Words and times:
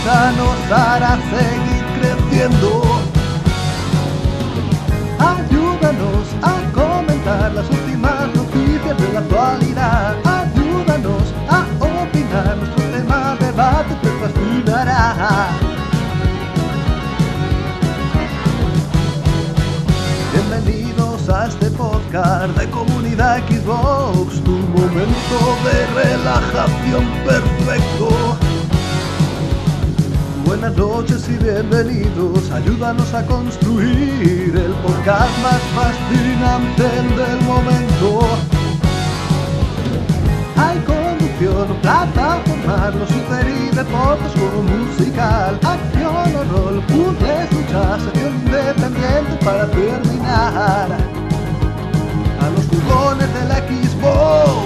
Escucha 0.00 0.32
nos 0.32 0.72
hará 0.72 1.18
seguir 1.28 1.84
creciendo. 2.00 2.82
Ayúdanos 5.18 6.26
a 6.40 6.72
comentar 6.72 7.52
las 7.52 7.68
últimas 7.68 8.34
noticias 8.34 8.96
de 8.96 9.12
la 9.12 9.20
actualidad. 9.20 10.16
Ayúdanos 10.24 11.22
a 11.50 11.66
opinar, 11.80 12.56
nuestro 12.56 12.84
tema 12.84 13.36
de 13.38 13.46
debate 13.46 13.94
te 14.02 14.08
fascinará. 14.20 15.48
Bienvenidos 20.32 21.28
a 21.28 21.46
este 21.46 21.70
podcast 21.72 22.56
de 22.56 22.70
comunidad 22.70 23.42
Xbox, 23.46 24.42
tu 24.44 24.52
momento 24.52 25.38
de 25.64 26.04
relajación 26.04 27.04
perfecto. 27.26 28.19
Buenas 30.50 30.76
noches 30.76 31.28
y 31.28 31.44
bienvenidos, 31.44 32.50
ayúdanos 32.50 33.14
a 33.14 33.24
construir 33.24 34.52
el 34.52 34.72
podcast 34.82 35.30
más 35.44 35.62
fascinante 35.76 36.82
del 36.82 37.40
momento. 37.42 38.18
Hay 40.56 40.76
conducción, 40.80 41.68
plataforma, 41.80 42.90
los 42.98 43.08
super 43.10 43.46
y 43.48 43.76
deportes 43.76 44.32
como 44.32 44.62
musical, 44.62 45.56
acción 45.62 46.34
o 46.34 46.42
rol, 46.52 46.82
puzzles, 46.86 47.52
luchas, 47.52 48.02
sección 48.02 48.34
independiente 48.44 49.44
para 49.44 49.70
terminar. 49.70 50.88
A 52.40 52.50
los 52.50 52.66
jugones 52.66 53.32
de 53.34 53.44
la 53.44 53.58
Xbox. 53.58 54.59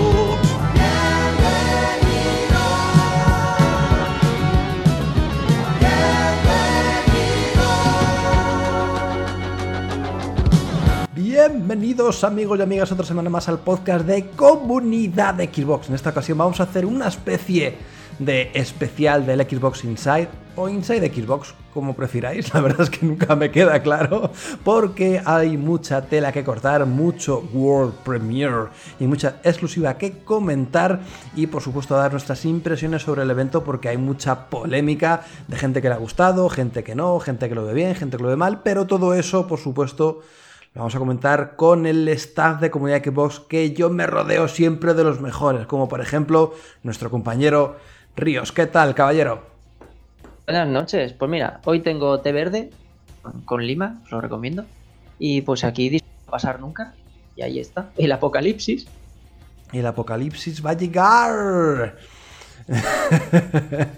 Bienvenidos 11.47 12.25
amigos 12.25 12.59
y 12.59 12.63
amigas 12.63 12.91
otra 12.91 13.05
semana 13.05 13.29
más 13.29 13.51
al 13.51 13.59
podcast 13.59 14.07
de 14.07 14.31
comunidad 14.31 15.35
de 15.35 15.45
Xbox. 15.53 15.91
En 15.91 15.95
esta 15.95 16.09
ocasión 16.09 16.39
vamos 16.39 16.59
a 16.59 16.63
hacer 16.63 16.87
una 16.87 17.09
especie 17.09 17.75
de 18.19 18.51
especial 18.55 19.27
del 19.27 19.43
Xbox 19.43 19.85
Inside 19.85 20.29
o 20.57 20.71
Inside 20.71 21.13
Xbox, 21.13 21.55
como 21.75 21.95
prefiráis. 21.95 22.53
La 22.55 22.63
verdad 22.63 22.81
es 22.81 22.89
que 22.89 23.05
nunca 23.05 23.37
me 23.37 23.51
queda 23.51 23.83
claro 23.83 24.31
porque 24.65 25.21
hay 25.23 25.59
mucha 25.59 26.07
tela 26.07 26.33
que 26.33 26.45
cortar, 26.45 26.87
mucho 26.87 27.47
World 27.53 27.93
Premiere 27.97 28.69
y 28.99 29.07
mucha 29.07 29.37
exclusiva 29.45 29.99
que 29.99 30.21
comentar 30.25 31.01
y 31.37 31.47
por 31.47 31.61
supuesto 31.61 31.95
dar 31.95 32.13
nuestras 32.13 32.43
impresiones 32.47 33.03
sobre 33.03 33.23
el 33.23 33.31
evento 33.31 33.63
porque 33.65 33.91
hay 33.91 33.99
mucha 33.99 34.49
polémica 34.49 35.25
de 35.47 35.59
gente 35.59 35.83
que 35.83 35.91
le 35.91 35.95
ha 35.95 35.99
gustado, 35.99 36.49
gente 36.49 36.83
que 36.83 36.95
no, 36.95 37.21
gente 37.21 37.51
que 37.51 37.55
lo 37.55 37.67
ve 37.67 37.75
bien, 37.75 37.95
gente 37.95 38.17
que 38.17 38.23
lo 38.23 38.31
ve 38.31 38.37
mal, 38.37 38.63
pero 38.63 38.87
todo 38.87 39.13
eso 39.13 39.47
por 39.47 39.59
supuesto 39.59 40.23
lo 40.75 40.81
vamos 40.81 40.97
a 40.97 40.99
comentar 40.99 41.55
con 41.55 41.87
el 41.87 42.09
staff 42.09 42.61
de 42.61 42.69
Comunidad 42.69 43.05
Xbox 43.05 43.39
que 43.39 43.73
yo 43.73 43.91
me 43.91 44.09
rodeo 44.09 44.49
siempre 44.49 44.93
de 44.95 45.05
los 45.05 45.21
mejores, 45.21 45.69
como 45.69 45.89
por 45.89 46.01
ejemplo 46.01 46.53
nuestro 46.83 47.11
compañero 47.11 47.77
Ríos. 48.17 48.51
¿Qué 48.51 48.67
tal, 48.67 48.93
caballero? 48.93 49.47
Buenas 50.47 50.67
noches. 50.67 51.13
Pues 51.13 51.31
mira, 51.31 51.61
hoy 51.65 51.79
tengo 51.79 52.19
té 52.21 52.33
verde 52.33 52.71
con 53.45 53.65
lima, 53.65 54.01
os 54.05 54.11
lo 54.11 54.21
recomiendo. 54.21 54.65
Y 55.17 55.43
pues 55.43 55.63
aquí 55.63 55.91
no 55.91 55.99
va 55.99 56.27
a 56.27 56.31
pasar 56.33 56.59
nunca. 56.59 56.93
Y 57.37 57.43
ahí 57.43 57.61
está, 57.61 57.91
el 57.97 58.11
apocalipsis. 58.11 58.89
El 59.73 59.87
apocalipsis 59.87 60.65
va 60.65 60.71
a 60.71 60.75
llegar. 60.75 61.97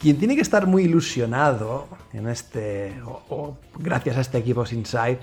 Quien 0.00 0.18
tiene 0.18 0.34
que 0.34 0.42
estar 0.42 0.66
muy 0.66 0.84
ilusionado 0.84 1.86
en 2.12 2.26
este, 2.28 3.00
o, 3.04 3.22
o 3.28 3.58
gracias 3.78 4.16
a 4.16 4.22
este 4.22 4.38
equipo 4.38 4.64
Inside, 4.70 5.18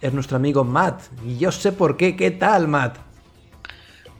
es 0.00 0.12
nuestro 0.12 0.36
amigo 0.36 0.64
Matt. 0.64 1.02
Y 1.24 1.38
yo 1.38 1.52
sé 1.52 1.72
por 1.72 1.96
qué. 1.96 2.16
¿Qué 2.16 2.30
tal, 2.30 2.68
Matt? 2.68 2.96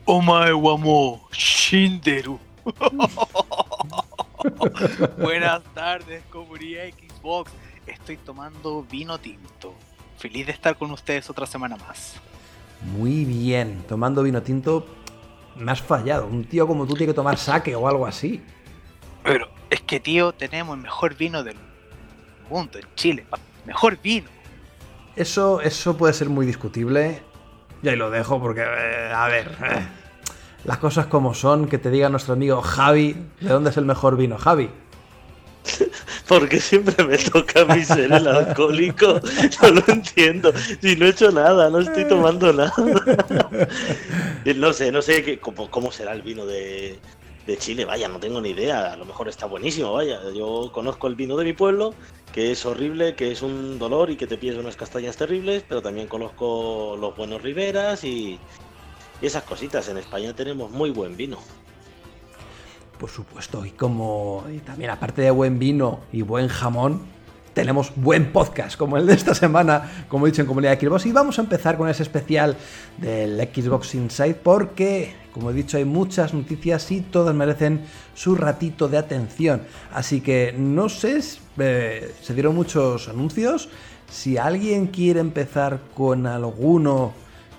Omae 0.05 0.53
wa 0.53 0.77
mo 0.77 1.29
shinderu. 1.33 2.39
Buenas 5.21 5.63
tardes, 5.75 6.23
comunidad 6.31 6.85
Xbox. 6.89 7.53
Estoy 7.87 8.17
tomando 8.17 8.85
vino 8.91 9.19
tinto. 9.19 9.75
Feliz 10.19 10.47
de 10.47 10.53
estar 10.53 10.77
con 10.77 10.91
ustedes 10.91 11.31
otra 11.31 11.47
semana 11.47 11.77
más. 11.77 12.15
Muy 12.97 13.25
bien. 13.25 13.83
Tomando 13.89 14.23
vino 14.23 14.43
tinto, 14.43 14.87
me 15.57 15.73
has 15.73 15.81
fallado. 15.81 16.27
Un 16.27 16.45
tío 16.45 16.67
como 16.67 16.87
tú 16.87 16.95
tiene 16.95 17.13
que 17.13 17.17
tomar 17.17 17.39
saque 17.39 17.75
o 17.75 17.89
algo 17.89 18.07
así. 18.07 18.43
Pero 19.23 19.49
es 19.69 19.81
que, 19.83 20.01
tío, 20.01 20.33
tenemos 20.33 20.77
el 20.77 20.83
mejor 20.83 21.15
vino 21.15 21.43
del 21.43 21.57
mundo 22.49 22.79
en 22.79 22.87
Chile. 22.95 23.27
Mejor 23.67 23.99
vino. 24.03 24.29
Eso, 25.21 25.61
eso 25.61 25.99
puede 25.99 26.15
ser 26.15 26.31
muy 26.31 26.47
discutible. 26.47 27.21
Y 27.83 27.91
ahí 27.91 27.97
lo 27.97 28.11
dejo 28.11 28.41
porque, 28.41 28.63
eh, 28.63 29.13
a 29.15 29.29
ver, 29.29 29.49
eh, 29.63 29.87
las 30.65 30.79
cosas 30.79 31.09
como 31.09 31.35
son, 31.35 31.69
que 31.69 31.77
te 31.77 31.91
diga 31.91 32.09
nuestro 32.09 32.33
amigo 32.33 32.63
Javi, 32.63 33.15
¿de 33.39 33.49
dónde 33.51 33.69
es 33.69 33.77
el 33.77 33.85
mejor 33.85 34.17
vino, 34.17 34.39
Javi? 34.39 34.71
Porque 36.27 36.59
siempre 36.59 37.05
me 37.05 37.19
toca 37.19 37.61
a 37.61 37.65
mí 37.67 37.85
ser 37.85 38.11
el 38.11 38.27
alcohólico. 38.27 39.21
No 39.63 39.69
lo 39.69 39.85
entiendo. 39.89 40.55
Si 40.81 40.97
no 40.97 41.05
he 41.05 41.11
hecho 41.11 41.31
nada, 41.31 41.69
no 41.69 41.81
estoy 41.81 42.09
tomando 42.09 42.51
nada. 42.55 42.73
No 44.57 44.73
sé, 44.73 44.91
no 44.91 45.03
sé 45.03 45.23
qué, 45.23 45.39
cómo, 45.39 45.71
cómo 45.71 45.93
será 45.93 46.13
el 46.13 46.23
vino 46.23 46.47
de, 46.47 46.99
de 47.47 47.59
Chile. 47.59 47.85
Vaya, 47.85 48.09
no 48.09 48.19
tengo 48.19 48.41
ni 48.41 48.51
idea. 48.51 48.95
A 48.95 48.97
lo 48.97 49.05
mejor 49.05 49.29
está 49.29 49.45
buenísimo, 49.45 49.93
vaya. 49.93 50.19
Yo 50.35 50.71
conozco 50.73 51.09
el 51.09 51.15
vino 51.15 51.37
de 51.37 51.45
mi 51.45 51.53
pueblo, 51.53 51.95
que 52.33 52.53
es 52.53 52.65
horrible, 52.65 53.15
que 53.15 53.33
es 53.33 53.43
un 53.43 53.79
dolor 53.79 54.11
y 54.11 54.17
que 54.17 54.27
te 54.27 54.39
pides 54.39 54.57
unas 54.57 54.77
castañas 54.77 55.17
terribles, 55.17 55.65
pero 55.69 55.83
también 55.83 56.07
conozco 56.07 56.97
los 56.99 57.17
buenos 57.17 57.43
riberas 57.43 58.05
y, 58.05 58.39
y 59.21 59.27
esas 59.27 59.45
cositas. 59.45 59.89
En 59.89 59.99
España 59.99 60.35
tenemos 60.35 60.71
muy 60.71 60.91
buen 60.91 61.17
vino. 61.17 61.39
Por 62.99 63.11
supuesto, 63.11 63.65
y 63.65 63.71
como 63.71 64.45
y 64.53 64.59
también 64.59 64.91
aparte 64.91 65.23
de 65.23 65.31
buen 65.31 65.59
vino 65.59 66.01
y 66.13 66.23
buen 66.23 66.49
jamón, 66.49 67.03
tenemos 67.61 67.93
buen 67.95 68.33
podcast 68.33 68.79
como 68.79 68.97
el 68.97 69.07
de 69.07 69.13
esta 69.13 69.35
semana, 69.35 70.07
como 70.09 70.27
he 70.27 70.31
dicho 70.31 70.41
en 70.41 70.49
Comunidad 70.49 70.81
Xbox. 70.81 71.05
Y 71.05 71.13
vamos 71.13 71.39
a 71.39 71.43
empezar 71.43 71.77
con 71.77 71.91
ese 71.91 72.03
especial 72.03 72.57
del 72.97 73.37
Xbox 73.37 73.95
Inside 73.95 74.33
porque, 74.33 75.15
como 75.35 75.51
he 75.51 75.53
dicho, 75.53 75.77
hay 75.77 75.85
muchas 75.85 76.33
noticias 76.33 76.91
y 76.91 77.03
todas 77.03 77.35
merecen 77.35 77.83
su 78.15 78.35
ratito 78.35 78.89
de 78.89 78.97
atención. 78.97 79.61
Así 79.93 80.23
que 80.23 80.55
no 80.57 80.89
sé, 80.89 81.21
eh, 81.59 82.15
se 82.23 82.33
dieron 82.33 82.55
muchos 82.55 83.11
anuncios. 83.11 83.69
Si 84.09 84.39
alguien 84.39 84.87
quiere 84.87 85.21
empezar 85.21 85.81
con 85.95 86.27
alguno 86.27 87.13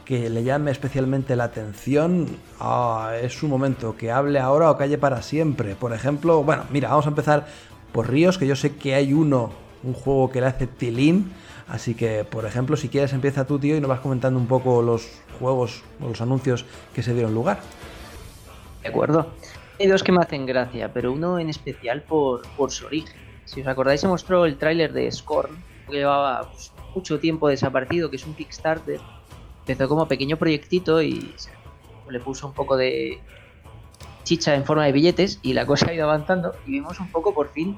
que 0.04 0.32
le 0.32 0.44
llame 0.44 0.72
especialmente 0.72 1.36
la 1.36 1.44
atención, 1.44 2.26
ah, 2.60 3.14
es 3.22 3.34
su 3.34 3.48
momento, 3.48 3.96
que 3.96 4.12
hable 4.12 4.40
ahora 4.40 4.72
o 4.72 4.78
calle 4.78 4.98
para 4.98 5.22
siempre. 5.22 5.76
Por 5.76 5.94
ejemplo, 5.94 6.44
bueno, 6.44 6.64
mira, 6.72 6.90
vamos 6.90 7.06
a 7.06 7.10
empezar 7.10 7.46
por 7.92 8.10
Ríos, 8.10 8.40
que 8.40 8.48
yo 8.48 8.56
sé 8.56 8.76
que 8.78 8.96
hay 8.96 9.14
uno, 9.14 9.52
un 9.84 9.94
juego 9.94 10.30
que 10.30 10.42
le 10.42 10.48
hace 10.48 10.68
tilín. 10.68 11.32
Así 11.68 11.96
que, 11.96 12.24
por 12.24 12.46
ejemplo, 12.46 12.76
si 12.76 12.90
quieres, 12.90 13.14
empieza 13.14 13.46
tú, 13.46 13.60
tío, 13.60 13.78
y 13.78 13.82
nos 13.82 13.90
vas 13.90 14.02
comentando 14.02 14.40
un 14.40 14.48
poco 14.48 14.82
los 14.82 15.08
juegos 15.40 15.84
o 16.02 16.10
los 16.10 16.22
anuncios 16.22 16.66
que 16.94 17.02
se 17.04 17.14
dieron 17.14 17.34
lugar. 17.34 17.62
De 18.84 18.90
acuerdo. 18.90 19.28
Hay 19.80 19.88
dos 19.88 20.04
que 20.04 20.12
me 20.12 20.22
hacen 20.22 20.46
gracia, 20.46 20.92
pero 20.94 21.12
uno 21.12 21.40
en 21.40 21.50
especial 21.50 22.04
por, 22.04 22.42
su 22.70 22.86
origen. 22.86 23.20
Si 23.46 23.62
os 23.62 23.68
acordáis, 23.68 24.02
se 24.02 24.08
mostró 24.08 24.46
el 24.46 24.58
tráiler 24.58 24.94
de 24.94 25.12
Scorn, 25.12 25.64
que 25.90 25.98
llevaba 25.98 26.50
pues, 26.52 26.72
mucho 26.94 27.20
tiempo 27.20 27.48
desaparecido, 27.48 28.10
que 28.10 28.18
es 28.18 28.26
un 28.26 28.36
Kickstarter 28.36 29.00
empezó 29.68 29.88
como 29.88 30.08
pequeño 30.08 30.38
proyectito 30.38 31.02
y 31.02 31.34
se- 31.38 31.52
le 32.10 32.20
puso 32.20 32.48
un 32.48 32.54
poco 32.54 32.76
de 32.76 33.22
chicha 34.24 34.56
en 34.56 34.66
forma 34.66 34.86
de 34.86 34.92
billetes 34.92 35.40
y 35.42 35.54
la 35.54 35.66
cosa 35.66 35.90
ha 35.90 35.94
ido 35.94 36.04
avanzando 36.06 36.54
y 36.66 36.72
vimos 36.72 37.00
un 37.00 37.10
poco 37.12 37.34
por 37.34 37.50
fin 37.52 37.78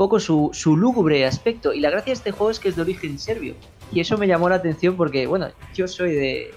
poco 0.00 0.18
su, 0.18 0.48
su 0.54 0.78
lúgubre 0.78 1.26
aspecto 1.26 1.74
y 1.74 1.80
la 1.80 1.90
gracia 1.90 2.12
de 2.12 2.14
este 2.14 2.30
juego 2.30 2.50
es 2.50 2.58
que 2.58 2.70
es 2.70 2.76
de 2.76 2.80
origen 2.80 3.18
serbio 3.18 3.54
y 3.92 4.00
eso 4.00 4.16
me 4.16 4.26
llamó 4.26 4.48
la 4.48 4.54
atención 4.54 4.96
porque 4.96 5.26
bueno 5.26 5.48
yo 5.74 5.86
soy 5.86 6.14
de 6.14 6.54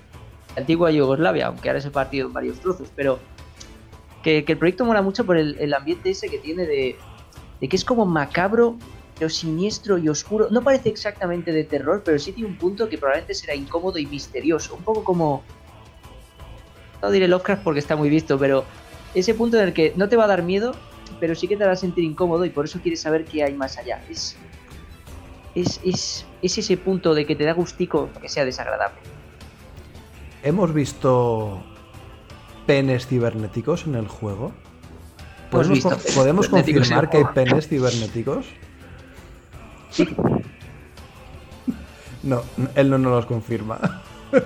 antigua 0.56 0.92
Yugoslavia 0.92 1.48
aunque 1.48 1.68
ahora 1.68 1.82
se 1.82 1.92
partido 1.92 2.28
en 2.28 2.32
varios 2.32 2.62
trozos 2.62 2.88
pero 2.96 3.20
que, 4.24 4.46
que 4.46 4.54
el 4.54 4.58
proyecto 4.58 4.86
mola 4.86 5.02
mucho 5.02 5.26
por 5.26 5.36
el, 5.36 5.58
el 5.60 5.74
ambiente 5.74 6.12
ese 6.12 6.30
que 6.30 6.38
tiene 6.38 6.66
de, 6.66 6.96
de 7.60 7.68
que 7.68 7.76
es 7.76 7.84
como 7.84 8.06
macabro 8.06 8.78
pero 9.18 9.30
siniestro 9.30 9.98
y 10.00 10.10
oscuro. 10.10 10.48
No 10.50 10.64
parece 10.64 10.90
exactamente 10.90 11.52
de 11.52 11.64
terror, 11.64 12.02
pero 12.04 12.18
sí 12.18 12.32
tiene 12.32 12.50
un 12.50 12.58
punto 12.58 12.90
que 12.90 12.98
probablemente 12.98 13.36
será 13.36 13.54
incómodo 13.54 14.00
y 14.00 14.08
misterioso. 14.08 14.74
Un 14.74 14.82
poco 14.82 15.04
como. 15.04 15.44
No 17.00 17.12
diré 17.12 17.28
Lovecraft 17.28 17.64
porque 17.64 17.80
está 17.80 17.96
muy 17.96 18.10
visto, 18.10 18.40
pero 18.40 18.66
ese 19.14 19.36
punto 19.36 19.60
en 19.60 19.68
el 19.68 19.74
que 19.74 19.94
no 19.96 20.10
te 20.10 20.16
va 20.16 20.24
a 20.24 20.28
dar 20.28 20.42
miedo, 20.42 20.74
pero 21.24 21.36
sí 21.36 21.48
que 21.48 21.56
te 21.56 21.66
va 21.66 21.72
a 21.72 21.76
sentir 21.78 22.04
incómodo 22.04 22.44
y 22.44 22.50
por 22.50 22.66
eso 22.66 22.82
quieres 22.82 23.00
saber 23.00 23.24
qué 23.24 23.46
hay 23.46 23.54
más 23.54 23.78
allá. 23.78 24.02
Es. 24.10 24.36
Es, 25.56 25.80
es, 25.86 26.26
es 26.42 26.58
ese 26.58 26.76
punto 26.76 27.14
de 27.16 27.26
que 27.26 27.34
te 27.34 27.46
da 27.46 27.54
gustico 27.54 28.10
que 28.22 28.28
sea 28.28 28.44
desagradable. 28.44 28.98
Hemos 30.44 30.74
visto 30.74 31.64
penes 32.66 33.08
cibernéticos 33.08 33.86
en 33.88 33.96
el 33.96 34.10
juego? 34.10 34.52
¿Podemos, 35.50 35.76
visto 35.76 35.90
con- 35.92 35.98
penes 36.00 36.14
¿podemos 36.14 36.50
confirmar 36.50 37.10
que 37.10 37.18
hay 37.20 37.24
penes 37.34 37.70
cibernéticos? 37.70 38.46
No, 42.22 42.42
n- 42.58 42.68
él 42.76 42.90
no 42.90 42.98
nos 42.98 43.12
los 43.14 43.26
confirma. 43.28 43.80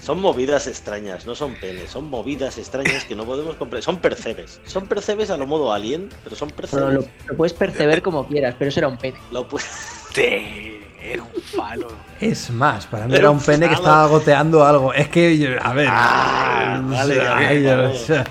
Son 0.00 0.20
movidas 0.20 0.66
extrañas, 0.66 1.26
no 1.26 1.34
son 1.34 1.54
penes, 1.54 1.90
son 1.90 2.08
movidas 2.08 2.56
extrañas 2.58 3.04
que 3.04 3.14
no 3.14 3.24
podemos 3.24 3.54
comprender. 3.56 3.84
Son 3.84 3.98
percebes. 3.98 4.60
Son 4.64 4.86
percebes 4.86 5.30
a 5.30 5.36
lo 5.36 5.46
modo 5.46 5.72
alien, 5.72 6.08
pero 6.24 6.34
son 6.36 6.48
Bueno, 6.48 6.56
percebes. 6.56 6.94
lo, 6.94 7.04
lo 7.28 7.36
puedes 7.36 7.52
perceber 7.52 8.00
como 8.02 8.26
quieras, 8.26 8.54
pero 8.58 8.70
eso 8.70 8.80
era 8.80 8.88
un 8.88 8.96
pene. 8.96 9.18
Lo 9.30 9.46
pu- 9.48 9.60
Sí, 10.14 10.80
era 11.02 11.22
un 11.22 11.40
falo. 11.42 11.88
Es 12.20 12.50
más, 12.50 12.86
para 12.86 13.06
mí 13.06 13.12
Era 13.12 13.20
era 13.20 13.30
un 13.30 13.40
pene 13.40 13.68
que 13.68 13.74
estaba 13.74 14.06
goteando 14.08 14.64
algo. 14.64 14.92
Es 14.92 15.08
que, 15.08 15.38
yo- 15.38 15.50
a 15.62 15.72
ver. 15.74 15.86
Ah, 15.90 16.80
vale, 16.84 17.20
ay, 17.20 17.26
vale, 17.26 17.62
yo- 17.62 17.76
vale. 17.76 17.86
o 17.86 17.94
sea, 17.94 18.24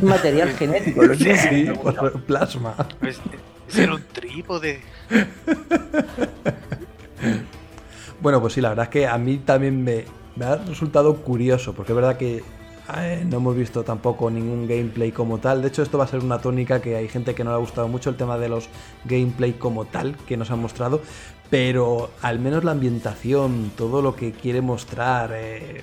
Un 0.00 0.08
material 0.08 0.52
genético. 0.52 1.02
Los 1.02 1.18
niños 1.20 1.38
sí, 1.50 1.64
no 1.64 1.74
por 1.74 2.22
plasma. 2.22 2.74
Pues, 3.00 3.18
ese 3.68 3.82
era 3.82 3.94
un 3.96 4.02
trípode. 4.12 4.80
Bueno, 8.20 8.40
pues 8.40 8.52
sí, 8.54 8.60
la 8.60 8.70
verdad 8.70 8.84
es 8.84 8.90
que 8.90 9.06
a 9.06 9.18
mí 9.18 9.38
también 9.38 9.82
me, 9.84 10.04
me 10.38 10.44
ha 10.44 10.56
resultado 10.56 11.16
curioso, 11.16 11.72
porque 11.74 11.92
es 11.92 11.96
verdad 11.96 12.16
que 12.16 12.42
eh, 12.96 13.24
no 13.28 13.38
hemos 13.38 13.56
visto 13.56 13.82
tampoco 13.84 14.30
ningún 14.30 14.66
gameplay 14.66 15.10
como 15.12 15.38
tal. 15.38 15.60
De 15.62 15.68
hecho, 15.68 15.82
esto 15.82 15.98
va 15.98 16.04
a 16.04 16.08
ser 16.08 16.20
una 16.20 16.38
tónica 16.40 16.80
que 16.80 16.96
hay 16.96 17.08
gente 17.08 17.34
que 17.34 17.44
no 17.44 17.50
le 17.50 17.56
ha 17.56 17.60
gustado 17.60 17.88
mucho 17.88 18.08
el 18.10 18.16
tema 18.16 18.38
de 18.38 18.48
los 18.48 18.68
gameplay 19.04 19.52
como 19.54 19.84
tal 19.84 20.16
que 20.26 20.36
nos 20.36 20.50
han 20.50 20.60
mostrado, 20.60 21.02
pero 21.50 22.10
al 22.22 22.38
menos 22.38 22.64
la 22.64 22.70
ambientación, 22.72 23.72
todo 23.76 24.00
lo 24.00 24.14
que 24.14 24.32
quiere 24.32 24.60
mostrar, 24.62 25.32
eh, 25.34 25.82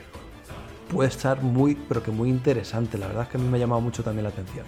puede 0.89 1.09
estar 1.09 1.41
muy, 1.43 1.75
pero 1.75 2.01
que 2.01 2.11
muy 2.11 2.29
interesante. 2.29 2.97
La 2.97 3.07
verdad 3.07 3.23
es 3.23 3.29
que 3.29 3.37
a 3.37 3.41
mí 3.41 3.47
me 3.49 3.57
ha 3.57 3.59
llamado 3.59 3.81
mucho 3.81 4.03
también 4.03 4.23
la 4.23 4.29
atención. 4.29 4.65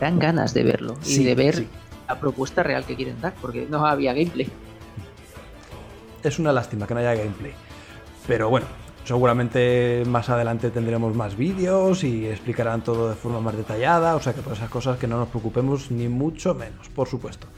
Dan 0.00 0.18
ganas 0.18 0.54
de 0.54 0.62
verlo 0.64 0.96
y 1.02 1.06
Sí, 1.06 1.24
de 1.24 1.34
ver 1.34 1.54
sí. 1.56 1.68
la 2.08 2.18
propuesta 2.18 2.62
real 2.62 2.84
que 2.84 2.96
quieren 2.96 3.20
dar, 3.20 3.34
porque 3.40 3.66
no 3.68 3.86
había 3.86 4.12
gameplay. 4.12 4.48
es 6.22 6.38
una 6.38 6.52
lástima 6.52 6.86
que 6.86 6.94
no 6.94 7.00
haya 7.00 7.14
gameplay. 7.14 7.52
Pero 8.30 8.48
bueno, 8.48 8.68
seguramente 9.02 10.04
más 10.06 10.28
adelante 10.28 10.70
tendremos 10.70 11.16
más 11.16 11.36
vídeos 11.36 12.04
y 12.04 12.28
explicarán 12.28 12.84
todo 12.84 13.08
de 13.08 13.16
forma 13.16 13.40
más 13.40 13.56
detallada. 13.56 14.14
O 14.14 14.22
sea 14.22 14.34
que 14.34 14.40
todas 14.40 14.58
esas 14.58 14.70
cosas 14.70 14.98
que 14.98 15.08
no 15.08 15.18
nos 15.18 15.30
preocupemos 15.30 15.90
ni 15.90 16.06
mucho 16.06 16.54
menos, 16.54 16.88
por 16.90 17.08
supuesto. 17.08 17.48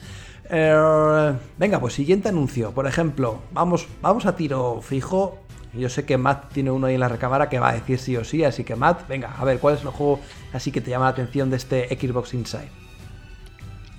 Eh, 0.48 1.34
venga, 1.58 1.78
pues 1.78 1.92
siguiente 1.92 2.30
anuncio. 2.30 2.72
Por 2.72 2.86
ejemplo, 2.86 3.42
vamos, 3.52 3.86
vamos 4.00 4.24
a 4.24 4.34
tiro 4.34 4.80
fijo. 4.80 5.40
Yo 5.74 5.90
sé 5.90 6.06
que 6.06 6.16
Matt 6.16 6.54
tiene 6.54 6.70
uno 6.70 6.86
ahí 6.86 6.94
en 6.94 7.00
la 7.00 7.08
recámara 7.08 7.50
que 7.50 7.58
va 7.58 7.68
a 7.68 7.74
decir 7.74 7.98
sí 7.98 8.16
o 8.16 8.24
sí, 8.24 8.42
así 8.42 8.64
que 8.64 8.74
Matt, 8.74 9.06
venga, 9.06 9.36
a 9.38 9.44
ver, 9.44 9.58
¿cuál 9.58 9.74
es 9.74 9.82
el 9.82 9.88
juego 9.88 10.20
así 10.54 10.72
que 10.72 10.80
te 10.80 10.90
llama 10.90 11.04
la 11.04 11.10
atención 11.10 11.50
de 11.50 11.58
este 11.58 11.86
Xbox 11.88 12.32
Inside? 12.32 12.70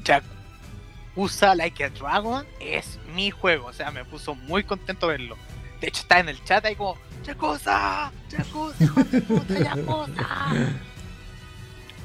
Yakuza 0.04 1.54
Like 1.54 1.84
a 1.84 1.90
Dragon 1.92 2.48
es 2.60 2.98
mi 3.14 3.30
juego. 3.30 3.68
O 3.68 3.74
sea, 3.74 3.92
me 3.92 4.04
puso 4.06 4.34
muy 4.34 4.64
contento 4.64 5.06
verlo. 5.06 5.38
De 5.84 5.90
hecho, 5.90 6.04
está 6.04 6.20
en 6.20 6.30
el 6.30 6.42
chat 6.46 6.64
ahí 6.64 6.78
como: 6.78 6.98
Yakuza, 7.26 8.10
Yakuza, 8.30 8.86
puta. 9.86 10.54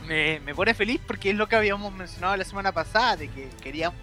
Me, 0.09 0.41
me 0.41 0.55
pone 0.55 0.75
feliz 0.75 1.01
porque 1.07 1.31
es 1.31 1.37
lo 1.37 1.47
que 1.49 1.55
habíamos 1.55 1.93
mencionado 1.93 2.37
la 2.37 2.45
semana 2.45 2.73
pasada: 2.73 3.15
de 3.15 3.29
que 3.29 3.49
queríamos 3.63 3.95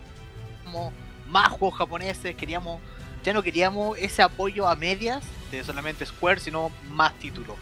más 1.27 1.50
juegos 1.50 1.77
japoneses, 1.77 2.38
queríamos. 2.38 2.80
Ya 3.25 3.33
no 3.33 3.44
queríamos 3.44 3.98
ese 3.98 4.22
apoyo 4.22 4.66
a 4.66 4.77
medias 4.77 5.25
de 5.51 5.62
solamente 5.62 6.06
Square, 6.06 6.39
sino 6.39 6.72
más 6.92 7.13
títulos. 7.19 7.57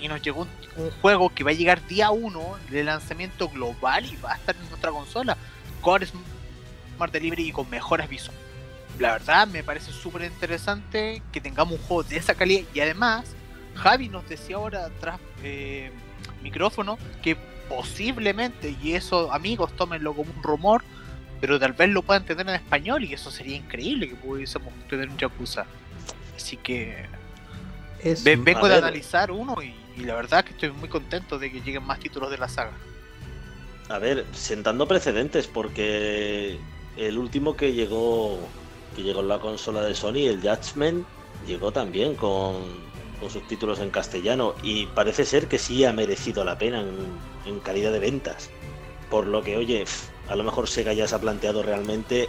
Y 0.00 0.06
nos 0.06 0.22
llegó 0.22 0.42
un, 0.42 0.48
un 0.76 0.92
juego 1.02 1.30
que 1.30 1.42
va 1.42 1.50
a 1.50 1.54
llegar 1.54 1.84
día 1.88 2.12
1 2.12 2.58
de 2.70 2.84
lanzamiento 2.84 3.48
global 3.48 4.06
y 4.06 4.14
va 4.16 4.34
a 4.34 4.36
estar 4.36 4.54
en 4.54 4.68
nuestra 4.68 4.92
consola. 4.92 5.36
Core 5.80 6.06
Smart 6.06 7.12
Delivery 7.12 7.48
y 7.48 7.52
con 7.52 7.68
mejoras 7.68 8.08
visuales. 8.08 8.45
La 8.98 9.12
verdad 9.12 9.46
me 9.46 9.62
parece 9.62 9.92
súper 9.92 10.22
interesante 10.22 11.22
que 11.32 11.40
tengamos 11.40 11.74
un 11.74 11.86
juego 11.86 12.02
de 12.02 12.16
esa 12.16 12.34
calidad 12.34 12.64
y 12.72 12.80
además 12.80 13.26
Javi 13.74 14.08
nos 14.08 14.26
decía 14.28 14.56
ahora 14.56 14.88
tras 15.00 15.20
eh, 15.42 15.90
micrófono 16.42 16.98
que 17.22 17.36
posiblemente, 17.68 18.74
y 18.82 18.92
eso 18.94 19.32
amigos 19.32 19.74
tómenlo 19.76 20.14
como 20.14 20.32
un 20.32 20.42
rumor, 20.42 20.82
pero 21.40 21.58
tal 21.58 21.72
vez 21.74 21.90
lo 21.90 22.02
puedan 22.02 22.24
tener 22.24 22.48
en 22.48 22.54
español 22.54 23.04
y 23.04 23.12
eso 23.12 23.30
sería 23.30 23.56
increíble 23.56 24.08
que 24.08 24.14
pudiésemos 24.14 24.72
tener 24.88 25.10
un 25.10 25.16
Yakuza. 25.18 25.66
Así 26.34 26.56
que 26.56 27.04
Es, 28.02 28.24
vengo 28.24 28.64
a 28.64 28.68
de 28.68 28.74
ver. 28.76 28.84
analizar 28.84 29.30
uno 29.30 29.56
y, 29.62 29.74
y 30.00 30.04
la 30.04 30.14
verdad 30.14 30.44
que 30.44 30.52
estoy 30.52 30.70
muy 30.70 30.88
contento 30.88 31.38
de 31.38 31.50
que 31.52 31.60
lleguen 31.60 31.84
más 31.84 31.98
títulos 31.98 32.30
de 32.30 32.38
la 32.38 32.48
saga. 32.48 32.72
A 33.88 33.98
ver, 33.98 34.24
sentando 34.32 34.88
precedentes, 34.88 35.46
porque 35.46 36.58
el 36.96 37.18
último 37.18 37.56
que 37.56 37.72
llegó 37.72 38.38
que 38.96 39.02
llegó 39.02 39.20
en 39.20 39.28
la 39.28 39.38
consola 39.38 39.82
de 39.82 39.94
Sony, 39.94 40.26
el 40.26 40.40
Judgment, 40.40 41.06
llegó 41.46 41.70
también 41.70 42.14
con, 42.14 42.54
con 43.20 43.30
subtítulos 43.30 43.78
en 43.78 43.90
castellano 43.90 44.54
y 44.62 44.86
parece 44.86 45.24
ser 45.24 45.46
que 45.46 45.58
sí 45.58 45.84
ha 45.84 45.92
merecido 45.92 46.44
la 46.44 46.58
pena 46.58 46.80
en, 46.80 46.96
en 47.44 47.60
calidad 47.60 47.92
de 47.92 47.98
ventas. 47.98 48.50
Por 49.10 49.26
lo 49.26 49.42
que, 49.42 49.56
oye, 49.56 49.84
a 50.28 50.34
lo 50.34 50.42
mejor 50.42 50.66
Sega 50.66 50.94
ya 50.94 51.06
se 51.06 51.14
ha 51.14 51.20
planteado 51.20 51.62
realmente 51.62 52.28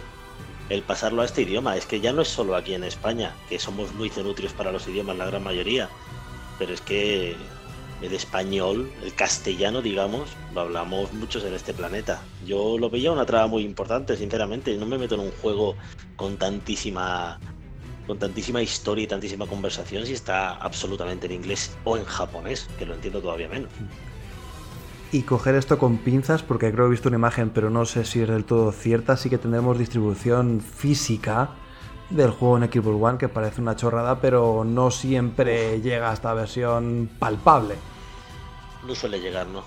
el 0.68 0.82
pasarlo 0.82 1.22
a 1.22 1.24
este 1.24 1.42
idioma. 1.42 1.76
Es 1.76 1.86
que 1.86 2.00
ya 2.00 2.12
no 2.12 2.22
es 2.22 2.28
solo 2.28 2.54
aquí 2.54 2.74
en 2.74 2.84
España, 2.84 3.34
que 3.48 3.58
somos 3.58 3.92
muy 3.94 4.10
cenutrios 4.10 4.52
para 4.52 4.70
los 4.70 4.86
idiomas, 4.86 5.16
la 5.16 5.26
gran 5.26 5.42
mayoría, 5.42 5.88
pero 6.58 6.74
es 6.74 6.80
que 6.80 7.34
el 8.00 8.12
español, 8.12 8.90
el 9.02 9.14
castellano, 9.14 9.82
digamos, 9.82 10.30
lo 10.54 10.60
hablamos 10.62 11.12
muchos 11.12 11.44
en 11.44 11.54
este 11.54 11.74
planeta. 11.74 12.22
Yo 12.46 12.78
lo 12.78 12.90
veía 12.90 13.10
una 13.12 13.26
traba 13.26 13.46
muy 13.46 13.64
importante, 13.64 14.16
sinceramente. 14.16 14.76
No 14.76 14.86
me 14.86 14.98
meto 14.98 15.16
en 15.16 15.22
un 15.22 15.32
juego 15.42 15.74
con 16.16 16.36
tantísima 16.36 17.38
con 18.06 18.18
tantísima 18.18 18.62
historia 18.62 19.04
y 19.04 19.06
tantísima 19.06 19.46
conversación 19.46 20.06
si 20.06 20.14
está 20.14 20.54
absolutamente 20.54 21.26
en 21.26 21.32
inglés 21.32 21.76
o 21.84 21.98
en 21.98 22.04
japonés, 22.04 22.66
que 22.78 22.86
lo 22.86 22.94
entiendo 22.94 23.20
todavía 23.20 23.48
menos. 23.48 23.70
y 25.12 25.22
coger 25.22 25.54
esto 25.56 25.78
con 25.78 25.98
pinzas 25.98 26.42
porque 26.42 26.72
creo 26.72 26.84
que 26.84 26.88
he 26.88 26.90
visto 26.92 27.08
una 27.08 27.18
imagen 27.18 27.50
pero 27.50 27.68
no 27.68 27.84
sé 27.84 28.06
si 28.06 28.20
es 28.20 28.28
del 28.28 28.44
todo 28.44 28.72
cierta 28.72 29.16
sí 29.16 29.28
que 29.28 29.36
tendremos 29.36 29.78
distribución 29.78 30.60
física 30.60 31.50
del 32.10 32.30
juego 32.30 32.58
en 32.58 32.72
Xbox 32.72 33.02
One 33.02 33.18
que 33.18 33.28
parece 33.28 33.60
una 33.60 33.76
chorrada 33.76 34.20
pero 34.20 34.64
no 34.64 34.90
siempre 34.90 35.80
llega 35.80 36.10
a 36.10 36.14
esta 36.14 36.32
versión 36.34 37.10
palpable 37.18 37.74
No 38.86 38.94
suele 38.94 39.20
llegar, 39.20 39.46
¿no? 39.46 39.62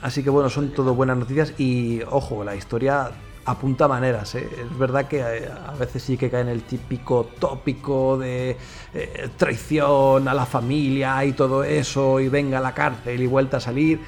así 0.00 0.22
que 0.22 0.30
bueno 0.30 0.50
son 0.50 0.70
todo 0.70 0.94
buenas 0.94 1.16
noticias 1.16 1.54
y 1.58 2.00
ojo 2.10 2.44
la 2.44 2.54
historia 2.54 3.10
apunta 3.44 3.88
maneras 3.88 4.34
¿eh? 4.34 4.48
es 4.64 4.78
verdad 4.78 5.06
que 5.06 5.18
eh, 5.18 5.48
a 5.66 5.72
veces 5.74 6.02
sí 6.02 6.16
que 6.16 6.30
cae 6.30 6.42
en 6.42 6.48
el 6.48 6.62
típico 6.62 7.28
tópico 7.38 8.16
de 8.18 8.56
eh, 8.94 9.28
traición 9.36 10.28
a 10.28 10.34
la 10.34 10.46
familia 10.46 11.24
y 11.24 11.32
todo 11.32 11.64
eso 11.64 12.20
y 12.20 12.28
venga 12.28 12.58
a 12.58 12.60
la 12.60 12.74
cárcel 12.74 13.20
y 13.20 13.26
vuelta 13.26 13.56
a 13.56 13.60
salir 13.60 14.00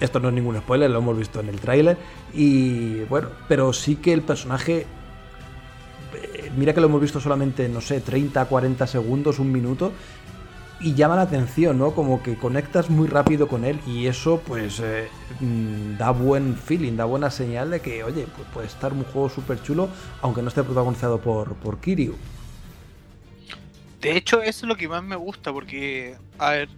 esto 0.00 0.20
no 0.20 0.28
es 0.28 0.34
ningún 0.34 0.56
spoiler, 0.56 0.90
lo 0.90 0.98
hemos 0.98 1.16
visto 1.18 1.40
en 1.40 1.48
el 1.48 1.60
tráiler. 1.60 1.96
Y 2.32 3.00
bueno, 3.04 3.28
pero 3.48 3.72
sí 3.72 3.96
que 3.96 4.12
el 4.12 4.22
personaje. 4.22 4.86
Mira 6.58 6.74
que 6.74 6.80
lo 6.80 6.88
hemos 6.88 7.00
visto 7.00 7.20
solamente, 7.20 7.68
no 7.68 7.80
sé, 7.80 8.00
30, 8.00 8.44
40 8.44 8.84
segundos, 8.88 9.38
un 9.38 9.52
minuto. 9.52 9.92
Y 10.80 10.94
llama 10.94 11.14
la 11.14 11.22
atención, 11.22 11.78
¿no? 11.78 11.92
Como 11.92 12.20
que 12.20 12.36
conectas 12.36 12.90
muy 12.90 13.06
rápido 13.06 13.46
con 13.46 13.64
él. 13.64 13.78
Y 13.86 14.08
eso, 14.08 14.42
pues, 14.44 14.80
eh, 14.80 15.08
mm, 15.38 15.98
da 15.98 16.10
buen 16.10 16.56
feeling, 16.56 16.96
da 16.96 17.04
buena 17.04 17.30
señal 17.30 17.70
de 17.70 17.80
que, 17.80 18.02
oye, 18.02 18.26
pues 18.36 18.48
puede 18.52 18.66
estar 18.66 18.92
un 18.92 19.04
juego 19.04 19.28
súper 19.28 19.62
chulo, 19.62 19.88
aunque 20.20 20.42
no 20.42 20.48
esté 20.48 20.64
protagonizado 20.64 21.20
por, 21.20 21.54
por 21.54 21.78
Kiryu. 21.78 22.16
De 24.00 24.16
hecho, 24.16 24.42
eso 24.42 24.66
es 24.66 24.68
lo 24.68 24.76
que 24.76 24.88
más 24.88 25.04
me 25.04 25.16
gusta, 25.16 25.52
porque, 25.52 26.16
a 26.38 26.50
ver, 26.50 26.68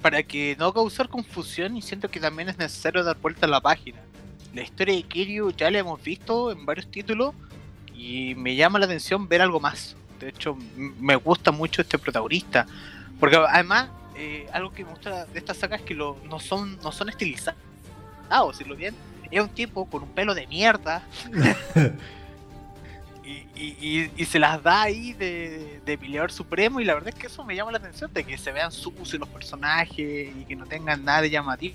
para 0.00 0.22
que 0.22 0.56
no 0.58 0.72
causar 0.72 1.10
confusión, 1.10 1.76
y 1.76 1.82
siento 1.82 2.10
que 2.10 2.20
también 2.20 2.48
es 2.48 2.56
necesario 2.56 3.04
dar 3.04 3.18
vuelta 3.18 3.44
a 3.44 3.50
la 3.50 3.60
página. 3.60 3.98
La 4.54 4.62
historia 4.62 4.94
de 4.94 5.02
Kiryu 5.02 5.50
ya 5.50 5.70
la 5.70 5.80
hemos 5.80 6.02
visto 6.02 6.50
en 6.50 6.64
varios 6.64 6.90
títulos, 6.90 7.34
y 7.96 8.34
me 8.36 8.54
llama 8.56 8.78
la 8.78 8.84
atención 8.86 9.26
ver 9.28 9.40
algo 9.42 9.58
más. 9.60 9.96
De 10.20 10.28
hecho, 10.28 10.56
me 10.76 11.16
gusta 11.16 11.50
mucho 11.52 11.82
este 11.82 11.98
protagonista, 11.98 12.66
porque 13.20 13.36
además, 13.36 13.88
eh, 14.16 14.46
algo 14.52 14.72
que 14.72 14.84
me 14.84 14.90
gusta 14.90 15.26
de 15.26 15.38
esta 15.38 15.54
saga 15.54 15.76
es 15.76 15.82
que 15.82 15.94
lo- 15.94 16.16
no, 16.28 16.38
son, 16.40 16.78
no 16.82 16.92
son 16.92 17.08
estilizados, 17.08 17.56
decirlo 18.52 18.76
bien. 18.76 18.94
Es 19.30 19.40
un 19.42 19.48
tipo 19.48 19.84
con 19.86 20.02
un 20.04 20.08
pelo 20.10 20.34
de 20.34 20.46
mierda. 20.46 21.02
y, 23.24 23.30
y- 23.56 23.76
y- 23.80 24.10
y 24.16 24.24
se 24.24 24.38
las 24.38 24.62
da 24.62 24.82
ahí 24.82 25.12
de, 25.14 25.80
de 25.84 25.98
peleador 25.98 26.30
supremo 26.30 26.80
y 26.80 26.84
la 26.84 26.94
verdad 26.94 27.08
es 27.10 27.14
que 27.16 27.26
eso 27.26 27.44
me 27.44 27.56
llama 27.56 27.72
la 27.72 27.78
atención 27.78 28.12
de 28.12 28.22
que 28.24 28.38
se 28.38 28.52
vean 28.52 28.70
sucios 28.70 29.14
los 29.18 29.28
personajes 29.28 29.98
y 30.36 30.44
que 30.46 30.54
no 30.54 30.64
tengan 30.66 31.04
nada 31.04 31.22
de 31.22 31.30
llamativo 31.30 31.74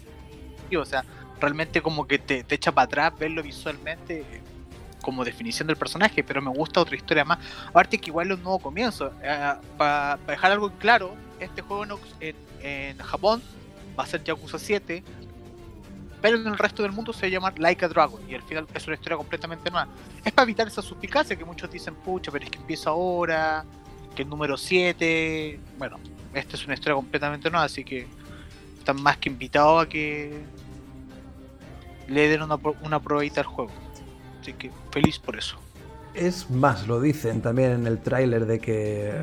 o 0.79 0.85
sea 0.85 1.03
realmente 1.41 1.81
como 1.81 2.07
que 2.07 2.17
te, 2.19 2.45
te 2.45 2.55
echa 2.55 2.71
para 2.71 2.85
atrás 2.85 3.13
verlo 3.19 3.43
visualmente 3.43 4.23
como 5.01 5.23
definición 5.25 5.67
del 5.67 5.77
personaje, 5.77 6.23
pero 6.23 6.41
me 6.41 6.49
gusta 6.51 6.79
otra 6.81 6.95
historia 6.95 7.25
más. 7.25 7.39
Aparte 7.67 7.97
que 7.97 8.09
igual 8.09 8.31
es 8.31 8.37
un 8.37 8.43
nuevo 8.43 8.59
comienzo. 8.59 9.11
Eh, 9.23 9.53
Para 9.77 10.17
dejar 10.27 10.51
algo 10.51 10.71
claro, 10.73 11.15
este 11.39 11.61
juego 11.61 11.83
en, 11.85 11.91
en- 12.19 12.35
en 12.63 12.97
Japón 12.99 13.41
va 13.99 14.03
a 14.03 14.07
ser 14.07 14.23
Yakuza 14.23 14.59
7, 14.59 15.03
pero 16.21 16.37
en 16.37 16.45
el 16.47 16.57
resto 16.57 16.83
del 16.83 16.91
mundo 16.91 17.11
se 17.13 17.21
va 17.21 17.27
a 17.27 17.31
llamar 17.31 17.59
Like 17.59 17.83
a 17.83 17.87
Dragon 17.87 18.21
y 18.29 18.35
al 18.35 18.43
final 18.43 18.67
es 18.73 18.85
una 18.85 18.95
historia 18.95 19.17
completamente 19.17 19.71
nueva. 19.71 19.87
Es 20.23 20.31
para 20.31 20.43
evitar 20.43 20.67
esa 20.67 20.81
suspicacia 20.83 21.35
que 21.35 21.43
muchos 21.43 21.71
dicen, 21.71 21.95
pucha, 21.95 22.31
pero 22.31 22.45
es 22.45 22.51
que 22.51 22.59
empieza 22.59 22.91
ahora, 22.91 23.65
que 24.15 24.21
el 24.21 24.29
número 24.29 24.55
7. 24.57 25.59
Bueno, 25.79 25.97
esta 26.35 26.55
es 26.55 26.63
una 26.65 26.75
historia 26.75 26.93
completamente 26.95 27.49
nueva, 27.49 27.65
así 27.65 27.83
que 27.83 28.05
están 28.77 29.01
más 29.01 29.17
que 29.17 29.29
invitados 29.29 29.83
a 29.83 29.89
que 29.89 30.43
le 32.07 32.27
den 32.27 32.41
una, 32.43 32.59
una 32.83 32.99
probadita 32.99 33.41
al 33.41 33.47
juego. 33.47 33.71
Así 34.41 34.53
que 34.53 34.71
feliz 34.91 35.19
por 35.19 35.37
eso. 35.37 35.57
Es 36.13 36.49
más, 36.49 36.87
lo 36.87 36.99
dicen 36.99 37.41
también 37.41 37.71
en 37.71 37.87
el 37.87 37.99
tráiler 37.99 38.45
de 38.45 38.59
que 38.59 39.13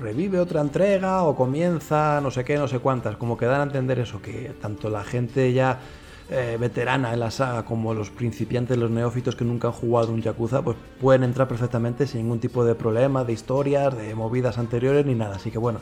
revive 0.00 0.40
otra 0.40 0.60
entrega 0.62 1.22
o 1.22 1.36
comienza 1.36 2.20
no 2.20 2.32
sé 2.32 2.44
qué, 2.44 2.56
no 2.56 2.66
sé 2.66 2.80
cuántas. 2.80 3.16
Como 3.16 3.36
que 3.36 3.46
dan 3.46 3.60
a 3.60 3.64
entender 3.64 4.00
eso, 4.00 4.20
que 4.20 4.52
tanto 4.60 4.90
la 4.90 5.04
gente 5.04 5.52
ya 5.52 5.78
eh, 6.30 6.56
veterana 6.58 7.12
en 7.12 7.20
la 7.20 7.30
saga 7.30 7.64
como 7.64 7.94
los 7.94 8.10
principiantes, 8.10 8.76
los 8.78 8.90
neófitos 8.90 9.36
que 9.36 9.44
nunca 9.44 9.68
han 9.68 9.74
jugado 9.74 10.12
un 10.12 10.22
Yakuza, 10.22 10.62
pues 10.62 10.76
pueden 11.00 11.22
entrar 11.22 11.46
perfectamente 11.46 12.06
sin 12.08 12.22
ningún 12.22 12.40
tipo 12.40 12.64
de 12.64 12.74
problema, 12.74 13.22
de 13.22 13.32
historias, 13.32 13.96
de 13.96 14.14
movidas 14.16 14.58
anteriores 14.58 15.06
ni 15.06 15.14
nada. 15.14 15.36
Así 15.36 15.52
que 15.52 15.58
bueno, 15.58 15.80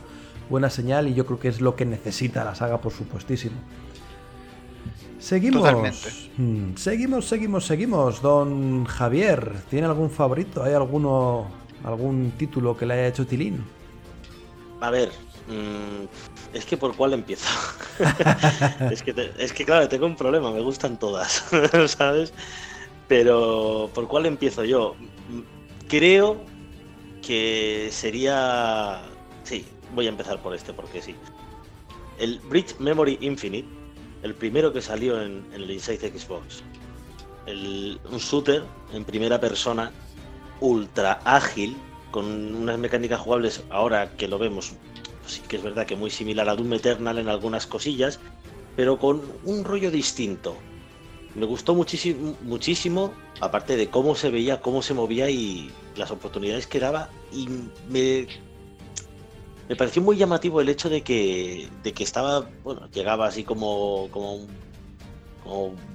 buena 0.49 0.69
señal 0.69 1.07
y 1.07 1.15
yo 1.15 1.25
creo 1.25 1.39
que 1.39 1.47
es 1.47 1.61
lo 1.61 1.75
que 1.75 1.85
necesita 1.85 2.43
la 2.43 2.53
saga, 2.53 2.79
por 2.79 2.91
supuestísimo. 2.91 3.55
Seguimos. 5.23 5.61
Totalmente. 5.61 6.09
Mm, 6.37 6.75
Seguimos, 6.75 7.25
seguimos, 7.25 7.65
seguimos. 7.65 8.21
Don 8.21 8.83
Javier, 8.83 9.53
¿tiene 9.69 9.87
algún 9.87 10.09
favorito? 10.09 10.61
¿Hay 10.63 10.73
alguno, 10.73 11.47
algún 11.85 12.31
título 12.37 12.75
que 12.75 12.85
le 12.85 12.95
haya 12.95 13.07
hecho 13.07 13.25
Tilín? 13.25 13.63
A 14.81 14.89
ver, 14.89 15.11
mm, 15.47 16.53
es 16.53 16.65
que 16.65 16.75
por 16.75 16.93
cuál 16.97 17.13
empiezo. 17.13 17.47
es, 18.91 19.01
que 19.01 19.13
te- 19.13 19.31
es 19.37 19.53
que 19.53 19.63
claro, 19.63 19.87
tengo 19.87 20.05
un 20.07 20.17
problema, 20.17 20.51
me 20.51 20.59
gustan 20.59 20.99
todas, 20.99 21.45
¿sabes? 21.87 22.33
Pero 23.07 23.89
por 23.93 24.09
cuál 24.09 24.25
empiezo 24.25 24.65
yo. 24.65 24.95
Creo 25.87 26.41
que 27.25 27.87
sería... 27.93 29.01
Sí, 29.45 29.65
voy 29.95 30.07
a 30.07 30.09
empezar 30.09 30.41
por 30.41 30.53
este 30.53 30.73
porque 30.73 31.01
sí. 31.01 31.15
El 32.19 32.39
Bridge 32.41 32.75
Memory 32.79 33.19
Infinite, 33.21 33.67
el 34.23 34.33
primero 34.33 34.73
que 34.73 34.81
salió 34.81 35.21
en, 35.21 35.45
el 35.53 35.69
Inside 35.69 36.17
Xbox. 36.17 36.63
Un 37.45 38.17
shooter 38.17 38.63
en 38.93 39.03
primera 39.03 39.39
persona, 39.39 39.91
ultra 40.61 41.19
ágil, 41.25 41.75
con 42.09 42.55
unas 42.55 42.79
mecánicas 42.79 43.19
jugables 43.19 43.63
ahora 43.69 44.15
que 44.15 44.27
lo 44.27 44.39
vemos, 44.39 44.73
sí 45.25 45.41
que 45.47 45.57
es 45.57 45.63
verdad 45.63 45.85
que 45.85 45.95
muy 45.95 46.09
similar 46.09 46.47
a 46.47 46.55
Doom 46.55 46.73
Eternal 46.73 47.17
en 47.17 47.27
algunas 47.27 47.67
cosillas, 47.67 48.19
pero 48.75 48.97
con 48.97 49.21
un 49.43 49.63
rollo 49.63 49.91
distinto. 49.91 50.55
Me 51.35 51.45
gustó 51.45 51.73
muchísimo, 51.73 52.37
muchísimo, 52.41 53.13
aparte 53.41 53.75
de 53.75 53.89
cómo 53.89 54.15
se 54.15 54.29
veía, 54.29 54.61
cómo 54.61 54.81
se 54.81 54.93
movía 54.93 55.29
y 55.29 55.71
las 55.95 56.11
oportunidades 56.11 56.67
que 56.67 56.79
daba, 56.79 57.09
y 57.31 57.49
me, 57.89 58.27
me 59.73 59.77
pareció 59.77 60.03
muy 60.03 60.17
llamativo 60.17 60.61
el 60.61 60.69
hecho 60.69 60.87
de 60.87 61.01
que, 61.01 61.67
de 61.81 61.93
que 61.93 62.03
estaba, 62.03 62.45
bueno, 62.63 62.87
llegaba 62.91 63.25
así 63.25 63.43
como, 63.43 64.07
como, 64.11 64.41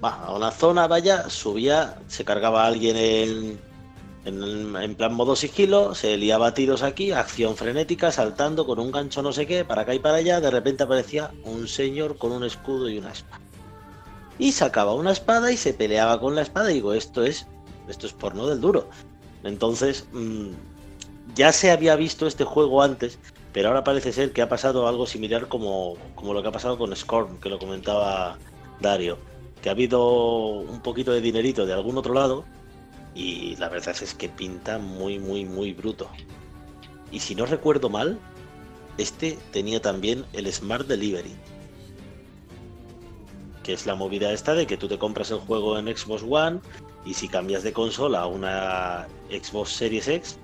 a 0.03 0.35
una 0.35 0.51
zona, 0.51 0.89
vaya, 0.89 1.31
subía, 1.31 1.97
se 2.09 2.25
cargaba 2.25 2.65
a 2.65 2.67
alguien 2.67 2.97
en, 2.97 3.61
en, 4.25 4.95
plan 4.97 5.15
modo 5.15 5.37
sigilo, 5.37 5.95
se 5.95 6.17
liaba 6.17 6.55
tiros 6.55 6.83
aquí, 6.83 7.13
acción 7.13 7.57
frenética, 7.57 8.11
saltando 8.11 8.67
con 8.67 8.81
un 8.81 8.91
gancho 8.91 9.23
no 9.23 9.33
sé 9.33 9.47
qué, 9.47 9.65
para 9.65 9.83
acá 9.83 9.95
y 9.95 10.01
para 10.01 10.17
allá, 10.17 10.41
de 10.41 10.51
repente 10.51 10.83
aparecía 10.83 11.31
un 11.45 11.69
señor 11.69 12.19
con 12.19 12.33
un 12.33 12.43
escudo 12.43 12.89
y 12.89 12.99
una 12.99 13.13
espada. 13.13 13.41
Y 14.41 14.51
sacaba 14.51 14.93
una 14.93 15.13
espada 15.13 15.53
y 15.53 15.57
se 15.57 15.73
peleaba 15.73 16.19
con 16.19 16.35
la 16.35 16.43
espada 16.43 16.73
y 16.73 16.75
digo, 16.75 16.95
esto 16.95 17.23
es, 17.23 17.47
esto 17.87 18.09
es 18.09 18.13
porno 18.13 18.49
del 18.49 18.61
duro. 18.61 18.89
Entonces, 19.45 20.05
mm, 20.11 20.49
ya 21.37 21.53
se 21.53 21.71
había 21.71 21.95
visto 21.95 22.27
este 22.27 22.43
juego 22.43 22.83
antes, 22.83 23.21
pero 23.53 23.69
ahora 23.69 23.85
parece 23.85 24.13
ser 24.13 24.33
que 24.33 24.43
ha 24.43 24.49
pasado 24.49 24.89
algo 24.89 25.07
similar 25.07 25.49
como, 25.49 25.97
como 26.15 26.35
lo 26.35 26.43
que 26.43 26.49
ha 26.49 26.53
pasado 26.53 26.79
con 26.79 26.95
Scorn, 26.95 27.39
que 27.41 27.49
lo 27.49 27.59
comentaba 27.59 28.39
Dario, 28.81 29.19
que 29.63 29.69
ha 29.69 29.73
habido 29.73 30.61
un 30.61 30.81
poquito 30.81 31.13
de 31.13 31.21
dinerito 31.21 31.67
de 31.67 31.73
algún 31.73 31.97
otro 31.99 32.15
lado 32.15 32.45
y 33.15 33.57
la 33.57 33.69
verdad 33.69 33.97
es 34.01 34.15
que 34.15 34.29
pinta 34.29 34.79
muy, 34.79 35.19
muy, 35.19 35.45
muy 35.45 35.73
bruto. 35.73 36.09
Y 37.11 37.21
si 37.21 37.35
no 37.35 37.47
recuerdo 37.47 37.89
mal, 37.89 38.19
este 38.99 39.39
tenía 39.53 39.81
también 39.81 40.25
el 40.33 40.53
Smart 40.53 40.87
Delivery. 40.87 41.35
Que 43.63 43.73
es 43.73 43.87
la 43.87 43.95
movida 43.95 44.33
esta 44.33 44.55
de 44.55 44.67
que 44.67 44.77
tú 44.77 44.89
te 44.89 44.99
compras 44.99 45.31
el 45.31 45.39
juego 45.39 45.79
en 45.79 45.87
Xbox 45.95 46.23
One 46.29 46.61
y 47.05 47.15
si 47.15 47.29
cambias 47.29 47.63
de 47.63 47.73
consola 47.73 48.21
a 48.21 48.27
una 48.27 49.09
Xbox 49.31 49.71
Series 49.71 50.09
X, 50.09 50.39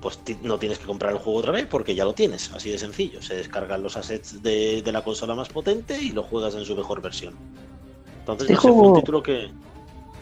pues 0.00 0.18
no 0.42 0.58
tienes 0.58 0.78
que 0.78 0.86
comprar 0.86 1.12
el 1.12 1.18
juego 1.18 1.38
otra 1.40 1.52
vez 1.52 1.66
porque 1.66 1.94
ya 1.94 2.04
lo 2.04 2.14
tienes, 2.14 2.52
así 2.52 2.70
de 2.70 2.78
sencillo. 2.78 3.20
Se 3.22 3.36
descargan 3.36 3.82
los 3.82 3.96
assets 3.96 4.42
de, 4.42 4.82
de 4.82 4.92
la 4.92 5.02
consola 5.04 5.34
más 5.34 5.48
potente 5.50 6.00
y 6.00 6.10
lo 6.12 6.22
juegas 6.22 6.54
en 6.54 6.64
su 6.64 6.74
mejor 6.74 7.02
versión. 7.02 7.34
Entonces, 8.20 8.50
Este 8.50 8.54
no 8.54 8.60
sé, 8.60 8.62
fue 8.62 8.70
un 8.72 8.78
juego- 8.78 8.96
título 8.96 9.22
que... 9.22 9.50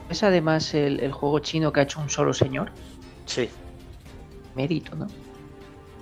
Es 0.08 0.22
además 0.22 0.72
el, 0.74 1.00
el 1.00 1.12
juego 1.12 1.38
chino 1.40 1.72
que 1.72 1.80
ha 1.80 1.82
hecho 1.84 2.00
un 2.00 2.08
solo 2.10 2.32
señor. 2.32 2.72
Sí, 3.26 3.48
Mérito, 4.54 4.96
¿no? 4.96 5.06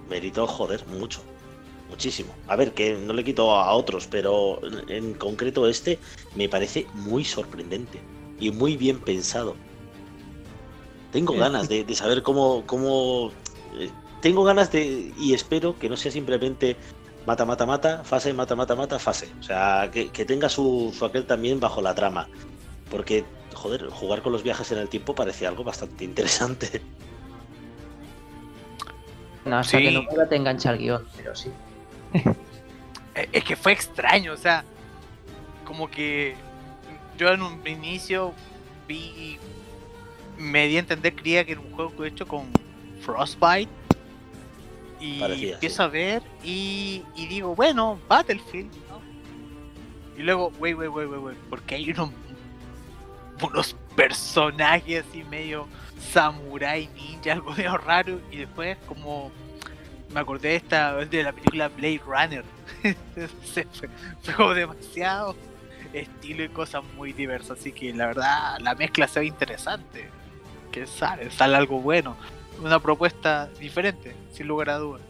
Mérito, 0.08 0.46
joder, 0.46 0.86
mucho. 0.86 1.20
Muchísimo. 1.90 2.32
A 2.48 2.56
ver, 2.56 2.72
que 2.72 2.94
no 2.94 3.12
le 3.12 3.22
quito 3.24 3.50
a 3.52 3.72
otros, 3.74 4.06
pero 4.10 4.60
en 4.88 5.14
concreto 5.14 5.68
este 5.68 5.98
me 6.34 6.48
parece 6.48 6.86
muy 6.94 7.24
sorprendente 7.24 8.00
y 8.40 8.50
muy 8.50 8.76
bien 8.76 8.98
pensado. 9.00 9.54
Tengo 11.12 11.34
ganas 11.36 11.68
de, 11.68 11.84
de 11.84 11.94
saber 11.94 12.22
cómo, 12.22 12.64
cómo... 12.66 13.32
eh, 13.78 13.90
Tengo 14.20 14.44
ganas 14.44 14.70
de... 14.72 15.12
Y 15.18 15.34
espero 15.34 15.78
que 15.78 15.88
no 15.88 15.96
sea 15.96 16.10
simplemente 16.10 16.76
mata, 17.26 17.44
mata, 17.44 17.66
mata, 17.66 18.04
fase, 18.04 18.32
mata, 18.32 18.54
mata, 18.56 18.74
mata, 18.74 18.98
fase. 18.98 19.28
O 19.40 19.42
sea, 19.42 19.90
que, 19.92 20.08
que 20.10 20.24
tenga 20.24 20.48
su, 20.48 20.94
su 20.96 21.04
aquel 21.04 21.26
también 21.26 21.60
bajo 21.60 21.80
la 21.82 21.94
trama. 21.94 22.28
Porque, 22.90 23.24
joder, 23.54 23.88
jugar 23.88 24.22
con 24.22 24.32
los 24.32 24.42
viajes 24.42 24.70
en 24.72 24.78
el 24.78 24.88
tiempo 24.88 25.14
parece 25.14 25.46
algo 25.46 25.64
bastante 25.64 26.04
interesante. 26.04 26.82
No, 29.44 29.58
hasta 29.58 29.78
Sí. 29.78 29.84
que 29.84 29.90
no 29.92 30.04
pueda 30.06 30.28
te 30.28 30.34
engancha 30.34 30.72
el 30.72 30.78
guion, 30.78 31.06
pero 31.16 31.34
sí. 31.36 31.50
Es 33.32 33.44
que 33.44 33.54
fue 33.54 33.70
extraño, 33.72 34.32
o 34.32 34.36
sea, 34.36 34.64
como 35.64 35.88
que 35.88 36.34
yo 37.16 37.28
en 37.28 37.42
un 37.42 37.66
inicio 37.66 38.34
vi, 38.88 39.38
me 40.36 40.66
di 40.66 40.76
a 40.76 40.80
entender, 40.80 41.14
creía 41.14 41.44
que 41.44 41.52
era 41.52 41.60
un 41.60 41.70
juego 41.72 42.04
hecho 42.04 42.26
con 42.26 42.46
Frostbite. 43.00 43.70
Y 45.00 45.20
Parecía, 45.20 45.54
empiezo 45.54 45.76
sí. 45.76 45.82
a 45.82 45.86
ver 45.88 46.22
y, 46.42 47.02
y 47.16 47.26
digo, 47.26 47.54
bueno, 47.54 47.98
Battlefield. 48.08 48.72
¿no? 48.88 49.00
Y 50.16 50.22
luego, 50.22 50.52
wait, 50.58 50.76
wait, 50.76 50.90
wait, 50.90 51.08
wait, 51.08 51.38
porque 51.50 51.74
hay 51.74 51.90
unos, 51.90 52.10
unos 53.42 53.76
personajes 53.94 55.04
así 55.06 55.22
medio 55.24 55.68
samurai, 56.12 56.88
ninja, 56.94 57.32
algo 57.34 57.52
medio 57.52 57.76
raro. 57.76 58.20
Y 58.30 58.38
después, 58.38 58.78
como 58.88 59.30
me 60.12 60.20
acordé 60.20 60.50
de 60.50 60.56
esta 60.56 60.94
de 60.94 61.22
la 61.22 61.32
película 61.32 61.68
Blade 61.68 62.00
Runner. 62.06 62.44
Se 63.44 63.64
fue, 63.64 63.88
fue 64.22 64.34
como 64.34 64.54
demasiado 64.54 65.36
estilo 65.92 66.44
y 66.44 66.48
cosas 66.48 66.82
muy 66.96 67.12
diversas. 67.12 67.58
Así 67.58 67.72
que 67.72 67.92
la 67.92 68.06
verdad, 68.06 68.58
la 68.60 68.74
mezcla 68.74 69.08
se 69.08 69.20
ve 69.20 69.26
interesante. 69.26 70.08
Que 70.72 70.86
sale, 70.86 71.30
sale 71.30 71.56
algo 71.56 71.80
bueno. 71.80 72.16
Una 72.62 72.80
propuesta 72.80 73.48
diferente, 73.60 74.14
sin 74.32 74.48
lugar 74.48 74.70
a 74.70 74.78
dudas. 74.78 75.02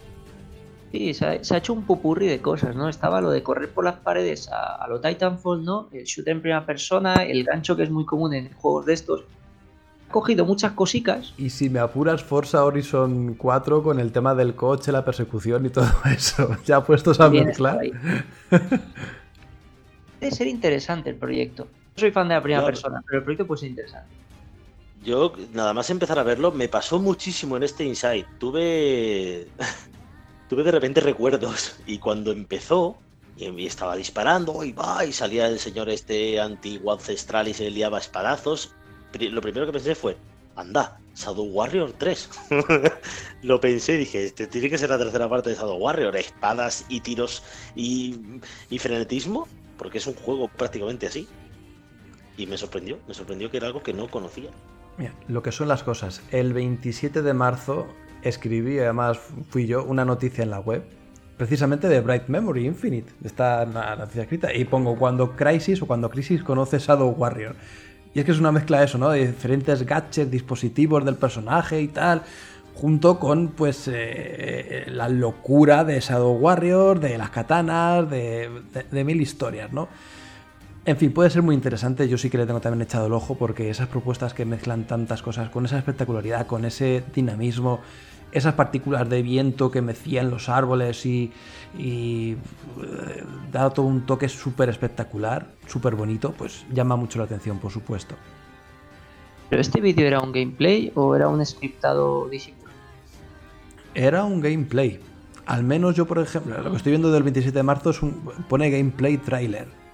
Sí, 0.92 1.14
se 1.14 1.26
ha, 1.26 1.44
se 1.44 1.54
ha 1.54 1.58
hecho 1.58 1.72
un 1.72 1.82
pupurri 1.82 2.26
de 2.26 2.40
cosas, 2.40 2.76
¿no? 2.76 2.88
Estaba 2.88 3.20
lo 3.20 3.30
de 3.30 3.42
correr 3.42 3.68
por 3.70 3.84
las 3.84 3.96
paredes 3.96 4.48
a, 4.50 4.76
a 4.76 4.88
lo 4.88 5.00
Titanfall, 5.00 5.64
¿no? 5.64 5.88
El 5.92 6.04
shooter 6.04 6.32
en 6.32 6.40
primera 6.40 6.64
persona, 6.64 7.14
el 7.24 7.44
gancho 7.44 7.76
que 7.76 7.82
es 7.82 7.90
muy 7.90 8.04
común 8.04 8.34
en 8.34 8.52
juegos 8.54 8.86
de 8.86 8.94
estos. 8.94 9.24
Ha 10.08 10.12
cogido 10.12 10.44
muchas 10.44 10.72
cosicas. 10.72 11.34
Y 11.36 11.50
si 11.50 11.68
me 11.68 11.80
apuras, 11.80 12.22
Forza 12.22 12.64
Horizon 12.64 13.34
4 13.34 13.82
con 13.82 13.98
el 13.98 14.12
tema 14.12 14.34
del 14.34 14.54
coche, 14.54 14.92
la 14.92 15.04
persecución 15.04 15.66
y 15.66 15.70
todo 15.70 15.86
eso. 16.16 16.56
Ya 16.64 16.82
puestos 16.84 17.20
a 17.20 17.28
Bien, 17.28 17.46
mezclar. 17.46 17.80
Debe 20.20 20.32
ser 20.32 20.46
interesante 20.46 21.10
el 21.10 21.16
proyecto. 21.16 21.64
No 21.64 22.00
soy 22.00 22.12
fan 22.12 22.28
de 22.28 22.34
la 22.34 22.42
primera 22.42 22.64
persona, 22.64 23.02
pero 23.06 23.18
el 23.18 23.24
proyecto 23.24 23.46
puede 23.46 23.60
ser 23.60 23.70
interesante. 23.70 24.25
Yo, 25.06 25.32
nada 25.52 25.72
más 25.72 25.88
empezar 25.90 26.18
a 26.18 26.24
verlo, 26.24 26.50
me 26.50 26.68
pasó 26.68 26.98
muchísimo 26.98 27.56
en 27.56 27.62
este 27.62 27.84
Inside. 27.84 28.26
Tuve. 28.40 29.46
tuve 30.48 30.64
de 30.64 30.72
repente 30.72 31.00
recuerdos. 31.00 31.76
Y 31.86 31.98
cuando 31.98 32.32
empezó, 32.32 32.98
y 33.36 33.66
estaba 33.66 33.94
disparando, 33.94 34.64
y 34.64 34.72
va, 34.72 35.04
y 35.04 35.12
salía 35.12 35.46
el 35.46 35.60
señor 35.60 35.88
este 35.90 36.40
antiguo 36.40 36.92
ancestral 36.92 37.46
y 37.46 37.54
se 37.54 37.70
liaba 37.70 38.00
espadazos. 38.00 38.74
Lo 39.12 39.40
primero 39.40 39.66
que 39.66 39.72
pensé 39.72 39.94
fue: 39.94 40.16
anda, 40.56 40.98
Shadow 41.14 41.44
Warrior 41.44 41.92
3. 41.96 42.28
Lo 43.42 43.60
pensé 43.60 43.94
y 43.94 43.98
dije, 43.98 44.24
este 44.24 44.48
tiene 44.48 44.68
que 44.68 44.76
ser 44.76 44.90
la 44.90 44.98
tercera 44.98 45.28
parte 45.28 45.50
de 45.50 45.54
Shadow 45.54 45.76
Warrior, 45.78 46.16
espadas 46.16 46.84
y 46.88 47.00
tiros 47.00 47.44
y, 47.76 48.40
y 48.70 48.78
frenetismo, 48.80 49.46
porque 49.78 49.98
es 49.98 50.06
un 50.08 50.14
juego 50.14 50.48
prácticamente 50.48 51.06
así. 51.06 51.28
Y 52.36 52.46
me 52.48 52.58
sorprendió, 52.58 52.98
me 53.06 53.14
sorprendió 53.14 53.52
que 53.52 53.58
era 53.58 53.68
algo 53.68 53.84
que 53.84 53.92
no 53.92 54.10
conocía. 54.10 54.50
Mira, 54.98 55.12
lo 55.28 55.42
que 55.42 55.52
son 55.52 55.68
las 55.68 55.82
cosas. 55.82 56.22
El 56.30 56.52
27 56.52 57.22
de 57.22 57.34
marzo 57.34 57.86
escribí, 58.22 58.78
además 58.78 59.18
fui 59.50 59.66
yo, 59.66 59.84
una 59.84 60.04
noticia 60.04 60.42
en 60.42 60.50
la 60.50 60.60
web, 60.60 60.84
precisamente 61.36 61.88
de 61.88 62.00
Bright 62.00 62.28
Memory 62.28 62.66
Infinite. 62.66 63.12
Está 63.24 63.66
la 63.66 63.96
noticia 63.96 64.22
escrita. 64.22 64.54
Y 64.54 64.64
pongo 64.64 64.96
cuando 64.96 65.36
Crisis 65.36 65.82
o 65.82 65.86
cuando 65.86 66.10
Crisis 66.10 66.42
conoce 66.42 66.78
Shadow 66.78 67.10
Warrior. 67.10 67.54
Y 68.14 68.20
es 68.20 68.24
que 68.24 68.32
es 68.32 68.40
una 68.40 68.52
mezcla 68.52 68.78
de 68.78 68.86
eso, 68.86 68.96
¿no? 68.96 69.10
De 69.10 69.26
diferentes 69.26 69.84
gadgets, 69.84 70.30
dispositivos 70.30 71.04
del 71.04 71.16
personaje 71.16 71.80
y 71.82 71.88
tal. 71.88 72.22
Junto 72.74 73.18
con, 73.18 73.48
pues, 73.48 73.88
eh, 73.92 74.84
la 74.88 75.08
locura 75.08 75.84
de 75.84 76.00
Shadow 76.00 76.32
Warrior, 76.32 77.00
de 77.00 77.18
las 77.18 77.30
katanas, 77.30 78.08
de, 78.08 78.50
de 78.90 79.04
mil 79.04 79.20
historias, 79.20 79.72
¿no? 79.72 79.88
En 80.86 80.96
fin, 80.96 81.12
puede 81.12 81.30
ser 81.30 81.42
muy 81.42 81.56
interesante. 81.56 82.08
Yo 82.08 82.16
sí 82.16 82.30
que 82.30 82.38
le 82.38 82.46
tengo 82.46 82.60
también 82.60 82.82
echado 82.82 83.08
el 83.08 83.12
ojo 83.12 83.34
porque 83.34 83.70
esas 83.70 83.88
propuestas 83.88 84.34
que 84.34 84.44
mezclan 84.44 84.84
tantas 84.84 85.20
cosas 85.20 85.50
con 85.50 85.64
esa 85.64 85.78
espectacularidad, 85.78 86.46
con 86.46 86.64
ese 86.64 87.02
dinamismo, 87.12 87.80
esas 88.30 88.54
partículas 88.54 89.08
de 89.08 89.20
viento 89.20 89.72
que 89.72 89.82
mecían 89.82 90.30
los 90.30 90.48
árboles 90.48 91.04
y, 91.04 91.32
y 91.76 92.34
eh, 92.34 93.24
da 93.50 93.70
todo 93.70 93.86
un 93.86 94.06
toque 94.06 94.28
súper 94.28 94.68
espectacular, 94.68 95.54
súper 95.66 95.96
bonito, 95.96 96.32
pues 96.32 96.64
llama 96.72 96.94
mucho 96.94 97.18
la 97.18 97.24
atención, 97.24 97.58
por 97.58 97.72
supuesto. 97.72 98.14
¿Pero 99.50 99.60
este 99.60 99.80
vídeo 99.80 100.06
era 100.06 100.20
un 100.20 100.30
gameplay 100.30 100.92
o 100.94 101.16
era 101.16 101.26
un 101.26 101.44
scriptado 101.44 102.28
disimulo? 102.28 102.70
Era 103.92 104.22
un 104.22 104.40
gameplay. 104.40 105.00
Al 105.46 105.64
menos 105.64 105.96
yo, 105.96 106.06
por 106.06 106.20
ejemplo, 106.20 106.60
lo 106.62 106.70
que 106.70 106.76
estoy 106.76 106.92
viendo 106.92 107.10
del 107.10 107.24
27 107.24 107.58
de 107.58 107.62
marzo 107.64 107.90
es 107.90 108.02
un, 108.02 108.12
pone 108.48 108.70
gameplay 108.70 109.16
trailer. 109.16 109.85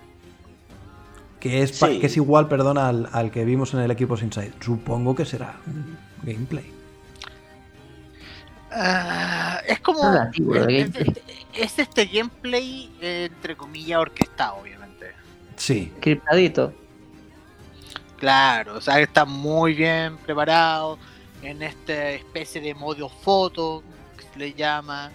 Que 1.42 1.60
es, 1.64 1.72
Sí. 1.76 1.98
que 1.98 2.06
es 2.06 2.16
igual, 2.16 2.46
perdón, 2.46 2.78
al, 2.78 3.08
al 3.10 3.32
que 3.32 3.44
vimos 3.44 3.74
en 3.74 3.80
el 3.80 3.90
equipo 3.90 4.16
Inside. 4.16 4.52
Supongo 4.60 5.16
que 5.16 5.24
será 5.24 5.56
un 5.66 5.98
gameplay. 6.22 6.72
Ah, 8.70 9.60
es 9.66 9.80
como. 9.80 10.00
Es, 11.52 11.78
este 11.80 12.06
gameplay, 12.06 12.88
eh, 13.00 13.28
entre 13.32 13.56
comillas, 13.56 13.98
orquestado, 13.98 14.58
obviamente. 14.62 15.06
Sí, 15.56 15.92
Scriptadito. 15.98 16.72
Claro, 18.18 18.76
o 18.76 18.80
sea, 18.80 19.00
está 19.00 19.24
muy 19.24 19.74
bien 19.74 20.18
preparado 20.18 20.96
en 21.42 21.60
esta 21.60 22.10
especie 22.10 22.60
de 22.60 22.72
modo 22.72 23.08
foto 23.08 23.82
que 24.16 24.22
se 24.32 24.38
le 24.38 24.52
llama. 24.54 25.10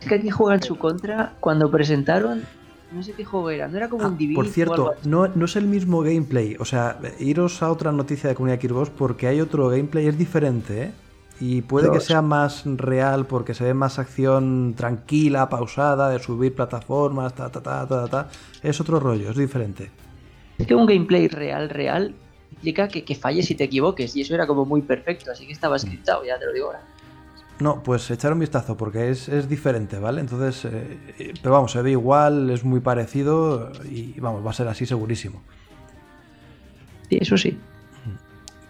Es 0.00 0.06
que 0.06 0.14
aquí 0.14 0.30
juega 0.30 0.54
en 0.54 0.62
su 0.62 0.78
contra 0.78 1.32
cuando 1.40 1.68
presentaron. 1.68 2.44
No 2.92 3.02
sé 3.02 3.12
qué 3.12 3.24
juego 3.24 3.50
era, 3.50 3.66
no 3.68 3.76
era 3.76 3.88
como 3.88 4.04
Ah, 4.04 4.08
un 4.08 4.16
Divinity 4.16 4.36
por 4.36 4.46
cierto, 4.52 4.94
no, 5.04 5.26
no 5.28 5.44
es 5.44 5.56
el 5.56 5.66
mismo 5.66 6.02
gameplay. 6.02 6.56
O 6.60 6.64
sea, 6.64 6.98
iros 7.18 7.62
a 7.62 7.70
otra 7.70 7.90
noticia 7.92 8.28
de 8.28 8.36
Comunidad 8.36 8.60
Kirboss 8.60 8.90
porque 8.90 9.26
hay 9.26 9.40
otro 9.40 9.68
gameplay, 9.68 10.06
es 10.06 10.16
diferente, 10.16 10.82
¿eh? 10.82 10.92
Y 11.38 11.60
puede 11.62 11.90
que 11.90 12.00
sea 12.00 12.22
más 12.22 12.62
real 12.64 13.26
porque 13.26 13.52
se 13.52 13.64
ve 13.64 13.74
más 13.74 13.98
acción 13.98 14.72
tranquila, 14.74 15.50
pausada, 15.50 16.08
de 16.08 16.18
subir 16.18 16.54
plataformas, 16.54 17.34
ta, 17.34 17.50
ta, 17.50 17.60
ta, 17.60 17.86
ta, 17.86 18.04
ta, 18.04 18.08
ta. 18.08 18.28
Es 18.62 18.80
otro 18.80 18.98
rollo, 19.00 19.30
es 19.30 19.36
diferente. 19.36 19.90
Es 20.56 20.66
que 20.66 20.74
un 20.74 20.86
gameplay 20.86 21.28
real, 21.28 21.68
real, 21.68 22.14
implica 22.52 22.88
que, 22.88 23.04
que 23.04 23.14
falles 23.14 23.50
y 23.50 23.54
te 23.54 23.64
equivoques. 23.64 24.16
Y 24.16 24.22
eso 24.22 24.34
era 24.34 24.46
como 24.46 24.64
muy 24.64 24.80
perfecto, 24.80 25.30
así 25.30 25.46
que 25.46 25.52
estaba 25.52 25.78
scriptado, 25.78 26.24
ya 26.24 26.38
te 26.38 26.46
lo 26.46 26.52
digo 26.54 26.66
ahora. 26.68 26.82
No, 27.58 27.82
pues 27.82 28.10
echar 28.10 28.32
un 28.32 28.38
vistazo 28.38 28.76
porque 28.76 29.10
es, 29.10 29.28
es 29.28 29.48
diferente, 29.48 29.98
¿vale? 29.98 30.20
Entonces, 30.20 30.70
eh, 30.70 31.32
pero 31.40 31.54
vamos, 31.54 31.72
se 31.72 31.80
ve 31.80 31.92
igual, 31.92 32.50
es 32.50 32.64
muy 32.64 32.80
parecido 32.80 33.72
y 33.90 34.18
vamos, 34.20 34.44
va 34.44 34.50
a 34.50 34.54
ser 34.54 34.68
así 34.68 34.84
segurísimo. 34.84 35.42
Sí, 37.08 37.18
eso 37.20 37.36
sí. 37.38 37.58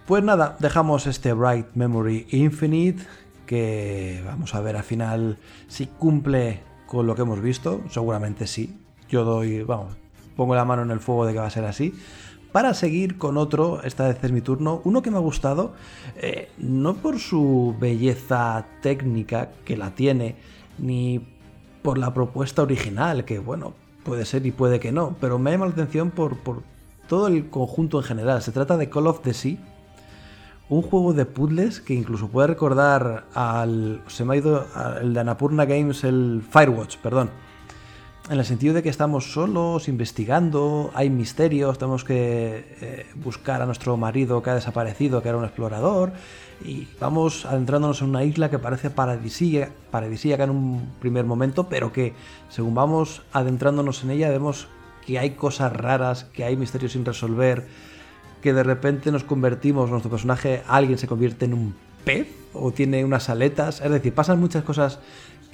Pues 0.07 0.23
nada, 0.23 0.57
dejamos 0.61 1.09
este 1.09 1.33
Bright 1.33 1.67
Memory 1.75 2.29
Infinite, 2.31 3.03
que 3.45 4.23
vamos 4.25 4.55
a 4.55 4.61
ver 4.61 4.77
al 4.77 4.85
final 4.85 5.39
si 5.67 5.87
cumple 5.87 6.61
con 6.87 7.09
lo 7.09 7.17
que 7.17 7.23
hemos 7.23 7.41
visto. 7.41 7.83
Seguramente 7.91 8.47
sí. 8.47 8.79
Yo 9.09 9.25
doy, 9.25 9.65
vamos, 9.65 9.97
pongo 10.37 10.55
la 10.55 10.65
mano 10.65 10.83
en 10.83 10.93
el 10.93 11.01
fuego 11.01 11.27
de 11.27 11.33
que 11.33 11.41
va 11.41 11.47
a 11.47 11.51
ser 11.51 11.65
así. 11.65 11.93
Para 12.57 12.73
seguir 12.73 13.19
con 13.19 13.37
otro, 13.37 13.83
esta 13.83 14.09
vez 14.09 14.17
es 14.25 14.33
mi 14.33 14.41
turno, 14.41 14.81
uno 14.85 15.03
que 15.03 15.11
me 15.11 15.19
ha 15.19 15.21
gustado, 15.21 15.75
eh, 16.17 16.49
no 16.57 16.95
por 16.95 17.19
su 17.19 17.77
belleza 17.79 18.65
técnica, 18.81 19.51
que 19.67 19.77
la 19.77 19.91
tiene, 19.91 20.37
ni 20.79 21.21
por 21.83 21.99
la 21.99 22.15
propuesta 22.15 22.63
original, 22.63 23.27
que 23.27 23.41
bueno, 23.41 23.75
puede 24.05 24.25
ser 24.25 24.47
y 24.47 24.53
puede 24.53 24.81
que 24.81 24.91
no, 24.91 25.17
pero 25.21 25.39
me 25.39 25.51
llama 25.51 25.67
la 25.67 25.73
atención 25.73 26.11
por, 26.11 26.39
por 26.39 26.63
todo 27.07 27.27
el 27.27 27.51
conjunto 27.51 27.99
en 27.99 28.05
general. 28.05 28.41
Se 28.41 28.53
trata 28.53 28.79
de 28.79 28.89
Call 28.89 29.09
of 29.09 29.21
the 29.21 29.35
Sea, 29.35 29.59
un 30.71 30.81
juego 30.81 31.13
de 31.13 31.27
puzzles 31.27 31.83
que 31.83 31.93
incluso 31.93 32.29
puede 32.29 32.47
recordar 32.47 33.27
al. 33.35 34.01
Se 34.07 34.25
me 34.25 34.33
ha 34.33 34.37
ido 34.39 34.67
el 35.03 35.13
de 35.13 35.21
Anapurna 35.21 35.67
Games, 35.67 36.05
el 36.05 36.43
Firewatch, 36.51 36.97
perdón. 37.03 37.29
En 38.29 38.41
el 38.41 38.45
sentido 38.45 38.75
de 38.75 38.83
que 38.83 38.89
estamos 38.89 39.33
solos, 39.33 39.87
investigando, 39.87 40.91
hay 40.95 41.11
misterios, 41.11 41.79
tenemos 41.79 42.03
que 42.03 42.77
eh, 42.81 43.07
buscar 43.15 43.63
a 43.63 43.67
nuestro 43.67 43.97
marido 43.97 44.43
que 44.43 44.51
ha 44.51 44.55
desaparecido, 44.57 45.23
que 45.23 45.29
era 45.29 45.39
un 45.39 45.45
explorador, 45.45 46.13
y 46.65 46.89
vamos 46.99 47.47
adentrándonos 47.47 48.03
en 48.03 48.09
una 48.09 48.25
isla 48.25 48.51
que 48.51 48.59
parece 48.59 48.91
paradisíaca, 48.91 49.71
paradisíaca 49.93 50.43
en 50.43 50.51
un 50.51 50.93
primer 50.99 51.25
momento, 51.25 51.69
pero 51.69 51.93
que 51.93 52.15
según 52.49 52.75
vamos 52.75 53.23
adentrándonos 53.33 54.03
en 54.03 54.11
ella 54.11 54.29
vemos 54.29 54.67
que 55.07 55.21
hay 55.21 55.31
cosas 55.31 55.73
raras, 55.73 56.25
que 56.25 56.43
hay 56.43 56.57
misterios 56.57 56.93
sin 56.93 57.05
resolver, 57.05 57.69
que 58.43 58.53
de 58.53 58.65
repente 58.65 59.13
nos 59.13 59.23
convertimos, 59.23 59.89
nuestro 59.89 60.11
personaje, 60.11 60.65
alguien 60.67 60.99
se 60.99 61.07
convierte 61.07 61.45
en 61.45 61.55
un 61.55 61.77
pez 62.05 62.27
o 62.53 62.73
tiene 62.73 63.05
unas 63.05 63.29
aletas, 63.29 63.81
es 63.81 63.91
decir, 63.91 64.13
pasan 64.13 64.41
muchas 64.41 64.65
cosas 64.65 64.99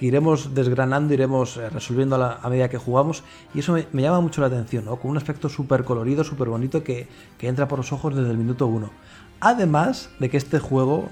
iremos 0.07 0.55
desgranando, 0.55 1.15
iremos 1.15 1.57
eh, 1.57 1.71
resolviendo 1.71 2.17
a, 2.17 2.19
la- 2.19 2.49
medida 2.49 2.69
que 2.69 2.79
jugamos 2.79 3.23
y 3.55 3.61
eso 3.61 3.77
me, 3.93 4.03
llama 4.03 4.21
mucho 4.21 4.41
la 4.41 4.49
atención, 4.49 4.85
¿no? 4.85 4.97
con 4.97 5.11
un 5.11 5.17
aspecto 5.17 5.49
súper 5.49 5.85
colorido, 5.85 6.25
súper 6.25 6.49
bonito 6.49 6.83
que, 6.83 7.09
que 7.39 7.49
entra 7.49 7.69
por 7.69 7.79
los 7.79 7.93
ojos 7.93 8.15
desde 8.15 8.31
el 8.31 8.39
minuto 8.39 8.67
uno. 8.67 8.91
Además 9.41 10.11
de 10.19 10.31
que 10.31 10.37
este 10.37 10.59
juego 10.59 11.09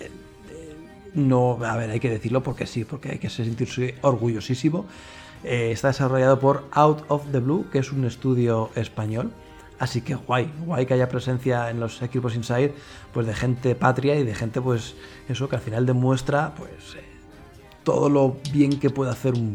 eh, 0.00 0.10
eh, 0.50 0.76
no, 1.14 1.58
a 1.64 1.76
ver, 1.76 1.90
hay 1.90 2.00
que 2.00 2.10
decirlo 2.10 2.42
porque 2.42 2.66
sí, 2.66 2.84
porque 2.84 3.12
hay 3.12 3.18
que 3.18 3.30
sentirse 3.30 3.94
orgullosísimo. 4.02 4.86
Está 5.44 5.88
desarrollado 5.88 6.40
por 6.40 6.64
Out 6.72 7.04
of 7.06 7.22
the 7.30 7.38
Blue, 7.38 7.66
que 7.70 7.78
es 7.78 7.92
un 7.92 8.04
estudio 8.04 8.70
español. 8.74 9.30
Así 9.78 10.00
que 10.00 10.16
guay, 10.16 10.50
guay 10.66 10.84
que 10.86 10.94
haya 10.94 11.08
presencia 11.08 11.70
en 11.70 11.78
los 11.78 12.02
equipos 12.02 12.34
Inside, 12.34 12.74
pues 13.12 13.26
de 13.26 13.34
gente 13.34 13.76
patria 13.76 14.16
y 14.16 14.24
de 14.24 14.34
gente, 14.34 14.60
pues 14.60 14.96
eso 15.28 15.48
que 15.48 15.54
al 15.54 15.62
final 15.62 15.86
demuestra, 15.86 16.54
pues 16.56 16.96
todo 17.88 18.10
lo 18.10 18.36
bien 18.52 18.78
que 18.78 18.90
puede 18.90 19.10
hacer 19.10 19.32
un, 19.32 19.54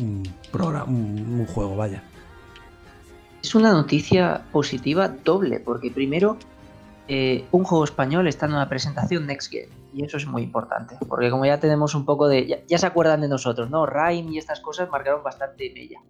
un 0.00 0.22
programa, 0.50 0.86
un, 0.86 1.40
un 1.40 1.46
juego, 1.46 1.76
vaya. 1.76 2.02
Es 3.42 3.54
una 3.54 3.70
noticia 3.70 4.44
positiva 4.50 5.08
doble, 5.08 5.60
porque 5.60 5.90
primero, 5.90 6.38
eh, 7.06 7.44
un 7.52 7.64
juego 7.64 7.84
español 7.84 8.28
está 8.28 8.46
en 8.46 8.52
una 8.52 8.66
presentación 8.66 9.26
Next 9.26 9.52
Gen, 9.52 9.68
y 9.92 10.02
eso 10.02 10.16
es 10.16 10.26
muy 10.26 10.40
importante, 10.40 10.96
porque 11.06 11.30
como 11.30 11.44
ya 11.44 11.60
tenemos 11.60 11.94
un 11.94 12.06
poco 12.06 12.28
de. 12.28 12.46
Ya, 12.46 12.64
ya 12.66 12.78
se 12.78 12.86
acuerdan 12.86 13.20
de 13.20 13.28
nosotros, 13.28 13.68
¿no? 13.68 13.84
Rime 13.84 14.32
y 14.32 14.38
estas 14.38 14.60
cosas 14.60 14.88
marcaron 14.88 15.22
bastante 15.22 15.70
en 15.70 15.76
ella. 15.76 16.00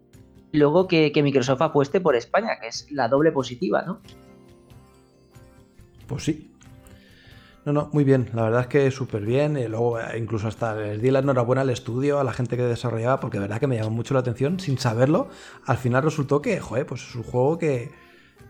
Luego 0.53 0.87
que, 0.87 1.11
que 1.11 1.25
Microsoft 1.25 1.63
apueste 1.63 2.01
por 2.01 2.15
España, 2.15 2.61
que 2.61 2.69
es 2.69 2.87
la 2.93 3.09
doble 3.09 3.33
positiva, 3.33 3.83
¿no? 3.83 3.99
Pues 6.07 6.23
sí. 6.23 6.53
No, 7.67 7.73
no, 7.73 7.91
muy 7.93 8.05
bien. 8.05 8.29
La 8.33 8.43
verdad 8.45 8.61
es 8.63 8.67
que 8.69 8.91
súper 8.93 9.25
bien. 9.25 9.57
Y 9.57 9.67
luego 9.67 9.99
eh, 10.01 10.19
incluso 10.19 10.47
hasta 10.47 10.75
les 10.77 11.03
di 11.03 11.11
la 11.11 11.19
enhorabuena 11.19 11.63
al 11.63 11.71
estudio, 11.71 12.21
a 12.21 12.25
la 12.25 12.33
gente 12.33 12.57
que 12.57 12.63
desarrollaba, 12.63 13.19
porque 13.21 13.39
de 13.39 13.43
verdad 13.43 13.59
que 13.59 13.67
me 13.67 13.77
llamó 13.77 13.91
mucho 13.91 14.15
la 14.15 14.21
atención. 14.21 14.61
Sin 14.61 14.79
saberlo, 14.79 15.29
al 15.67 15.77
final 15.77 16.03
resultó 16.05 16.41
que, 16.41 16.61
joder, 16.61 16.87
pues 16.87 17.03
es 17.03 17.15
un 17.17 17.25
juego 17.25 17.59
que, 17.59 17.91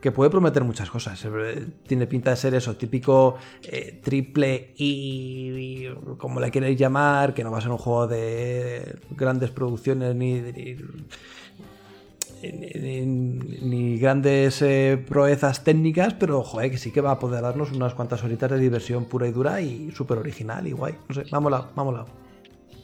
que 0.02 0.12
puede 0.12 0.30
prometer 0.30 0.64
muchas 0.64 0.90
cosas. 0.90 1.24
Eh, 1.24 1.66
Tiene 1.86 2.06
pinta 2.06 2.30
de 2.30 2.36
ser 2.36 2.54
eso, 2.54 2.76
típico 2.76 3.36
eh, 3.62 4.00
triple 4.04 4.74
y, 4.76 5.86
como 6.18 6.38
le 6.40 6.50
queréis 6.50 6.78
llamar, 6.78 7.32
que 7.34 7.42
no 7.42 7.50
va 7.50 7.58
a 7.58 7.62
ser 7.62 7.70
un 7.70 7.78
juego 7.78 8.06
de 8.08 8.96
grandes 9.12 9.50
producciones 9.50 10.14
ni- 10.14 10.42
ni, 12.42 13.98
grandes 13.98 14.60
eh, 14.62 15.02
proezas 15.08 15.64
técnicas, 15.64 16.14
pero 16.14 16.42
joder, 16.42 16.70
que 16.70 16.78
sí 16.78 16.90
que 16.90 17.00
va 17.00 17.12
a 17.12 17.18
poder 17.18 17.42
darnos 17.42 17.72
unas 17.72 17.94
cuantas 17.94 18.22
horitas 18.24 18.50
de 18.50 18.58
diversión 18.58 19.06
pura 19.06 19.26
y 19.26 19.32
dura 19.32 19.60
y 19.60 19.90
súper 19.92 20.18
original 20.18 20.66
y 20.66 20.72
guay. 20.72 20.94
No 21.08 21.14
sé, 21.14 21.24
vamos 21.30 21.52
vámonos. 21.74 22.08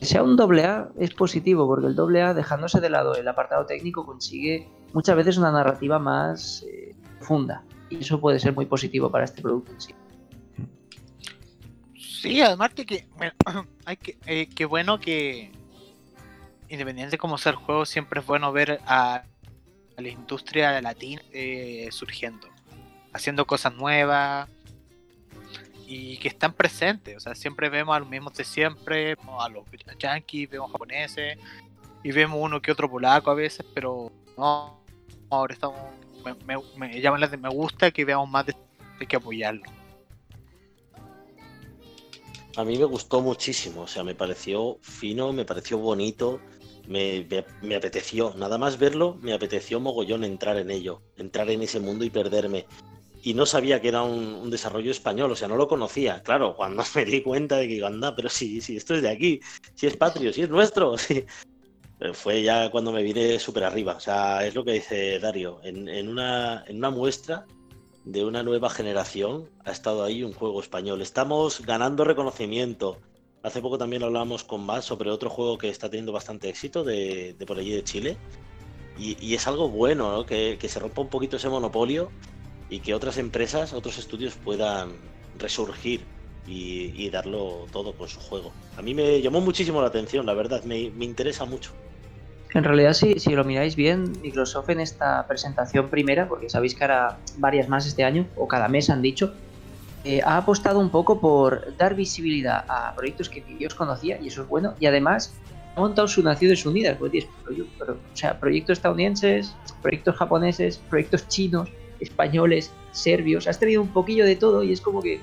Que 0.00 0.06
sea 0.06 0.22
un 0.22 0.36
doble 0.36 0.64
A 0.64 0.88
es 0.98 1.14
positivo, 1.14 1.66
porque 1.66 1.86
el 1.86 1.94
doble 1.94 2.22
A, 2.22 2.34
dejándose 2.34 2.80
de 2.80 2.90
lado 2.90 3.14
el 3.14 3.28
apartado 3.28 3.66
técnico, 3.66 4.04
consigue 4.04 4.68
muchas 4.92 5.16
veces 5.16 5.36
una 5.36 5.52
narrativa 5.52 5.98
más 5.98 6.64
eh, 6.68 6.94
profunda. 7.18 7.64
Y 7.90 7.98
eso 7.98 8.20
puede 8.20 8.40
ser 8.40 8.54
muy 8.54 8.66
positivo 8.66 9.10
para 9.10 9.24
este 9.24 9.42
producto 9.42 9.72
en 9.72 9.80
sí. 9.80 9.94
Sí, 11.96 12.40
además 12.40 12.74
de 12.74 12.86
que, 12.86 13.08
hay 13.84 13.96
que, 13.96 14.18
eh, 14.26 14.48
qué 14.54 14.64
bueno 14.64 14.98
que, 14.98 15.52
independiente 16.68 17.12
de 17.12 17.18
cómo 17.18 17.36
sea 17.36 17.50
el 17.50 17.56
juego, 17.56 17.84
siempre 17.84 18.20
es 18.20 18.26
bueno 18.26 18.52
ver 18.52 18.80
a, 18.86 19.24
a 19.96 20.02
la 20.02 20.08
industria 20.08 20.80
latina 20.80 21.22
eh, 21.32 21.88
surgiendo, 21.90 22.48
haciendo 23.12 23.46
cosas 23.46 23.74
nuevas 23.74 24.48
y 25.86 26.16
que 26.18 26.28
están 26.28 26.52
presentes. 26.54 27.16
O 27.16 27.20
sea, 27.20 27.34
siempre 27.34 27.68
vemos 27.68 27.94
a 27.94 27.98
los 28.00 28.08
mismos 28.08 28.34
de 28.34 28.44
siempre, 28.44 29.16
a 29.38 29.48
los 29.48 29.64
yankees, 29.98 30.48
vemos 30.48 30.72
japoneses 30.72 31.38
y 32.02 32.12
vemos 32.12 32.38
uno 32.40 32.60
que 32.60 32.72
otro 32.72 32.90
polaco 32.90 33.30
a 33.30 33.34
veces, 33.34 33.64
pero 33.74 34.10
no, 34.36 34.82
ahora 35.30 35.54
estamos, 35.54 35.78
me, 36.24 36.34
me, 36.44 36.62
me 36.76 37.00
llaman 37.00 37.20
me 37.40 37.48
gusta 37.48 37.90
que 37.90 38.04
veamos 38.04 38.28
más 38.28 38.46
de, 38.46 38.54
que 39.06 39.16
apoyarlo. 39.16 39.62
A 42.56 42.64
mí 42.64 42.76
me 42.76 42.84
gustó 42.84 43.22
muchísimo, 43.22 43.82
o 43.82 43.86
sea, 43.86 44.04
me 44.04 44.14
pareció 44.14 44.78
fino, 44.82 45.32
me 45.32 45.44
pareció 45.44 45.78
bonito, 45.78 46.38
me, 46.92 47.74
apeteció, 47.76 48.34
nada 48.36 48.58
más 48.58 48.78
verlo, 48.78 49.16
me 49.20 49.32
apeteció 49.32 49.80
mogollón 49.80 50.24
entrar 50.24 50.58
en 50.58 50.70
ello, 50.70 51.02
entrar 51.16 51.50
en 51.50 51.62
ese 51.62 51.80
mundo 51.80 52.04
y 52.04 52.10
perderme. 52.10 52.66
Y 53.24 53.34
no 53.34 53.46
sabía 53.46 53.80
que 53.80 53.88
era 53.88 54.02
un, 54.02 54.50
desarrollo 54.50 54.90
español, 54.90 55.30
o 55.30 55.36
sea, 55.36 55.48
no 55.48 55.56
lo 55.56 55.68
conocía. 55.68 56.22
Claro, 56.22 56.54
cuando 56.56 56.82
me 56.94 57.04
di 57.04 57.22
cuenta 57.22 57.56
de 57.56 57.68
que 57.68 57.84
anda, 57.84 58.14
pero 58.14 58.28
si, 58.28 58.60
si 58.60 58.76
esto 58.76 58.94
es 58.94 59.02
de 59.02 59.10
aquí, 59.10 59.40
si 59.74 59.86
es 59.86 59.96
patrio, 59.96 60.32
si 60.32 60.42
es 60.42 60.50
nuestro. 60.50 60.94
Pero 61.98 62.14
fue 62.14 62.42
ya 62.42 62.68
cuando 62.68 62.90
me 62.90 63.00
vine 63.00 63.38
súper 63.38 63.62
arriba, 63.62 63.94
o 63.94 64.00
sea, 64.00 64.44
es 64.44 64.56
lo 64.56 64.64
que 64.64 64.72
dice 64.72 65.20
Dario, 65.20 65.60
en 65.62 66.08
una 66.08 66.90
muestra 66.90 67.46
de 68.04 68.24
una 68.24 68.42
nueva 68.42 68.70
generación 68.70 69.48
ha 69.64 69.70
estado 69.70 70.02
ahí 70.02 70.22
un 70.22 70.32
juego 70.32 70.60
español. 70.60 71.02
Estamos 71.02 71.64
ganando 71.64 72.04
reconocimiento. 72.04 72.98
Hace 73.42 73.60
poco 73.60 73.76
también 73.76 74.02
hablábamos 74.02 74.44
con 74.44 74.64
más 74.64 74.84
sobre 74.84 75.10
otro 75.10 75.28
juego 75.28 75.58
que 75.58 75.68
está 75.68 75.88
teniendo 75.88 76.12
bastante 76.12 76.48
éxito 76.48 76.84
de, 76.84 77.34
de 77.38 77.46
por 77.46 77.58
allí 77.58 77.72
de 77.72 77.82
Chile. 77.82 78.16
Y, 78.98 79.16
y 79.24 79.34
es 79.34 79.46
algo 79.46 79.68
bueno, 79.68 80.12
¿no? 80.12 80.26
Que, 80.26 80.58
que 80.60 80.68
se 80.68 80.78
rompa 80.78 81.00
un 81.00 81.08
poquito 81.08 81.36
ese 81.36 81.48
monopolio 81.48 82.10
y 82.70 82.80
que 82.80 82.94
otras 82.94 83.18
empresas, 83.18 83.72
otros 83.72 83.98
estudios 83.98 84.34
puedan 84.34 84.92
resurgir 85.38 86.04
y, 86.46 86.92
y 86.94 87.10
darlo 87.10 87.66
todo 87.72 87.94
con 87.94 88.08
su 88.08 88.20
juego. 88.20 88.52
A 88.76 88.82
mí 88.82 88.94
me 88.94 89.20
llamó 89.20 89.40
muchísimo 89.40 89.80
la 89.80 89.88
atención, 89.88 90.24
la 90.26 90.34
verdad, 90.34 90.62
me, 90.64 90.90
me 90.90 91.04
interesa 91.04 91.44
mucho. 91.44 91.72
En 92.54 92.64
realidad, 92.64 92.92
si, 92.92 93.18
si 93.18 93.30
lo 93.30 93.44
miráis 93.44 93.76
bien, 93.76 94.12
Microsoft 94.20 94.68
en 94.68 94.80
esta 94.80 95.26
presentación 95.26 95.88
primera, 95.88 96.28
porque 96.28 96.50
sabéis 96.50 96.74
que 96.74 96.84
hará 96.84 97.18
varias 97.38 97.68
más 97.68 97.86
este 97.86 98.04
año, 98.04 98.28
o 98.36 98.46
cada 98.46 98.68
mes 98.68 98.90
han 98.90 99.00
dicho, 99.00 99.32
eh, 100.04 100.20
ha 100.24 100.36
apostado 100.36 100.80
un 100.80 100.90
poco 100.90 101.20
por 101.20 101.76
dar 101.76 101.94
visibilidad 101.94 102.64
a 102.68 102.94
proyectos 102.94 103.28
que 103.28 103.42
ni 103.48 103.54
Dios 103.54 103.74
conocía, 103.74 104.20
y 104.20 104.28
eso 104.28 104.42
es 104.42 104.48
bueno, 104.48 104.74
y 104.80 104.86
además 104.86 105.34
ha 105.76 105.80
montado 105.80 106.08
sus 106.08 106.24
Naciones 106.24 106.66
Unidas, 106.66 106.96
pues 106.98 107.12
pero 107.78 107.92
o 107.92 108.16
sea, 108.16 108.38
proyectos 108.38 108.78
estadounidenses, 108.78 109.54
proyectos 109.80 110.16
japoneses, 110.16 110.78
proyectos 110.90 111.28
chinos, 111.28 111.68
españoles, 112.00 112.72
serbios, 112.90 113.46
has 113.46 113.58
tenido 113.58 113.80
un 113.80 113.88
poquillo 113.88 114.26
de 114.26 114.36
todo 114.36 114.62
y 114.62 114.72
es 114.72 114.80
como 114.80 115.00
que 115.00 115.20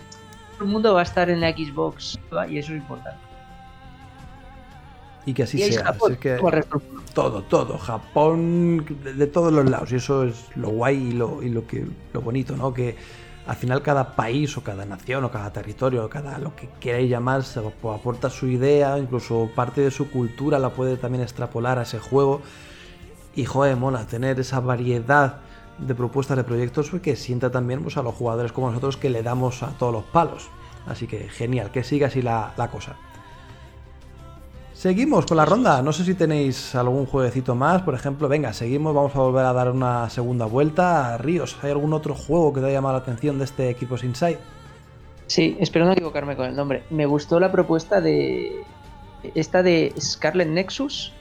todo 0.54 0.66
el 0.66 0.72
mundo 0.72 0.94
va 0.94 1.02
a 1.02 1.04
estar 1.04 1.30
en 1.30 1.42
la 1.42 1.52
Xbox 1.52 2.18
y 2.50 2.58
eso 2.58 2.74
es 2.74 2.80
importante. 2.80 3.20
Y 5.26 5.34
que 5.34 5.44
así 5.44 5.62
y 5.62 5.72
sea. 5.72 5.84
Japón, 5.84 6.14
así 6.18 6.28
es 6.28 6.40
que 6.40 6.64
todo, 7.14 7.44
todo. 7.44 7.78
Japón 7.78 8.86
de, 9.04 9.14
de 9.14 9.28
todos 9.28 9.52
los 9.52 9.70
lados. 9.70 9.92
Y 9.92 9.96
eso 9.98 10.24
es 10.24 10.46
lo 10.56 10.70
guay 10.70 11.10
y 11.10 11.12
lo, 11.12 11.44
y 11.44 11.50
lo 11.50 11.68
que 11.68 11.86
lo 12.14 12.22
bonito, 12.22 12.56
¿no? 12.56 12.74
Que 12.74 12.96
al 13.50 13.56
final 13.56 13.82
cada 13.82 14.16
país 14.16 14.56
o 14.58 14.64
cada 14.64 14.86
nación 14.86 15.24
o 15.24 15.32
cada 15.32 15.52
territorio 15.52 16.06
o 16.06 16.10
cada 16.10 16.38
lo 16.38 16.56
que 16.56 16.70
queráis 16.80 17.10
llamarse 17.10 17.60
aporta 17.60 18.30
su 18.30 18.46
idea, 18.46 18.96
incluso 19.00 19.50
parte 19.56 19.82
de 19.82 19.90
su 19.90 20.12
cultura 20.12 20.60
la 20.60 20.70
puede 20.70 20.98
también 20.98 21.24
extrapolar 21.24 21.80
a 21.80 21.82
ese 21.82 21.98
juego. 21.98 22.42
Y 23.36 23.46
joder, 23.46 23.76
mola 23.76 24.06
tener 24.06 24.40
esa 24.40 24.60
variedad 24.60 25.40
de 25.80 25.96
propuestas 25.96 26.38
de 26.38 26.44
proyectos 26.44 26.92
que 27.02 27.16
sienta 27.16 27.50
también 27.50 27.82
pues, 27.82 27.98
a 27.98 28.04
los 28.04 28.14
jugadores 28.14 28.52
como 28.52 28.68
nosotros 28.68 28.98
que 28.98 29.10
le 29.10 29.24
damos 29.24 29.64
a 29.64 29.70
todos 29.80 29.94
los 29.94 30.04
palos. 30.04 30.48
Así 30.86 31.08
que 31.08 31.28
genial, 31.28 31.72
que 31.72 31.84
siga 31.84 32.06
así 32.06 32.22
la 32.22 32.70
cosa. 32.72 32.98
Seguimos 34.80 35.26
con 35.26 35.36
la 35.36 35.44
ronda. 35.44 35.82
No 35.82 35.92
sé 35.92 36.06
si 36.06 36.14
tenéis 36.14 36.74
algún 36.74 37.06
jueguecito 37.06 37.54
más. 37.54 37.82
Por 37.82 37.96
ejemplo, 37.96 38.30
venga, 38.30 38.54
seguimos. 38.54 38.96
Vamos 38.96 39.14
a 39.14 39.20
volver 39.20 39.44
a 39.44 39.52
dar 39.52 39.70
una 39.72 40.10
segunda 40.10 40.46
vuelta. 40.46 41.18
Ríos, 41.18 41.58
¿hay 41.62 41.72
algún 41.72 41.92
otro 41.92 42.16
juego 42.16 42.54
que 42.54 42.62
te 42.62 42.68
haya 42.68 42.76
llamado 42.76 42.94
la 42.94 43.02
atención 43.02 43.40
de 43.40 43.44
este 43.44 43.70
Equipos 43.70 44.06
Inside? 44.06 44.40
Sí, 45.28 45.58
espero 45.60 45.84
no 45.84 45.92
equivocarme 45.92 46.38
con 46.38 46.46
el 46.46 46.56
nombre. 46.56 46.84
Me 46.92 47.06
gustó 47.06 47.42
la 47.42 47.52
propuesta 47.52 48.00
de. 48.00 48.64
Esta 49.36 49.64
de 49.64 49.94
Scarlet 50.00 50.48
Nexus, 50.48 51.12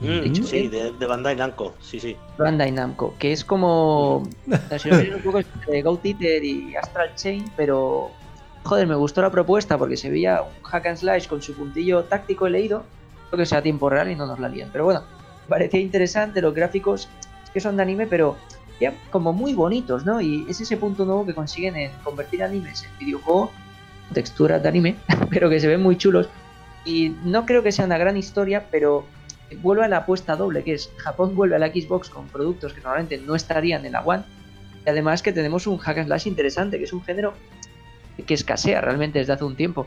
Mm, 0.00 0.34
sí, 0.34 0.56
eh. 0.56 0.68
de, 0.70 0.92
de 0.92 1.06
Bandai 1.06 1.36
Namco, 1.36 1.74
sí, 1.80 2.00
sí. 2.00 2.16
Bandai 2.38 2.70
Namco, 2.72 3.14
que 3.18 3.32
es 3.32 3.44
como. 3.44 4.28
Si 4.78 4.90
veis 4.90 5.14
un 5.14 5.22
poco 5.22 5.40
de 5.66 5.82
Goat 5.82 6.04
Eater 6.04 6.44
y 6.44 6.76
Astral 6.76 7.14
Chain, 7.16 7.50
pero. 7.56 8.10
Joder, 8.64 8.86
me 8.86 8.94
gustó 8.94 9.22
la 9.22 9.30
propuesta 9.30 9.78
porque 9.78 9.96
se 9.96 10.10
veía 10.10 10.42
un 10.42 10.62
hack 10.62 10.86
and 10.86 10.96
slash 10.98 11.26
con 11.26 11.42
su 11.42 11.54
puntillo 11.54 12.04
táctico 12.04 12.46
he 12.46 12.50
leído. 12.50 12.84
Creo 13.28 13.38
que 13.38 13.46
sea 13.46 13.62
tiempo 13.62 13.88
real 13.88 14.10
y 14.10 14.16
no 14.16 14.26
nos 14.26 14.38
la 14.38 14.48
lían. 14.48 14.68
Pero 14.72 14.84
bueno, 14.84 15.02
parecía 15.48 15.80
interesante. 15.80 16.42
Los 16.42 16.54
gráficos 16.54 17.08
es 17.44 17.50
que 17.50 17.60
son 17.60 17.76
de 17.76 17.82
anime, 17.82 18.06
pero 18.06 18.36
ya 18.80 18.94
como 19.10 19.32
muy 19.32 19.54
bonitos, 19.54 20.04
¿no? 20.04 20.20
Y 20.20 20.46
es 20.48 20.60
ese 20.60 20.76
punto 20.76 21.04
nuevo 21.04 21.26
que 21.26 21.34
consiguen 21.34 21.76
en 21.76 21.90
convertir 22.02 22.42
animes 22.42 22.84
en 22.84 22.98
videojuego, 22.98 23.50
texturas 24.12 24.62
de 24.62 24.68
anime, 24.68 24.96
pero 25.30 25.48
que 25.50 25.60
se 25.60 25.68
ven 25.68 25.82
muy 25.82 25.96
chulos. 25.96 26.28
Y 26.84 27.14
no 27.24 27.44
creo 27.44 27.62
que 27.62 27.72
sea 27.72 27.84
una 27.84 27.98
gran 27.98 28.16
historia, 28.16 28.66
pero 28.70 29.04
vuelve 29.62 29.84
a 29.84 29.88
la 29.88 29.98
apuesta 29.98 30.36
doble, 30.36 30.62
que 30.62 30.74
es 30.74 30.90
Japón 30.96 31.34
vuelve 31.34 31.56
a 31.56 31.58
la 31.58 31.68
Xbox 31.68 32.08
con 32.08 32.26
productos 32.28 32.72
que 32.72 32.80
normalmente 32.80 33.18
no 33.18 33.34
estarían 33.34 33.84
en 33.84 33.92
la 33.92 34.00
One. 34.00 34.22
Y 34.86 34.90
además 34.90 35.22
que 35.22 35.32
tenemos 35.32 35.66
un 35.66 35.76
hack 35.76 35.98
and 35.98 36.06
slash 36.06 36.26
interesante, 36.26 36.78
que 36.78 36.84
es 36.84 36.92
un 36.92 37.02
género 37.02 37.34
que 38.22 38.34
escasea 38.34 38.80
realmente 38.80 39.18
desde 39.18 39.32
hace 39.32 39.44
un 39.44 39.56
tiempo. 39.56 39.86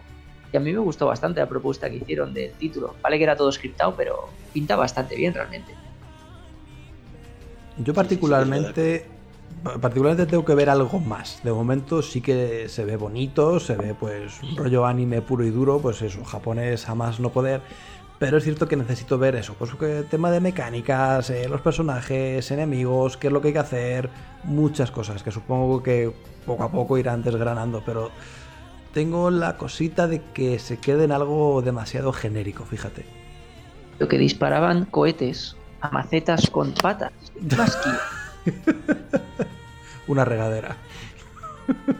Y 0.51 0.57
a 0.57 0.59
mí 0.59 0.71
me 0.71 0.79
gustó 0.79 1.07
bastante 1.07 1.39
la 1.39 1.49
propuesta 1.49 1.89
que 1.89 1.97
hicieron 1.97 2.33
del 2.33 2.51
título. 2.53 2.95
Vale 3.01 3.17
que 3.17 3.23
era 3.23 3.35
todo 3.35 3.51
scriptado, 3.51 3.95
pero 3.95 4.29
pinta 4.53 4.75
bastante 4.75 5.15
bien 5.15 5.33
realmente. 5.33 5.73
Yo 7.77 7.93
particularmente, 7.93 9.07
particularmente 9.81 10.27
tengo 10.27 10.45
que 10.45 10.53
ver 10.53 10.69
algo 10.69 10.99
más. 10.99 11.41
De 11.43 11.51
momento 11.51 12.03
sí 12.03 12.21
que 12.21 12.69
se 12.69 12.85
ve 12.85 12.97
bonito, 12.97 13.59
se 13.59 13.75
ve 13.75 13.95
pues 13.95 14.43
un 14.43 14.55
rollo 14.55 14.85
anime 14.85 15.23
puro 15.23 15.43
y 15.43 15.49
duro, 15.49 15.79
pues 15.79 16.03
eso, 16.03 16.23
japonés 16.23 16.87
a 16.87 16.93
más 16.93 17.19
no 17.19 17.31
poder. 17.31 17.61
Pero 18.23 18.37
es 18.37 18.45
cierto 18.45 18.69
que 18.69 18.77
necesito 18.77 19.17
ver 19.17 19.35
eso, 19.35 19.53
pues 19.59 19.75
que 19.75 20.05
tema 20.09 20.31
de 20.31 20.39
mecánicas, 20.39 21.29
eh, 21.29 21.49
los 21.49 21.59
personajes, 21.59 22.49
enemigos, 22.51 23.17
qué 23.17 23.27
es 23.27 23.33
lo 23.33 23.41
que 23.41 23.49
hay 23.49 23.53
que 23.53 23.59
hacer, 23.59 24.09
muchas 24.45 24.91
cosas 24.91 25.21
que 25.23 25.29
supongo 25.29 25.83
que 25.83 26.09
poco 26.45 26.63
a 26.63 26.71
poco 26.71 26.97
irán 26.97 27.21
desgranando, 27.21 27.83
pero 27.85 28.11
tengo 28.93 29.29
la 29.29 29.57
cosita 29.57 30.07
de 30.07 30.21
que 30.33 30.57
se 30.57 30.77
quede 30.77 31.03
en 31.03 31.11
algo 31.11 31.61
demasiado 31.61 32.13
genérico, 32.13 32.63
fíjate. 32.63 33.05
Lo 33.99 34.07
que 34.07 34.17
disparaban 34.17 34.85
cohetes 34.85 35.57
a 35.81 35.89
macetas 35.89 36.49
con 36.49 36.73
patas. 36.75 37.11
Más 37.57 37.75
que 37.75 38.53
Una 40.07 40.23
regadera. 40.23 40.77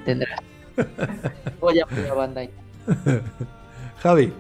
tendrás. 0.06 0.40
Voy 1.60 1.82
a 1.82 1.86
poner 1.86 2.12
a 2.12 2.14
Bandai. 2.14 2.50
Javi, 4.02 4.32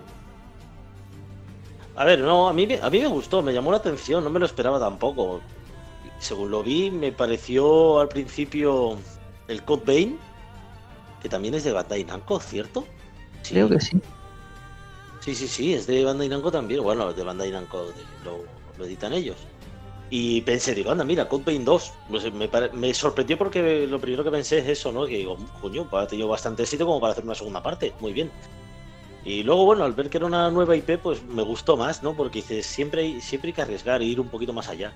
A 1.95 2.05
ver, 2.05 2.19
no, 2.19 2.47
a 2.47 2.53
mí, 2.53 2.65
me- 2.67 2.79
a 2.81 2.89
mí 2.89 2.99
me 2.99 3.07
gustó, 3.07 3.41
me 3.41 3.53
llamó 3.53 3.71
la 3.71 3.77
atención, 3.77 4.23
no 4.23 4.29
me 4.29 4.39
lo 4.39 4.45
esperaba 4.45 4.79
tampoco. 4.79 5.41
Según 6.19 6.51
lo 6.51 6.63
vi, 6.63 6.89
me 6.91 7.11
pareció 7.11 7.99
al 7.99 8.07
principio 8.09 8.97
el 9.47 9.63
Code 9.63 9.83
Vein, 9.85 10.19
que 11.21 11.29
también 11.29 11.53
es 11.53 11.63
de 11.63 11.71
Bandai 11.71 12.03
Namco, 12.03 12.39
¿cierto? 12.39 12.85
Sí, 13.41 13.55
Creo 13.55 13.69
que 13.69 13.79
sí. 13.79 14.01
Sí, 15.19 15.35
sí, 15.35 15.47
sí, 15.47 15.73
es 15.73 15.87
de 15.87 16.03
Bandai 16.03 16.27
Namco 16.29 16.51
también. 16.51 16.83
Bueno, 16.83 17.13
de 17.13 17.23
Bandai 17.23 17.51
Namco 17.51 17.93
lo, 18.25 18.39
lo 18.77 18.85
editan 18.85 19.13
ellos. 19.13 19.37
Y 20.09 20.41
pensé, 20.41 20.75
digo, 20.75 20.91
anda, 20.91 21.03
mira, 21.05 21.27
Code 21.29 21.43
Vein 21.45 21.65
2. 21.65 21.91
Pues 22.09 22.25
me 22.73 22.93
sorprendió 22.93 23.37
porque 23.37 23.87
lo 23.87 23.99
primero 23.99 24.23
que 24.23 24.31
pensé 24.31 24.59
es 24.59 24.67
eso, 24.67 24.91
¿no? 24.91 25.05
Que 25.05 25.17
digo, 25.17 25.37
coño, 25.61 25.87
pues 25.89 26.03
ha 26.03 26.07
tenido 26.07 26.27
bastante 26.27 26.63
éxito 26.63 26.85
como 26.85 26.99
para 26.99 27.13
hacer 27.13 27.23
una 27.23 27.35
segunda 27.35 27.63
parte. 27.63 27.93
Muy 27.99 28.13
bien. 28.13 28.31
Y 29.25 29.43
luego, 29.43 29.65
bueno, 29.65 29.83
al 29.85 29.93
ver 29.93 30.09
que 30.09 30.17
era 30.17 30.25
una 30.25 30.49
nueva 30.51 30.75
IP, 30.75 30.99
pues 31.01 31.23
me 31.23 31.43
gustó 31.43 31.77
más, 31.77 32.03
¿no? 32.03 32.13
Porque 32.13 32.39
dices, 32.39 32.65
siempre 32.65 33.01
hay, 33.01 33.21
siempre 33.21 33.49
hay 33.49 33.53
que 33.53 33.61
arriesgar 33.61 34.01
e 34.01 34.05
ir 34.05 34.19
un 34.19 34.27
poquito 34.27 34.51
más 34.51 34.67
allá. 34.67 34.91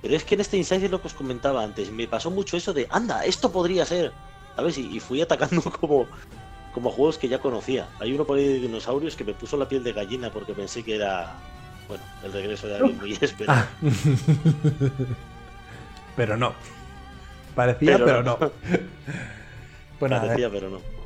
Pero 0.00 0.14
es 0.14 0.24
que 0.24 0.34
en 0.34 0.40
este 0.40 0.56
Inside 0.56 0.86
es 0.86 0.90
lo 0.90 1.00
que 1.00 1.08
os 1.08 1.14
comentaba 1.14 1.62
antes. 1.62 1.90
Me 1.90 2.08
pasó 2.08 2.30
mucho 2.30 2.56
eso 2.56 2.72
de, 2.72 2.86
anda, 2.90 3.24
esto 3.24 3.52
podría 3.52 3.84
ser. 3.84 4.12
¿Sabes? 4.56 4.78
Y, 4.78 4.96
y 4.96 5.00
fui 5.00 5.20
atacando 5.20 5.62
como, 5.80 6.06
como 6.72 6.90
juegos 6.90 7.18
que 7.18 7.28
ya 7.28 7.38
conocía. 7.38 7.88
Hay 7.98 8.12
uno 8.12 8.24
por 8.24 8.38
ahí 8.38 8.48
de 8.48 8.60
dinosaurios 8.60 9.14
que 9.14 9.24
me 9.24 9.34
puso 9.34 9.56
la 9.56 9.68
piel 9.68 9.84
de 9.84 9.92
gallina 9.92 10.30
porque 10.30 10.54
pensé 10.54 10.82
que 10.82 10.96
era, 10.96 11.34
bueno, 11.86 12.02
el 12.24 12.32
regreso 12.32 12.66
de 12.66 12.76
alguien 12.76 12.98
muy 12.98 13.12
esperado. 13.12 13.60
Ah. 13.60 13.68
pero 16.16 16.36
no. 16.38 16.54
Parecía, 17.54 17.98
pero, 17.98 18.06
Pero 18.06 18.22
no. 18.22 18.38
no. 18.40 18.52
Pues 19.98 20.08
nada, 20.08 20.28
Parecía, 20.28 20.48
pero 20.48 20.70
no. 20.70 20.99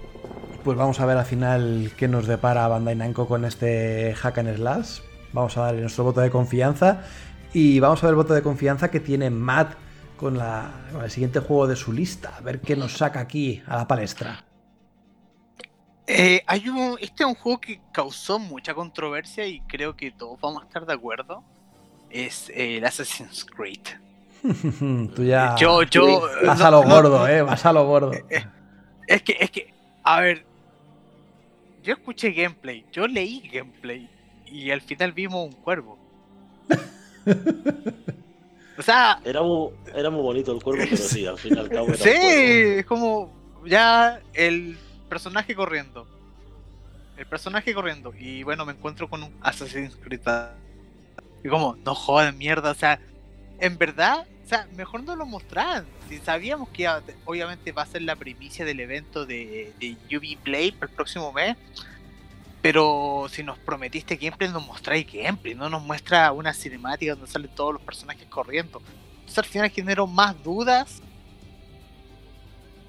Pues 0.64 0.77
vamos 0.79 0.98
a 1.00 1.07
ver 1.07 1.16
al 1.18 1.24
final 1.27 1.92
qué 1.96 2.09
nos 2.09 2.27
depara 2.27 2.66
Bandai 2.66 2.96
Namco 2.96 3.29
con 3.29 3.44
este 3.44 4.14
Hack 4.16 4.38
and 4.38 4.57
Slash. 4.57 5.00
Vamos 5.33 5.57
a 5.57 5.62
darle 5.62 5.83
nuestro 5.83 6.05
voto 6.05 6.20
de 6.20 6.31
confianza 6.31 7.03
y 7.53 7.79
vamos 7.81 8.03
a 8.03 8.07
ver 8.07 8.12
el 8.12 8.16
voto 8.16 8.35
de 8.35 8.42
confianza 8.42 8.90
que 8.90 9.00
tiene 9.00 9.31
Matt 9.31 9.74
con, 10.16 10.38
la, 10.38 10.70
con 10.92 11.05
el 11.05 11.11
siguiente 11.11 11.40
juego 11.40 11.66
de 11.66 11.77
su 11.77 11.92
lista. 11.92 12.35
A 12.37 12.40
ver 12.40 12.61
qué 12.61 12.77
nos 12.77 12.96
saca 12.96 13.20
aquí 13.20 13.62
a 13.66 13.77
la 13.77 13.87
palestra. 13.87 14.44
Eh, 16.07 16.42
hay 16.46 16.68
un, 16.68 16.96
este 17.00 17.22
es 17.24 17.29
un 17.29 17.35
juego 17.35 17.61
que 17.61 17.81
causó 17.92 18.38
mucha 18.38 18.74
controversia 18.74 19.46
y 19.46 19.61
creo 19.62 19.96
que 19.96 20.11
todos 20.11 20.40
vamos 20.40 20.62
a 20.62 20.66
estar 20.66 20.87
de 20.87 20.92
acuerdo. 20.92 21.42
Es 22.11 22.48
eh, 22.50 22.79
el 22.79 22.85
Assassin's 22.85 23.44
Creed. 23.44 23.81
Tú 25.14 25.24
ya 25.24 25.57
Yo, 25.57 25.83
yo. 25.83 26.22
vas 26.46 26.59
no, 26.59 26.66
a 26.66 26.70
lo 26.70 26.85
no, 26.85 26.88
gordo, 26.94 27.18
no. 27.20 27.27
eh, 27.29 27.42
vas 27.42 27.64
a 27.66 27.72
lo 27.72 27.87
gordo. 27.87 28.12
Es 29.07 29.22
que, 29.22 29.37
es 29.40 29.50
que, 29.50 29.74
a 30.03 30.20
ver. 30.20 30.46
Yo 31.85 31.92
escuché 31.92 32.31
gameplay, 32.33 32.85
yo 32.90 33.07
leí 33.07 33.47
gameplay 33.53 34.09
y 34.47 34.70
al 34.70 34.81
final 34.81 35.12
vimos 35.12 35.47
un 35.47 35.53
cuervo. 35.53 35.99
O 38.77 38.83
sea, 38.83 39.20
Era 39.25 39.40
muy, 39.40 39.70
era 39.94 40.11
muy 40.11 40.20
bonito 40.20 40.51
el 40.51 40.61
cuervo, 40.61 40.83
pero 40.90 40.97
sí, 40.97 41.25
al 41.25 41.38
fin 41.38 41.55
y 41.57 41.61
al 41.61 41.68
cabo 41.68 41.87
era 41.87 41.97
sí, 41.97 42.11
es 42.11 42.87
como 42.87 43.33
ya 43.64 44.20
el 44.33 44.77
personaje 45.09 45.55
corriendo. 45.55 46.09
El 47.16 47.27
personaje 47.27 47.73
corriendo. 47.73 48.12
Y 48.18 48.42
bueno, 48.42 48.66
me 48.66 48.73
encuentro 48.73 49.09
con 49.09 49.23
un 49.23 49.33
Assassin's 49.42 49.94
Creed. 49.94 50.23
Y 51.44 51.49
como, 51.49 51.77
no 51.85 51.94
jodan 51.94 52.37
mierda, 52.37 52.73
o 52.73 52.75
sea, 52.75 52.99
en 53.61 53.79
verdad, 53.79 54.27
o 54.44 54.48
sea, 54.48 54.68
mejor 54.76 55.02
no 55.04 55.16
lo 55.16 55.24
mostraran. 55.24 55.87
Si 56.09 56.18
sabíamos 56.18 56.68
que 56.68 56.87
obviamente 57.24 57.72
va 57.72 57.83
a 57.83 57.87
ser 57.87 58.02
la 58.02 58.14
primicia 58.16 58.64
del 58.64 58.80
evento 58.80 59.24
de, 59.24 59.72
de 59.80 59.96
UV 60.16 60.38
Play 60.42 60.72
para 60.72 60.90
el 60.90 60.94
próximo 60.96 61.33
mes. 61.33 61.57
Pero 62.61 63.26
si 63.30 63.42
nos 63.42 63.59
prometiste 63.59 64.16
gameplay, 64.16 64.50
nos 64.50 64.66
mostráis 64.66 65.07
gameplay, 65.11 65.54
no 65.54 65.68
nos 65.68 65.83
muestra 65.83 66.33
una 66.33 66.54
cinemática 66.54 67.14
donde 67.14 67.30
salen 67.30 67.50
todos 67.54 67.74
los 67.74 67.83
personajes 67.83 68.26
corriendo. 68.28 68.80
Entonces 69.16 69.38
al 69.38 69.44
final 69.44 69.70
generó 69.70 70.07
más 70.07 70.42
dudas 70.42 71.02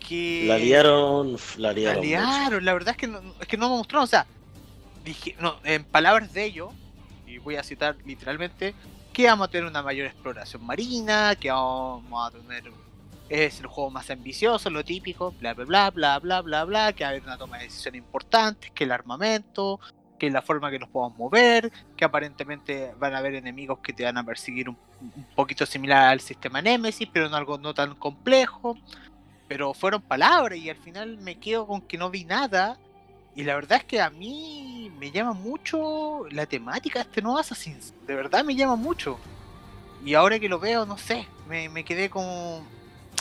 que. 0.08 0.46
La 0.48 0.58
liaron, 0.58 1.34
la 1.58 1.70
La 1.70 1.74
liaron. 1.74 1.98
mucho. 1.98 2.10
liaron, 2.10 2.66
la 2.66 2.74
verdad 2.74 2.92
es 2.92 2.98
que 2.98 3.08
no, 3.08 3.22
es 3.40 3.48
que 3.48 3.58
no 3.58 3.70
me 3.70 3.76
mostraron, 3.78 4.04
o 4.06 4.08
sea, 4.08 4.26
dije, 5.04 5.36
no, 5.40 5.58
en 5.64 5.84
palabras 5.84 6.34
de 6.34 6.46
ellos, 6.46 6.70
y 7.28 7.38
voy 7.40 7.56
a 7.58 7.64
citar 7.64 7.96
literalmente, 8.06 8.74
que 9.16 9.28
vamos 9.28 9.48
a 9.48 9.52
tener 9.52 9.66
una 9.66 9.82
mayor 9.82 10.08
exploración 10.08 10.66
marina, 10.66 11.38
que 11.40 11.50
vamos 11.50 12.28
a 12.28 12.32
tener 12.38 12.70
es 13.30 13.62
el 13.62 13.66
juego 13.66 13.90
más 13.90 14.12
ambicioso, 14.12 14.70
lo 14.70 14.84
típico, 14.84 15.32
bla 15.40 15.54
bla 15.54 15.64
bla 15.64 15.90
bla 15.90 16.20
bla 16.20 16.42
bla 16.42 16.66
bla, 16.66 16.94
que 16.94 17.06
va 17.06 17.08
a 17.08 17.12
haber 17.12 17.24
una 17.24 17.38
toma 17.38 17.58
de 17.58 17.64
decisiones 17.64 18.00
importantes, 18.00 18.72
que 18.72 18.84
el 18.84 18.92
armamento, 18.92 19.80
que 20.20 20.30
la 20.30 20.42
forma 20.42 20.70
que 20.70 20.80
nos 20.80 20.90
podamos 20.90 21.18
mover, 21.18 21.72
que 21.96 22.04
aparentemente 22.04 22.94
van 23.00 23.16
a 23.16 23.20
haber 23.20 23.36
enemigos 23.36 23.80
que 23.80 23.94
te 23.94 24.04
van 24.04 24.18
a 24.18 24.24
perseguir 24.26 24.68
un, 24.68 24.78
un 25.02 25.26
poquito 25.34 25.66
similar 25.66 26.10
al 26.10 26.20
sistema 26.20 26.62
Nemesis, 26.62 27.08
pero 27.12 27.28
en 27.28 27.34
algo 27.36 27.58
no 27.58 27.74
tan 27.74 27.96
complejo. 27.96 28.78
Pero 29.48 29.74
fueron 29.74 30.02
palabras 30.02 30.60
y 30.60 30.70
al 30.70 30.78
final 30.78 31.18
me 31.20 31.40
quedo 31.40 31.66
con 31.68 31.82
que 31.82 31.98
no 31.98 32.10
vi 32.10 32.26
nada. 32.26 32.78
Y 33.36 33.44
la 33.44 33.56
verdad 33.56 33.80
es 33.80 33.84
que 33.84 34.00
a 34.02 34.10
mí 34.10 34.92
me 34.98 35.12
llama 35.12 35.34
mucho 35.34 36.26
la 36.32 36.46
temática 36.46 37.00
de 37.00 37.04
este 37.10 37.22
nuevo 37.22 37.38
Assassin's. 37.38 37.94
De 38.08 38.16
verdad 38.16 38.44
me 38.46 38.56
llama 38.56 38.76
mucho. 38.78 39.20
Y 40.06 40.14
ahora 40.14 40.40
que 40.40 40.48
lo 40.48 40.60
veo, 40.60 40.86
no 40.86 40.98
sé, 40.98 41.28
me, 41.48 41.68
me 41.70 41.84
quedé 41.84 42.10
como... 42.10 42.66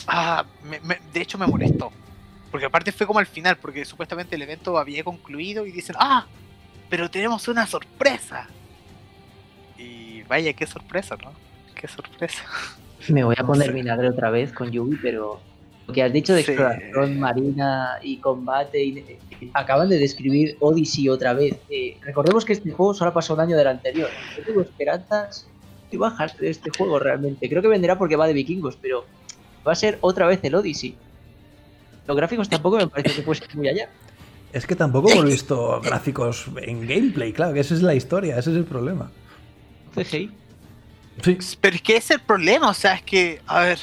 Ah, 0.07 0.45
me- 0.63 0.81
me- 0.81 1.01
de 1.13 1.21
hecho 1.21 1.37
me 1.39 1.47
molestó. 1.47 1.91
Porque 2.51 2.67
aparte 2.67 2.93
fue 2.93 3.07
como 3.07 3.19
al 3.19 3.27
final, 3.27 3.57
porque 3.57 3.85
supuestamente 3.85 4.37
el 4.37 4.43
evento 4.43 4.79
había 4.79 5.03
concluido 5.03 5.67
y 5.67 5.73
dicen, 5.73 5.97
ah, 5.99 6.27
pero 6.89 7.11
tenemos 7.11 7.49
una 7.49 7.67
sorpresa. 7.67 8.47
Y 9.77 10.23
vaya, 10.23 10.53
qué 10.53 10.67
sorpresa, 10.67 11.17
¿no? 11.17 11.33
Qué 11.75 11.89
sorpresa. 11.89 12.45
Me 13.09 13.25
voy 13.25 13.35
a 13.37 13.45
poner 13.45 13.73
vinagre 13.73 14.09
otra 14.09 14.31
vez 14.31 14.53
con 14.53 14.71
Yubi, 14.71 14.97
pero 15.03 15.41
lo 15.87 15.93
que 15.95 16.03
has 16.03 16.13
dicho 16.13 16.33
de 16.35 16.43
Sí. 16.43 16.53
exploración 16.53 17.21
marina 17.21 17.99
y 18.03 18.17
combate, 18.19 18.83
y, 18.83 18.99
eh, 18.99 19.19
acaban 19.53 19.89
de 19.89 19.99
describir 19.99 20.57
Odyssey 20.61 21.09
otra 21.09 21.35
vez. 21.35 21.57
Eh, 21.69 21.97
recordemos 22.03 22.45
que 22.45 22.55
este 22.55 22.71
juego 22.71 22.95
solo 22.95 23.11
ha 23.11 23.15
pasado 23.15 23.35
un 23.35 23.41
año 23.41 23.57
del 23.57 23.67
anterior. 23.67 24.09
Yo 24.37 24.43
tengo 24.45 24.61
esperanzas 24.63 25.47
muy 25.91 25.99
bajas 25.99 26.37
de 26.39 26.51
este 26.51 26.71
juego 26.77 26.99
realmente. 26.99 27.49
Creo 27.49 27.61
que 27.61 27.69
venderá 27.69 27.99
porque 27.99 28.17
va 28.17 28.27
de 28.27 28.33
vikingos, 28.33 28.77
pero 28.81 29.05
va 29.67 29.73
a 29.73 29.77
ser 29.77 29.99
otra 30.01 30.27
vez 30.27 30.41
el 30.43 30.55
Odyssey. 30.55 30.97
Los 32.07 32.17
gráficos 32.17 32.49
tampoco 32.49 32.77
me 32.79 32.87
parece 32.87 33.17
que 33.17 33.23
fuesen 33.23 33.49
muy 33.55 33.69
allá. 33.69 33.89
Es 34.53 34.67
que 34.67 34.77
tampoco 34.77 35.11
hemos 35.11 35.25
visto 35.25 35.81
gráficos 35.83 36.47
en 36.63 36.87
gameplay, 36.87 37.33
claro, 37.33 37.53
que 37.55 37.61
esa 37.61 37.75
es 37.75 37.83
la 37.83 37.95
historia, 37.95 38.39
ese 38.39 38.51
es 38.53 38.57
el 38.57 38.65
problema. 38.65 39.11
CGI. 39.95 40.31
Sí, 41.23 41.39
Pero 41.61 41.77
es 41.77 41.83
que 41.83 41.97
ese 41.97 42.15
es 42.15 42.21
el 42.21 42.27
problema, 42.27 42.69
o 42.71 42.75
sea, 42.75 42.95
es 42.95 43.03
que, 43.03 43.41
a 43.47 43.61
ver, 43.61 43.79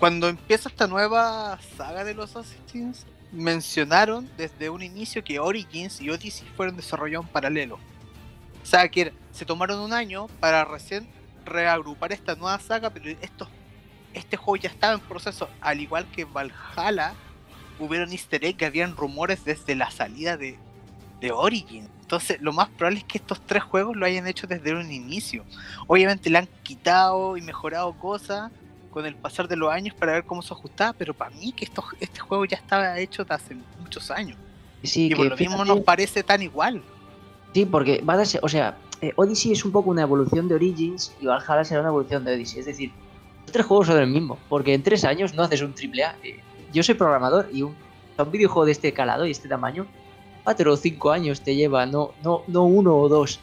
cuando 0.00 0.30
empieza 0.30 0.70
esta 0.70 0.86
nueva 0.86 1.58
saga 1.76 2.04
de 2.04 2.14
los 2.14 2.34
Assassins, 2.34 3.04
mencionaron 3.32 4.28
desde 4.38 4.70
un 4.70 4.82
inicio 4.82 5.22
que 5.22 5.38
Origins 5.38 6.00
y 6.00 6.08
Odyssey 6.08 6.48
fueron 6.56 6.74
desarrollados 6.74 7.26
en 7.26 7.32
paralelo. 7.32 7.74
O 7.74 8.66
sea, 8.66 8.88
que 8.88 9.12
se 9.30 9.44
tomaron 9.44 9.78
un 9.78 9.92
año 9.92 10.26
para 10.40 10.64
recién 10.64 11.06
reagrupar 11.44 12.12
esta 12.12 12.34
nueva 12.34 12.58
saga, 12.60 12.88
pero 12.88 13.10
esto, 13.20 13.46
este 14.14 14.38
juego 14.38 14.56
ya 14.56 14.70
estaba 14.70 14.94
en 14.94 15.00
proceso, 15.00 15.50
al 15.60 15.80
igual 15.80 16.10
que 16.10 16.24
Valhalla, 16.24 17.12
hubieron 17.78 18.10
easter 18.10 18.42
egg, 18.42 18.56
que 18.56 18.64
habían 18.64 18.96
rumores 18.96 19.44
desde 19.44 19.74
la 19.74 19.90
salida 19.90 20.38
de, 20.38 20.58
de 21.20 21.30
Origins. 21.30 21.90
Entonces, 22.00 22.40
lo 22.40 22.54
más 22.54 22.70
probable 22.70 23.00
es 23.00 23.04
que 23.04 23.18
estos 23.18 23.44
tres 23.44 23.62
juegos 23.62 23.94
lo 23.96 24.06
hayan 24.06 24.26
hecho 24.26 24.46
desde 24.46 24.74
un 24.74 24.90
inicio. 24.90 25.44
Obviamente 25.86 26.30
le 26.30 26.38
han 26.38 26.48
quitado 26.62 27.36
y 27.36 27.42
mejorado 27.42 27.92
cosas 27.92 28.50
con 28.90 29.06
el 29.06 29.14
pasar 29.14 29.46
de 29.48 29.56
los 29.56 29.70
años 29.72 29.94
para 29.94 30.12
ver 30.12 30.24
cómo 30.24 30.42
se 30.42 30.52
ajustaba, 30.52 30.92
pero 30.92 31.14
para 31.14 31.30
mí 31.36 31.52
que 31.52 31.64
esto, 31.64 31.84
este 32.00 32.18
juego 32.20 32.44
ya 32.44 32.56
estaba 32.56 32.98
hecho 32.98 33.24
de 33.24 33.34
hace 33.34 33.56
muchos 33.80 34.10
años. 34.10 34.36
Sí, 34.82 35.06
y 35.06 35.08
que 35.10 35.16
por 35.16 35.26
lo 35.26 35.36
mismo 35.36 35.56
fíjate- 35.58 35.68
nos 35.68 35.80
parece 35.84 36.22
tan 36.22 36.42
igual. 36.42 36.82
Sí, 37.54 37.64
porque 37.66 38.00
va 38.02 38.14
a 38.14 38.16
darse, 38.18 38.38
o 38.42 38.48
sea, 38.48 38.76
eh, 39.00 39.12
Odyssey 39.16 39.52
es 39.52 39.64
un 39.64 39.72
poco 39.72 39.90
una 39.90 40.02
evolución 40.02 40.48
de 40.48 40.54
Origins 40.54 41.14
y 41.20 41.26
Valhalla 41.26 41.64
será 41.64 41.80
una 41.80 41.88
evolución 41.90 42.24
de 42.24 42.34
Odyssey. 42.34 42.60
Es 42.60 42.66
decir, 42.66 42.90
los 43.42 43.52
tres 43.52 43.66
juegos 43.66 43.86
son 43.88 43.98
el 43.98 44.06
mismo, 44.08 44.38
porque 44.48 44.74
en 44.74 44.82
tres 44.82 45.04
años 45.04 45.34
no 45.34 45.42
haces 45.42 45.62
un 45.62 45.72
triple 45.74 46.04
A. 46.04 46.16
Eh, 46.22 46.40
yo 46.72 46.82
soy 46.82 46.94
programador 46.94 47.48
y 47.52 47.62
un, 47.62 47.74
un 48.18 48.30
videojuego 48.30 48.66
de 48.66 48.72
este 48.72 48.92
calado 48.92 49.26
y 49.26 49.30
este 49.30 49.48
tamaño, 49.48 49.86
cuatro 50.44 50.72
o 50.72 50.76
cinco 50.76 51.10
años 51.10 51.40
te 51.42 51.54
lleva, 51.54 51.86
no, 51.86 52.12
no, 52.22 52.42
no 52.46 52.64
uno 52.64 52.96
o 52.96 53.08
dos. 53.08 53.40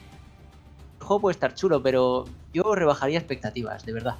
El 1.00 1.06
juego 1.06 1.22
puede 1.22 1.34
estar 1.34 1.54
chulo, 1.56 1.82
pero 1.84 2.26
yo 2.54 2.74
rebajaría 2.76 3.18
expectativas, 3.20 3.86
de 3.86 3.94
verdad. 3.94 4.16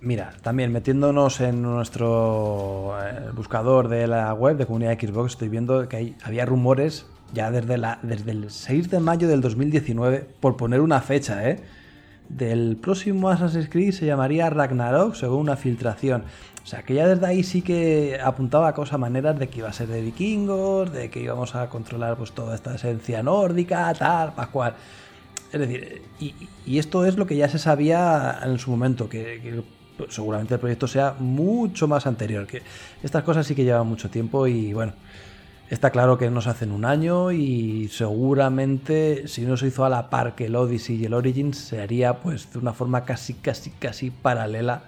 Mira, 0.00 0.32
también 0.42 0.72
metiéndonos 0.72 1.40
en 1.40 1.60
nuestro 1.60 2.94
eh, 3.02 3.30
buscador 3.34 3.88
de 3.88 4.06
la 4.06 4.32
web 4.32 4.56
de 4.56 4.64
comunidad 4.64 4.96
Xbox, 4.96 5.32
estoy 5.32 5.48
viendo 5.48 5.88
que 5.88 6.14
había 6.22 6.46
rumores 6.46 7.06
ya 7.32 7.50
desde, 7.50 7.78
la, 7.78 7.98
desde 8.02 8.30
el 8.30 8.48
6 8.48 8.90
de 8.90 9.00
mayo 9.00 9.26
del 9.26 9.40
2019, 9.40 10.28
por 10.38 10.56
poner 10.56 10.80
una 10.80 11.00
fecha, 11.00 11.48
¿eh? 11.48 11.60
Del 12.28 12.76
próximo 12.76 13.28
Assassin's 13.28 13.68
Creed 13.68 13.92
se 13.92 14.06
llamaría 14.06 14.48
Ragnarok, 14.50 15.14
según 15.14 15.40
una 15.40 15.56
filtración. 15.56 16.24
O 16.62 16.66
sea, 16.66 16.82
que 16.82 16.94
ya 16.94 17.08
desde 17.08 17.26
ahí 17.26 17.42
sí 17.42 17.62
que 17.62 18.20
apuntaba 18.22 18.68
a 18.68 18.74
cosas, 18.74 19.00
maneras 19.00 19.38
de 19.38 19.48
que 19.48 19.60
iba 19.60 19.68
a 19.68 19.72
ser 19.72 19.88
de 19.88 20.02
vikingos, 20.02 20.92
de 20.92 21.10
que 21.10 21.20
íbamos 21.22 21.54
a 21.54 21.68
controlar 21.70 22.16
pues 22.16 22.32
toda 22.32 22.54
esta 22.54 22.74
esencia 22.74 23.22
nórdica, 23.22 23.92
tal, 23.94 24.34
pascual. 24.34 24.74
Es 25.50 25.58
decir, 25.58 26.02
y, 26.20 26.78
esto 26.78 27.06
es 27.06 27.16
lo 27.16 27.26
que 27.26 27.36
ya 27.36 27.48
se 27.48 27.58
sabía 27.58 28.38
en 28.44 28.58
su 28.58 28.70
momento, 28.70 29.08
que 29.08 29.64
seguramente 30.08 30.54
el 30.54 30.60
proyecto 30.60 30.86
sea 30.86 31.14
mucho 31.18 31.88
más 31.88 32.06
anterior. 32.06 32.46
Que 32.46 32.62
estas 33.02 33.22
cosas 33.22 33.46
sí 33.46 33.54
que 33.54 33.64
llevan 33.64 33.86
mucho 33.86 34.10
tiempo 34.10 34.46
y 34.46 34.72
bueno, 34.72 34.92
está 35.70 35.90
claro 35.90 36.18
que 36.18 36.30
no 36.30 36.40
se 36.40 36.50
hacen 36.50 36.72
un 36.72 36.84
año 36.84 37.32
y 37.32 37.88
seguramente 37.88 39.28
si 39.28 39.42
no 39.42 39.56
se 39.56 39.68
hizo 39.68 39.84
a 39.84 39.88
la 39.88 40.10
par 40.10 40.34
que 40.34 40.46
el 40.46 40.56
Odyssey 40.56 40.96
y 40.96 41.04
el 41.04 41.14
Origins 41.14 41.58
se 41.58 41.80
haría 41.80 42.20
pues 42.20 42.52
de 42.52 42.58
una 42.58 42.72
forma 42.72 43.04
casi, 43.04 43.34
casi, 43.34 43.70
casi 43.70 44.10
paralela 44.10 44.82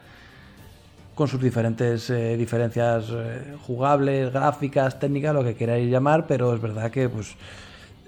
con 1.15 1.29
sus 1.29 1.43
diferentes 1.43 2.09
eh, 2.09 2.37
diferencias 2.39 3.07
eh, 3.11 3.55
jugables, 3.67 4.33
gráficas, 4.33 4.99
técnicas, 4.99 5.35
lo 5.35 5.45
que 5.45 5.55
queráis 5.55 5.91
llamar, 5.91 6.27
pero 6.27 6.55
es 6.55 6.63
verdad 6.63 6.91
que 6.91 7.11
pues 7.11 7.37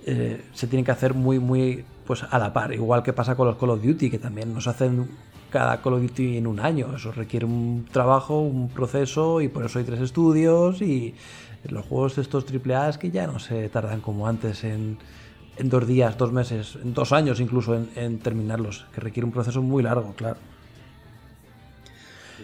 eh, 0.06 0.42
se 0.54 0.66
tienen 0.66 0.84
que 0.84 0.92
hacer 0.92 1.12
muy, 1.12 1.38
muy 1.38 1.84
pues 2.06 2.22
a 2.22 2.38
la 2.38 2.54
par, 2.54 2.72
igual 2.72 3.02
que 3.02 3.12
pasa 3.12 3.34
con 3.34 3.46
los 3.46 3.56
Call 3.56 3.70
of 3.70 3.82
Duty, 3.82 4.10
que 4.10 4.18
también 4.18 4.54
nos 4.54 4.66
hacen 4.66 5.10
cada 5.52 5.80
Call 5.82 5.92
of 5.94 6.02
Duty 6.02 6.38
en 6.38 6.46
un 6.46 6.58
año, 6.58 6.96
eso 6.96 7.12
requiere 7.12 7.46
un 7.46 7.86
trabajo, 7.92 8.40
un 8.40 8.68
proceso 8.70 9.40
y 9.40 9.48
por 9.48 9.64
eso 9.66 9.78
hay 9.78 9.84
tres 9.84 10.00
estudios 10.00 10.80
y 10.82 11.14
los 11.68 11.84
juegos 11.86 12.16
de 12.16 12.22
estos 12.22 12.44
AAA 12.46 12.88
es 12.88 12.98
que 12.98 13.10
ya 13.10 13.26
no 13.26 13.38
se 13.38 13.68
tardan 13.68 14.00
como 14.00 14.26
antes 14.26 14.64
en, 14.64 14.98
en 15.58 15.68
dos 15.68 15.86
días, 15.86 16.16
dos 16.18 16.32
meses, 16.32 16.76
en 16.82 16.94
dos 16.94 17.12
años 17.12 17.38
incluso 17.38 17.74
en, 17.76 17.90
en 17.94 18.18
terminarlos, 18.18 18.86
que 18.92 19.00
requiere 19.00 19.26
un 19.26 19.32
proceso 19.32 19.62
muy 19.62 19.82
largo, 19.82 20.12
claro. 20.14 20.38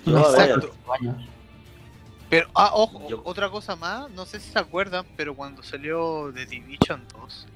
Exacto. 0.07 0.71
Pero, 2.31 2.47
ah, 2.55 2.71
ojo, 2.75 3.09
Yo- 3.09 3.23
otra 3.25 3.49
cosa 3.51 3.75
más, 3.75 4.11
no 4.11 4.27
sé 4.27 4.39
si 4.39 4.53
se 4.53 4.59
acuerdan, 4.59 5.07
pero 5.17 5.35
cuando 5.35 5.63
salió 5.63 6.31
The 6.33 6.45
Division 6.47 7.03
2, 7.19 7.47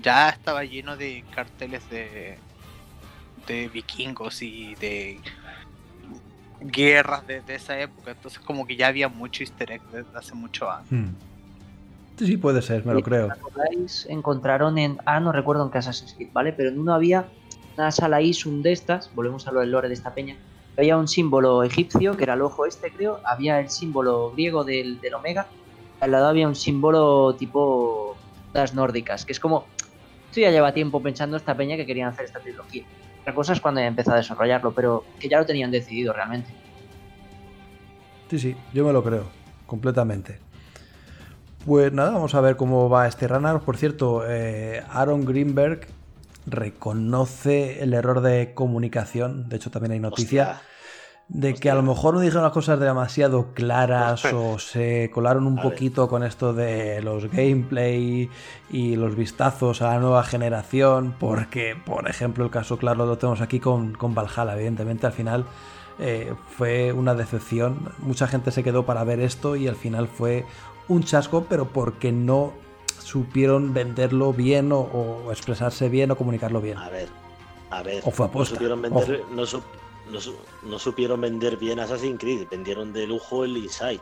ya 0.00 0.28
estaba 0.28 0.64
lleno 0.64 0.96
de 0.96 1.24
carteles 1.34 1.88
de, 1.90 2.38
de 3.46 3.68
vikingos 3.68 4.42
y 4.42 4.74
de 4.76 5.20
guerras 6.60 7.26
de, 7.26 7.40
de 7.42 7.54
esa 7.54 7.78
época, 7.78 8.12
entonces 8.12 8.40
como 8.40 8.66
que 8.66 8.76
ya 8.76 8.88
había 8.88 9.08
mucho 9.08 9.42
easter 9.42 9.72
egg 9.72 9.82
desde 9.92 10.16
hace 10.16 10.34
mucho 10.34 10.70
años. 10.70 10.90
Hmm. 10.90 11.14
Sí, 12.16 12.36
puede 12.36 12.62
ser, 12.62 12.86
me 12.86 12.94
lo 12.94 13.02
creo. 13.02 13.28
Encontraron 14.08 14.78
en. 14.78 14.98
Ah, 15.04 15.18
no 15.18 15.32
recuerdo 15.32 15.64
en 15.64 15.70
qué 15.70 15.78
Assassin's 15.78 16.14
Creed, 16.14 16.28
¿vale? 16.32 16.52
Pero 16.52 16.70
en 16.70 16.78
uno 16.78 16.94
había 16.94 17.26
una 17.76 17.90
sala 17.90 18.22
Isun 18.22 18.62
de 18.62 18.72
estas, 18.72 19.12
volvemos 19.14 19.48
a 19.48 19.52
lo 19.52 19.60
del 19.60 19.72
lore 19.72 19.88
de 19.88 19.94
esta 19.94 20.14
peña. 20.14 20.36
Había 20.78 20.96
un 20.96 21.08
símbolo 21.08 21.62
egipcio, 21.64 22.16
que 22.16 22.24
era 22.24 22.34
el 22.34 22.42
ojo 22.42 22.66
este, 22.66 22.90
creo. 22.90 23.20
Había 23.24 23.60
el 23.60 23.68
símbolo 23.68 24.30
griego 24.32 24.64
del, 24.64 25.00
del 25.00 25.14
Omega. 25.14 25.46
Al 26.00 26.12
lado 26.12 26.28
había 26.28 26.46
un 26.46 26.54
símbolo 26.54 27.34
tipo. 27.34 28.16
las 28.52 28.74
nórdicas, 28.74 29.24
que 29.24 29.32
es 29.32 29.40
como. 29.40 29.66
Esto 30.28 30.40
ya 30.40 30.50
lleva 30.50 30.72
tiempo 30.72 31.00
pensando 31.00 31.36
esta 31.36 31.56
peña 31.56 31.76
que 31.76 31.86
querían 31.86 32.08
hacer 32.08 32.26
esta 32.26 32.40
trilogía. 32.40 32.84
Otra 33.24 33.34
cosa 33.34 33.54
es 33.54 33.60
cuando 33.62 33.80
empezó 33.80 34.12
a 34.12 34.16
desarrollarlo, 34.16 34.74
pero 34.74 35.02
que 35.18 35.30
ya 35.30 35.38
lo 35.38 35.46
tenían 35.46 35.70
decidido 35.70 36.12
realmente. 36.12 36.50
Sí, 38.28 38.38
sí, 38.38 38.56
yo 38.74 38.84
me 38.84 38.92
lo 38.92 39.02
creo, 39.02 39.24
completamente. 39.66 40.40
Pues 41.64 41.90
nada, 41.90 42.10
vamos 42.10 42.34
a 42.34 42.42
ver 42.42 42.56
cómo 42.56 42.90
va 42.90 43.08
este 43.08 43.26
runner. 43.26 43.60
Por 43.60 43.78
cierto, 43.78 44.24
eh, 44.28 44.82
Aaron 44.90 45.24
Greenberg 45.24 45.86
reconoce 46.44 47.82
el 47.82 47.94
error 47.94 48.20
de 48.20 48.52
comunicación. 48.52 49.48
De 49.48 49.56
hecho, 49.56 49.70
también 49.70 49.92
hay 49.92 50.00
noticia. 50.00 50.50
Hostia. 50.50 50.73
De 51.28 51.54
que 51.54 51.70
a 51.70 51.74
lo 51.74 51.82
mejor 51.82 52.14
no 52.14 52.20
dijeron 52.20 52.42
las 52.42 52.52
cosas 52.52 52.78
demasiado 52.78 53.54
claras 53.54 54.24
o 54.34 54.58
se 54.58 55.10
colaron 55.12 55.46
un 55.46 55.58
A 55.58 55.62
ver. 55.62 55.72
poquito 55.72 56.06
con 56.08 56.22
esto 56.22 56.52
de 56.52 57.00
los 57.02 57.30
gameplay 57.30 58.28
y 58.70 58.96
los 58.96 59.16
vistazos 59.16 59.80
a 59.82 59.94
la 59.94 59.98
nueva 60.00 60.22
generación, 60.24 61.14
porque, 61.18 61.76
por 61.84 62.08
ejemplo, 62.08 62.44
el 62.44 62.50
caso 62.50 62.76
claro 62.76 63.06
lo 63.06 63.16
tenemos 63.18 63.40
aquí 63.40 63.58
con, 63.58 63.94
con 63.94 64.14
Valhalla, 64.14 64.54
evidentemente 64.54 65.06
al 65.06 65.12
final 65.14 65.44
eh, 65.98 66.34
fue 66.58 66.92
una 66.92 67.14
decepción, 67.14 67.90
mucha 68.00 68.26
gente 68.26 68.50
se 68.50 68.62
quedó 68.62 68.84
para 68.84 69.02
ver 69.04 69.20
esto 69.20 69.56
y 69.56 69.66
al 69.66 69.76
final 69.76 70.08
fue 70.08 70.44
un 70.88 71.04
chasco, 71.04 71.46
pero 71.48 71.64
porque 71.68 72.12
no 72.12 72.52
supieron 72.98 73.72
venderlo 73.72 74.32
bien 74.32 74.72
o, 74.72 74.80
o 74.80 75.30
expresarse 75.32 75.88
bien 75.88 76.10
o 76.10 76.16
comunicarlo 76.16 76.60
bien. 76.60 76.76
A 76.78 76.88
ver, 76.90 77.08
a 77.70 77.82
ver. 77.82 78.02
O 78.04 78.10
fue 78.10 78.26
no 78.26 78.30
aposta, 78.30 78.54
supieron 78.56 78.82
vender, 78.82 79.22
no, 79.34 79.46
su- 79.46 79.62
no 80.10 80.18
no 80.62 80.78
supieron 80.78 81.20
vender 81.20 81.56
bien 81.56 81.80
Assassin's 81.80 82.18
Creed, 82.18 82.46
vendieron 82.50 82.92
de 82.92 83.06
lujo 83.06 83.44
el 83.44 83.56
Inside. 83.56 84.00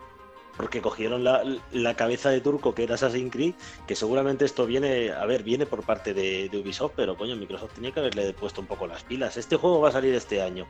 Porque 0.56 0.82
cogieron 0.82 1.24
la, 1.24 1.94
cabeza 1.96 2.28
de 2.28 2.42
turco 2.42 2.74
que 2.74 2.84
era 2.84 2.96
Assassin's 2.96 3.32
Creed, 3.32 3.54
que 3.86 3.96
seguramente 3.96 4.44
esto 4.44 4.66
viene, 4.66 5.10
a 5.10 5.24
ver, 5.24 5.42
viene 5.42 5.64
por 5.64 5.82
parte 5.82 6.12
de, 6.12 6.50
Ubisoft, 6.52 6.92
pero 6.94 7.16
coño, 7.16 7.36
Microsoft 7.36 7.74
tenía 7.74 7.90
que 7.90 8.00
haberle 8.00 8.34
puesto 8.34 8.60
un 8.60 8.66
poco 8.66 8.86
las 8.86 9.02
pilas. 9.04 9.36
Este 9.36 9.56
juego 9.56 9.80
va 9.80 9.88
a 9.88 9.92
salir 9.92 10.14
este 10.14 10.42
año. 10.42 10.66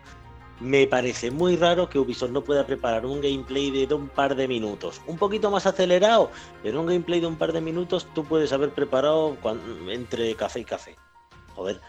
Me 0.61 0.87
parece 0.87 1.33
muy 1.33 1.57
raro 1.57 1.89
que 1.89 1.99
Ubisoft 1.99 2.31
no 2.31 2.45
pueda 2.45 2.65
preparar 2.65 3.05
un 3.05 3.21
gameplay 3.21 3.85
de 3.85 3.93
un 3.93 4.09
par 4.09 4.37
de 4.37 4.47
minutos. 4.47 5.01
Un 5.09 5.19
poquito 5.19 5.51
más 5.51 5.67
acelerado, 5.67 6.31
pero 6.63 6.81
un 6.81 6.87
gameplay 6.87 7.19
de 7.19 7.27
un 7.27 7.37
par 7.37 7.53
de 7.53 7.61
minutos 7.61 8.07
tú 8.15 8.25
puedes 8.25 8.53
haber 8.53 8.71
preparado 8.71 9.37
cuan- 9.43 9.61
entre 9.89 10.37
café 10.37 10.61
y 10.61 10.65
café. 10.65 10.97
Joder, 11.57 11.81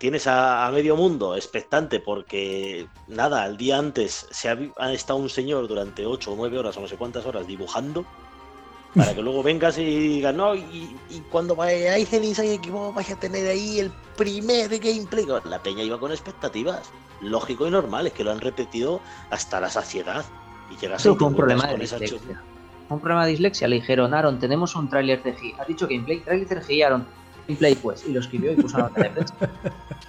tienes 0.00 0.26
a, 0.26 0.66
a 0.66 0.70
medio 0.72 0.96
mundo 0.96 1.36
expectante 1.36 2.00
porque, 2.00 2.86
nada, 3.06 3.42
al 3.44 3.56
día 3.58 3.76
antes 3.78 4.26
se 4.30 4.48
ha, 4.48 4.58
ha 4.78 4.92
estado 4.94 5.18
un 5.18 5.28
señor 5.28 5.68
durante 5.68 6.06
8 6.06 6.32
o 6.32 6.36
9 6.36 6.58
horas 6.58 6.76
o 6.78 6.80
no 6.80 6.88
sé 6.88 6.96
cuántas 6.96 7.26
horas 7.26 7.46
dibujando 7.46 8.06
para 8.96 9.14
que 9.14 9.20
luego 9.22 9.42
vengas 9.42 9.76
y 9.78 9.84
digas, 9.84 10.34
no, 10.34 10.54
y, 10.56 10.96
y 11.10 11.20
cuando 11.30 11.54
vayáis 11.54 12.10
en 12.14 12.24
Inside 12.24 12.54
Equipo 12.54 12.92
vais 12.94 13.10
a 13.10 13.16
tener 13.20 13.46
ahí 13.46 13.78
el 13.78 13.92
primer 14.16 14.68
gameplay. 14.78 15.26
La 15.44 15.62
peña 15.62 15.82
iba 15.84 16.00
con 16.00 16.10
expectativas. 16.10 16.90
Lógico 17.20 17.66
y 17.68 17.70
normal, 17.70 18.06
es 18.06 18.14
que 18.14 18.24
lo 18.24 18.32
han 18.32 18.40
repetido 18.40 19.00
hasta 19.28 19.60
la 19.60 19.68
saciedad. 19.68 20.24
Y 20.72 20.76
llegas 20.80 21.02
fue 21.02 21.12
un 21.12 21.36
problema 21.36 21.66
de 21.66 21.72
con 21.72 21.82
esa 21.82 21.96
chu- 21.98 22.00
dislexia. 22.00 22.42
Un 22.88 22.98
problema 23.00 23.26
de 23.26 23.30
dislexia. 23.32 23.68
Le 23.68 23.76
dijeron, 23.76 24.14
Aaron, 24.14 24.38
tenemos 24.40 24.74
un 24.74 24.88
tráiler 24.88 25.22
CGI. 25.22 25.54
Has 25.60 25.68
dicho 25.68 25.86
gameplay, 25.86 26.20
tráiler 26.20 26.48
CGI, 26.48 26.82
Aaron. 26.82 27.06
Gameplay, 27.50 27.74
pues. 27.76 28.04
Y 28.06 28.12
lo 28.12 28.20
escribió 28.20 28.52
y 28.52 28.56
puso 28.56 28.78
la 28.78 28.84
nota 28.84 29.02
de 29.02 29.10
prensa. 29.10 29.34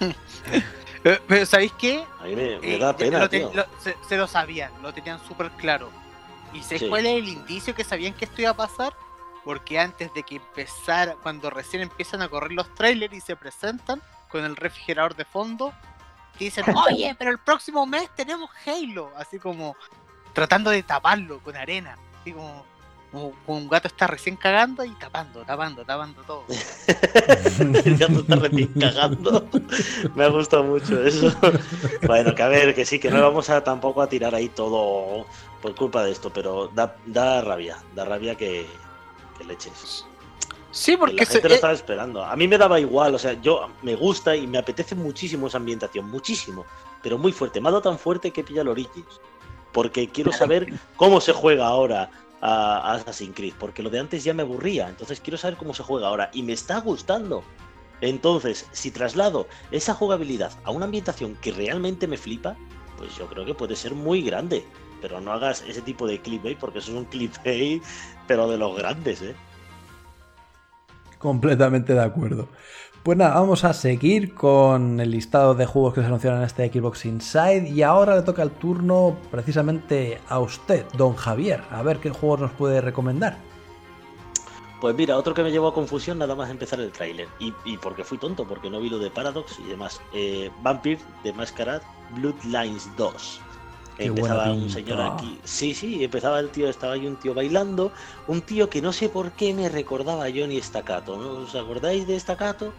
Eh, 1.04 1.18
Pero 1.26 1.46
¿sabéis 1.46 1.72
qué? 1.72 2.04
A 2.20 2.24
mí 2.24 2.36
me, 2.36 2.60
me 2.60 2.76
Eh, 2.76 2.78
da 2.78 2.96
pena, 2.96 3.18
lo 3.18 3.28
te- 3.28 3.40
tío. 3.40 3.50
lo- 3.52 3.66
se, 3.80 3.96
se 4.08 4.16
lo 4.16 4.28
sabían, 4.28 4.70
lo 4.82 4.94
tenían 4.94 5.18
súper 5.26 5.50
claro. 5.52 5.90
¿Y 6.52 6.62
sé 6.62 6.78
Sí. 6.78 6.88
cuál 6.88 7.06
es 7.06 7.16
el 7.18 7.28
indicio 7.28 7.74
que 7.74 7.82
sabían 7.82 8.14
que 8.14 8.24
esto 8.26 8.40
iba 8.40 8.50
a 8.50 8.56
pasar? 8.56 8.94
Porque 9.44 9.80
antes 9.80 10.14
de 10.14 10.22
que 10.22 10.36
empezara, 10.36 11.16
cuando 11.20 11.50
recién 11.50 11.82
empiezan 11.82 12.22
a 12.22 12.28
correr 12.28 12.52
los 12.52 12.72
trailers 12.76 13.12
y 13.14 13.20
se 13.20 13.34
presentan 13.34 14.00
con 14.30 14.44
el 14.44 14.54
refrigerador 14.54 15.16
de 15.16 15.24
fondo, 15.24 15.72
dicen, 16.38 16.64
oye, 16.88 17.16
pero 17.18 17.32
el 17.32 17.38
próximo 17.38 17.84
mes 17.84 18.08
tenemos 18.14 18.48
Halo. 18.64 19.10
Así 19.16 19.40
como 19.40 19.74
tratando 20.34 20.70
de 20.70 20.84
taparlo 20.84 21.40
con 21.40 21.56
arena. 21.56 21.96
Así 22.20 22.32
como, 22.32 22.64
como- 23.12 23.32
como 23.46 23.58
un 23.58 23.68
gato 23.68 23.86
está 23.88 24.06
recién 24.06 24.36
cagando 24.36 24.84
y 24.84 24.90
tapando, 24.92 25.44
tapando, 25.44 25.84
tapando 25.84 26.22
todo. 26.22 26.44
El 27.84 27.96
gato 27.98 28.20
está 28.20 28.36
recién 28.36 28.68
cagando. 28.78 29.46
Me 30.14 30.24
ha 30.24 30.28
gustado 30.28 30.64
mucho 30.64 31.02
eso. 31.04 31.32
Bueno, 32.06 32.34
que 32.34 32.42
a 32.42 32.48
ver, 32.48 32.74
que 32.74 32.84
sí, 32.84 32.98
que 32.98 33.10
no 33.10 33.20
vamos 33.20 33.50
a 33.50 33.62
tampoco 33.62 34.02
a 34.02 34.08
tirar 34.08 34.34
ahí 34.34 34.48
todo 34.48 35.26
por 35.60 35.74
culpa 35.74 36.02
de 36.04 36.10
esto, 36.12 36.32
pero 36.32 36.68
da, 36.74 36.96
da 37.06 37.40
rabia, 37.42 37.76
da 37.94 38.04
rabia 38.04 38.34
que, 38.34 38.66
que 39.38 39.44
leches. 39.44 40.04
Sí, 40.70 40.92
Que 40.92 40.98
porque 40.98 41.14
la 41.16 41.24
se- 41.26 41.32
gente 41.34 41.48
lo 41.48 41.54
eh, 41.54 41.56
estaba 41.56 41.72
esperando. 41.74 42.24
A 42.24 42.34
mí 42.34 42.48
me 42.48 42.56
daba 42.58 42.80
igual, 42.80 43.14
o 43.14 43.18
sea, 43.18 43.34
yo 43.34 43.68
me 43.82 43.94
gusta 43.94 44.34
y 44.34 44.46
me 44.46 44.56
apetece 44.58 44.94
muchísimo 44.94 45.46
esa 45.48 45.58
ambientación, 45.58 46.10
muchísimo, 46.10 46.64
pero 47.02 47.18
muy 47.18 47.30
fuerte. 47.32 47.60
Me 47.60 47.68
ha 47.68 47.72
dado 47.72 47.82
tan 47.82 47.98
fuerte 47.98 48.30
que 48.30 48.42
pilla 48.42 48.62
el 48.62 48.68
Origins. 48.68 49.20
Porque 49.72 50.06
quiero 50.08 50.32
saber 50.32 50.70
cómo 50.96 51.18
se 51.20 51.32
juega 51.32 51.66
ahora 51.66 52.10
a, 52.42 52.92
Assassin's 52.92 53.34
Creed, 53.34 53.54
porque 53.58 53.82
lo 53.82 53.88
de 53.88 54.00
antes 54.00 54.24
ya 54.24 54.34
me 54.34 54.42
aburría, 54.42 54.88
entonces 54.88 55.20
quiero 55.20 55.38
saber 55.38 55.56
cómo 55.56 55.72
se 55.72 55.82
juega 55.82 56.08
ahora 56.08 56.30
y 56.34 56.42
me 56.42 56.52
está 56.52 56.80
gustando. 56.80 57.42
Entonces, 58.00 58.66
si 58.72 58.90
traslado 58.90 59.46
esa 59.70 59.94
jugabilidad 59.94 60.52
a 60.64 60.72
una 60.72 60.86
ambientación 60.86 61.36
que 61.36 61.52
realmente 61.52 62.08
me 62.08 62.18
flipa, 62.18 62.56
pues 62.98 63.16
yo 63.16 63.28
creo 63.28 63.44
que 63.44 63.54
puede 63.54 63.76
ser 63.76 63.94
muy 63.94 64.22
grande. 64.22 64.64
Pero 65.00 65.20
no 65.20 65.32
hagas 65.32 65.62
ese 65.66 65.82
tipo 65.82 66.06
de 66.06 66.20
clickbait, 66.20 66.58
porque 66.58 66.80
eso 66.80 66.90
es 66.90 66.98
un 66.98 67.04
clickbait, 67.04 67.82
pero 68.26 68.48
de 68.48 68.58
los 68.58 68.76
grandes, 68.76 69.22
¿eh? 69.22 69.34
Completamente 71.18 71.94
de 71.94 72.02
acuerdo. 72.02 72.48
Pues 73.02 73.18
nada, 73.18 73.34
vamos 73.34 73.64
a 73.64 73.72
seguir 73.72 74.32
con 74.32 75.00
el 75.00 75.10
listado 75.10 75.56
de 75.56 75.66
juegos 75.66 75.92
que 75.92 76.02
se 76.02 76.06
anunciaron 76.06 76.38
en 76.38 76.44
este 76.44 76.72
Xbox 76.72 77.04
Inside 77.04 77.68
y 77.68 77.82
ahora 77.82 78.14
le 78.14 78.22
toca 78.22 78.44
el 78.44 78.52
turno 78.52 79.16
precisamente 79.28 80.20
a 80.28 80.38
usted, 80.38 80.86
don 80.96 81.16
Javier. 81.16 81.64
A 81.72 81.82
ver 81.82 81.98
qué 81.98 82.10
juegos 82.10 82.38
nos 82.38 82.52
puede 82.52 82.80
recomendar. 82.80 83.38
Pues 84.80 84.94
mira, 84.94 85.16
otro 85.16 85.34
que 85.34 85.42
me 85.42 85.50
llevó 85.50 85.66
a 85.66 85.74
confusión 85.74 86.18
nada 86.18 86.36
más 86.36 86.48
empezar 86.48 86.78
el 86.78 86.92
tráiler. 86.92 87.26
Y, 87.40 87.52
y 87.64 87.76
porque 87.76 88.04
fui 88.04 88.18
tonto, 88.18 88.46
porque 88.46 88.70
no 88.70 88.80
vi 88.80 88.88
lo 88.88 89.00
de 89.00 89.10
Paradox 89.10 89.58
y 89.58 89.68
demás. 89.68 90.00
Eh, 90.12 90.52
Vampire 90.62 91.00
de 91.24 91.32
Masquerade 91.32 91.82
Bloodlines 92.14 92.88
2. 92.96 93.40
Qué 93.96 94.06
empezaba 94.06 94.50
un 94.52 94.70
señor 94.70 95.00
aquí. 95.00 95.38
Sí, 95.44 95.74
sí, 95.74 96.02
empezaba 96.02 96.40
el 96.40 96.50
tío, 96.50 96.68
estaba 96.68 96.94
ahí 96.94 97.06
un 97.06 97.16
tío 97.16 97.34
bailando. 97.34 97.92
Un 98.26 98.40
tío 98.40 98.70
que 98.70 98.80
no 98.80 98.92
sé 98.92 99.08
por 99.08 99.32
qué 99.32 99.52
me 99.52 99.68
recordaba 99.68 100.24
a 100.24 100.30
Johnny 100.30 100.60
Staccato. 100.60 101.16
¿no? 101.16 101.42
¿Os 101.42 101.54
acordáis 101.54 102.06
de 102.06 102.18
Staccato? 102.18 102.72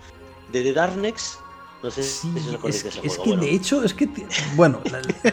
De 0.54 0.62
The 0.64 0.72
Darkness. 0.74 1.40
No 1.82 1.92
sé 1.92 2.02
Sí, 2.04 2.32
si 2.32 2.56
es, 2.70 2.76
ese 2.86 2.88
es 2.88 2.96
juego. 3.18 3.24
que 3.24 3.30
Bueno, 3.30 3.42
de 3.44 3.52
hecho, 3.56 3.84
es 3.84 3.94
que... 3.94 4.08
Bueno, 4.56 4.80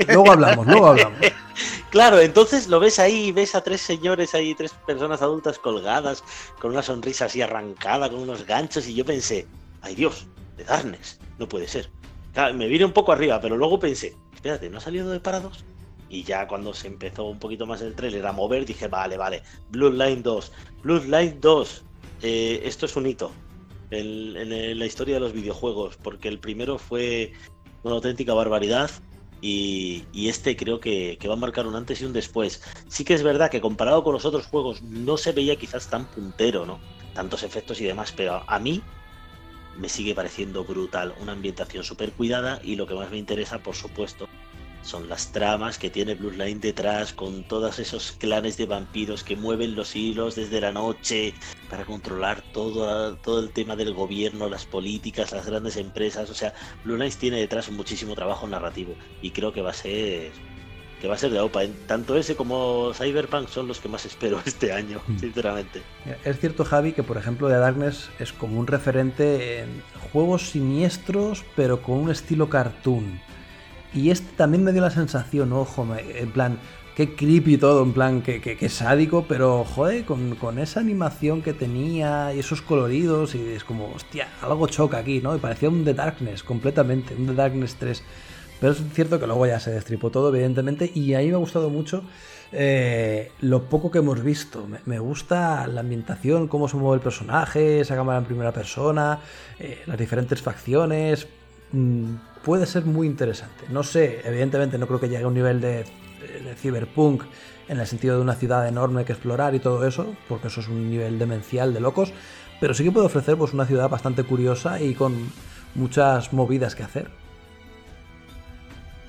luego 0.09 0.33
hablamos, 0.33 0.67
luego 0.67 0.87
hablamos. 0.89 1.19
Claro, 1.91 2.21
entonces 2.21 2.69
lo 2.69 2.79
ves 2.81 2.99
ahí, 3.01 3.33
ves 3.33 3.55
a 3.57 3.63
tres 3.63 3.81
señores 3.81 4.35
ahí, 4.35 4.55
tres 4.55 4.73
personas 4.87 5.23
adultas 5.23 5.59
colgadas, 5.59 6.23
con 6.61 6.71
una 6.71 6.83
sonrisa 6.83 7.25
así 7.27 7.43
arrancada, 7.43 8.09
con 8.09 8.21
unos 8.21 8.47
ganchos, 8.47 8.87
y 8.87 8.95
yo 8.95 9.05
pensé, 9.05 9.47
ay 9.83 9.97
Dios, 9.97 10.27
de 10.57 10.63
Darkness, 10.65 11.19
no 11.39 11.49
puede 11.49 11.67
ser. 11.67 11.91
Claro, 12.33 12.55
me 12.55 12.69
vine 12.69 12.85
un 12.85 12.93
poco 12.93 13.11
arriba, 13.11 13.41
pero 13.41 13.57
luego 13.57 13.79
pensé, 13.81 14.15
espérate, 14.33 14.71
¿no 14.71 14.79
ha 14.79 14.81
salido 14.81 15.11
de 15.11 15.19
Paradox? 15.19 15.65
Y 16.09 16.23
ya 16.23 16.47
cuando 16.47 16.73
se 16.73 16.87
empezó 16.87 17.25
un 17.25 17.41
poquito 17.41 17.67
más 17.67 17.83
el 17.83 17.95
trailer 17.95 18.25
a 18.25 18.33
mover, 18.33 18.65
dije, 18.65 18.87
vale, 18.87 19.17
vale, 19.17 19.43
Bloodline 19.71 20.23
2, 20.23 20.53
Bloodline 20.85 21.41
2, 21.41 21.85
eh, 22.23 22.63
esto 22.65 22.87
es 22.87 22.95
un 22.95 23.07
hito 23.07 23.33
en, 23.91 24.79
la 24.79 24.87
historia 24.87 25.15
de 25.15 25.21
los 25.21 25.33
videojuegos, 25.33 25.97
porque 25.97 26.29
el 26.29 26.39
primero 26.39 26.79
fue 26.79 27.33
una 27.83 27.95
auténtica 27.95 28.35
barbaridad 28.35 28.91
y, 29.41 30.05
y 30.13 30.29
este 30.29 30.57
creo 30.57 30.81
que, 30.81 31.17
que 31.19 31.29
va 31.29 31.35
a 31.35 31.39
marcar 31.39 31.67
un 31.67 31.75
antes 31.75 32.01
y 32.01 32.05
un 32.05 32.13
después. 32.13 32.63
Sí 32.89 33.05
que 33.05 33.15
es 33.15 33.23
verdad 33.23 33.51
que 33.51 33.61
comparado 33.61 34.05
con 34.05 34.13
los 34.13 34.25
otros 34.25 34.47
juegos 34.47 34.83
no 34.83 35.17
se 35.17 35.33
veía 35.33 35.57
quizás 35.57 35.89
tan 35.89 36.07
puntero, 36.07 36.67
¿no? 36.67 36.79
Tantos 37.15 37.43
efectos 37.43 37.81
y 37.81 37.85
demás, 37.85 38.13
pero 38.17 38.43
a 38.47 38.59
mí 38.59 38.83
me 39.77 39.89
sigue 39.89 40.15
pareciendo 40.15 40.65
brutal, 40.65 41.15
una 41.21 41.33
ambientación 41.33 41.85
súper 41.85 42.13
cuidada 42.13 42.61
y 42.63 42.77
lo 42.77 42.87
que 42.87 42.95
más 42.95 43.11
me 43.11 43.17
interesa, 43.17 43.61
por 43.61 43.75
supuesto, 43.75 44.29
son 44.83 45.09
las 45.09 45.31
tramas 45.33 45.79
que 45.79 45.91
tiene 45.91 46.15
Bloodline 46.15 46.61
detrás 46.61 47.13
con 47.13 47.45
todos 47.45 47.79
esos 47.79 48.13
clanes 48.13 48.57
de 48.57 48.67
vampiros 48.67 49.23
que 49.23 49.37
mueven 49.37 49.75
los 49.77 49.95
hilos 49.95 50.37
desde 50.37 50.61
la 50.61 50.73
noche 50.73 51.35
para 51.69 51.85
controlar 51.85 52.43
todo, 52.53 53.15
todo 53.17 53.41
el 53.41 53.51
tema 53.51 53.77
del 53.77 53.93
gobierno, 53.95 54.49
las 54.49 54.65
políticas, 54.67 55.33
las 55.33 55.47
grandes 55.47 55.77
empresas. 55.77 56.31
O 56.31 56.35
sea, 56.35 56.55
Bloodline 56.85 57.13
tiene 57.13 57.39
detrás 57.39 57.71
muchísimo 57.71 58.15
trabajo 58.15 58.47
narrativo 58.49 58.95
y 59.23 59.31
creo 59.31 59.53
que 59.53 59.61
va 59.63 59.71
a 59.71 59.75
ser 59.75 60.33
que 61.01 61.09
va 61.09 61.15
a 61.15 61.19
ser 61.19 61.31
de 61.31 61.41
OPA. 61.41 61.63
Tanto 61.87 62.15
ese 62.19 62.37
como 62.37 62.93
Cyberpunk 62.95 63.49
son 63.49 63.67
los 63.67 63.81
que 63.81 63.89
más 63.89 64.05
espero 64.05 64.39
este 64.45 64.73
año, 64.73 65.01
Mm. 65.07 65.19
sinceramente. 65.19 65.83
Es 66.25 66.39
cierto, 66.39 66.65
Javi, 66.65 66.93
que 66.93 67.03
por 67.03 67.17
ejemplo 67.17 67.49
The 67.49 67.55
Darkness 67.55 68.11
es 68.19 68.33
como 68.35 68.61
un 68.61 68.67
referente 68.67 69.61
en 69.61 69.83
juegos 70.13 70.51
siniestros, 70.51 71.43
pero 71.57 71.81
con 71.83 71.97
un 71.99 72.11
estilo 72.11 72.51
cartoon. 72.51 73.19
Y 73.95 74.11
este 74.11 74.29
también 74.37 74.63
me 74.63 74.73
dio 74.73 74.83
la 74.83 74.91
sensación, 74.91 75.53
ojo, 75.53 75.87
en 75.99 76.31
plan, 76.31 76.59
qué 76.95 77.15
creepy 77.15 77.57
todo, 77.57 77.83
en 77.83 77.93
plan, 77.93 78.23
que, 78.23 78.41
que, 78.41 78.57
que 78.57 78.69
sádico, 78.69 79.25
pero 79.29 79.65
joder, 79.65 80.05
con, 80.05 80.37
con 80.37 80.59
esa 80.59 80.81
animación 80.81 81.43
que 81.43 81.53
tenía 81.53 82.33
y 82.35 82.39
esos 82.39 82.63
coloridos, 82.63 83.35
y 83.35 83.41
es 83.49 83.65
como, 83.65 83.93
hostia, 83.93 84.29
algo 84.43 84.67
choca 84.69 84.99
aquí, 84.99 85.21
¿no? 85.21 85.35
Y 85.35 85.39
parecía 85.39 85.69
un 85.69 85.85
The 85.85 85.95
Darkness 85.95 86.43
completamente, 86.43 87.15
un 87.15 87.27
The 87.27 87.35
Darkness 87.35 87.77
3. 87.77 88.03
Pero 88.61 88.73
es 88.73 88.83
cierto 88.93 89.19
que 89.19 89.27
luego 89.27 89.47
ya 89.47 89.59
se 89.59 89.71
destripó 89.71 90.11
todo, 90.11 90.29
evidentemente, 90.29 90.91
y 90.95 91.15
a 91.15 91.21
mí 91.21 91.29
me 91.29 91.35
ha 91.35 91.39
gustado 91.39 91.71
mucho 91.71 92.05
eh, 92.53 93.33
lo 93.41 93.65
poco 93.65 93.91
que 93.91 93.99
hemos 93.99 94.23
visto. 94.23 94.67
Me, 94.67 94.81
me 94.85 94.99
gusta 94.99 95.67
la 95.67 95.81
ambientación, 95.81 96.49
cómo 96.49 96.69
se 96.69 96.77
mueve 96.77 96.97
el 96.97 97.03
personaje, 97.03 97.81
esa 97.81 97.97
cámara 97.97 98.19
en 98.19 98.27
primera 98.27 98.53
persona, 98.53 99.21
eh, 99.59 99.83
las 99.87 99.99
diferentes 99.99 100.43
facciones. 100.43 101.27
Mm, 101.73 102.15
puede 102.43 102.67
ser 102.67 102.85
muy 102.85 103.07
interesante. 103.07 103.65
No 103.69 103.83
sé, 103.83 104.21
evidentemente 104.25 104.79
no 104.79 104.87
creo 104.87 105.01
que 105.01 105.09
llegue 105.09 105.25
a 105.25 105.29
un 105.29 105.35
nivel 105.35 105.61
de, 105.61 105.85
de 106.45 106.55
cyberpunk 106.57 107.25
en 107.69 107.79
el 107.81 107.87
sentido 107.87 108.17
de 108.17 108.23
una 108.23 108.35
ciudad 108.35 108.67
enorme 108.69 109.05
que 109.05 109.13
explorar 109.13 109.55
y 109.55 109.61
todo 109.61 109.87
eso, 109.87 110.17
porque 110.29 110.49
eso 110.49 110.61
es 110.61 110.69
un 110.69 110.91
nivel 110.91 111.19
demencial 111.19 111.73
de 111.75 111.81
locos, 111.81 112.13
pero 112.61 112.75
sí 112.75 112.85
que 112.85 112.93
puede 112.93 113.07
ofrecer 113.07 113.37
pues, 113.37 113.53
una 113.53 113.67
ciudad 113.67 113.89
bastante 113.89 114.25
curiosa 114.25 114.81
y 114.81 114.95
con 114.95 115.35
muchas 115.75 116.33
movidas 116.33 116.75
que 116.75 116.83
hacer. 116.83 117.11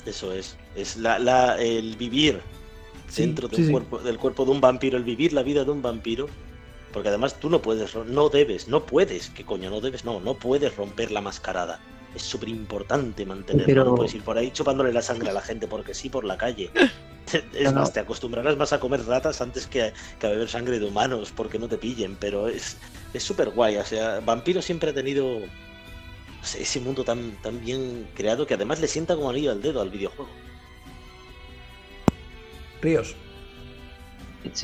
Eso 0.05 0.33
es. 0.33 0.57
Es 0.73 0.95
la, 0.97 1.19
la- 1.19 1.57
el 1.61 1.95
vivir 1.97 2.41
Sí, 3.07 3.23
dentro 3.23 3.47
del, 3.47 3.65
sí. 3.65 3.65
Cuerpo, 3.65 3.99
del 3.99 4.17
cuerpo 4.19 4.45
de 4.45 4.51
un 4.51 4.61
vampiro, 4.61 4.97
el 4.97 5.03
vivir 5.03 5.33
la 5.33 5.43
vida 5.43 5.65
de 5.65 5.71
un 5.71 5.81
vampiro. 5.81 6.37
Porque 6.91 7.09
además 7.09 7.39
tú 7.39 7.49
no 7.49 7.61
puedes, 7.61 7.95
no 7.95 8.29
debes, 8.29 8.67
no 8.67 8.85
puedes, 8.85 9.29
que 9.31 9.45
coño, 9.45 9.69
no 9.69 9.81
debes, 9.81 10.05
no, 10.05 10.19
no 10.21 10.39
puedes 10.39 10.75
romper 10.75 11.11
la 11.11 11.21
mascarada. 11.21 11.87
Es 12.15 12.23
súper 12.23 12.49
importante 12.49 13.25
mantenerlo. 13.25 13.65
Pero- 13.65 13.85
No 13.85 13.95
puedes 13.95 14.13
ir 14.15 14.21
por 14.23 14.37
ahí 14.37 14.51
chupándole 14.51 14.91
la 14.91 15.01
sangre 15.01 15.29
a 15.29 15.33
la 15.33 15.41
gente 15.41 15.67
porque 15.67 15.93
sí, 15.93 16.09
por 16.09 16.23
la 16.25 16.37
calle. 16.37 16.69
Es 17.53 17.63
No, 17.65 17.71
no. 17.71 17.79
más, 17.81 17.93
te 17.93 18.01
acostumbrarás 18.01 18.57
más 18.57 18.73
a 18.73 18.79
comer 18.81 19.05
ratas 19.05 19.39
antes 19.39 19.65
que 19.65 19.83
a, 19.83 19.93
que 20.19 20.27
a 20.27 20.31
beber 20.31 20.49
sangre 20.49 20.79
de 20.79 20.85
humanos 20.85 21.31
porque 21.33 21.59
no 21.59 21.69
te 21.69 21.77
pillen, 21.77 22.17
pero 22.19 22.49
es 22.49 22.77
es 23.13 23.23
súper 23.23 23.51
guay. 23.51 23.77
O 23.77 23.85
sea, 23.85 24.19
Vampiro 24.19 24.61
siempre 24.61 24.89
ha 24.89 24.93
tenido 24.93 25.39
ese 26.43 26.79
mundo 26.81 27.05
tan, 27.05 27.31
tan 27.41 27.61
bien 27.63 28.09
creado 28.15 28.45
que 28.45 28.55
además 28.55 28.81
le 28.81 28.87
sienta 28.87 29.15
como 29.15 29.29
anillo 29.29 29.51
al 29.51 29.61
dedo 29.61 29.79
al 29.81 29.89
videojuego. 29.91 30.29
Ríos. 32.81 33.15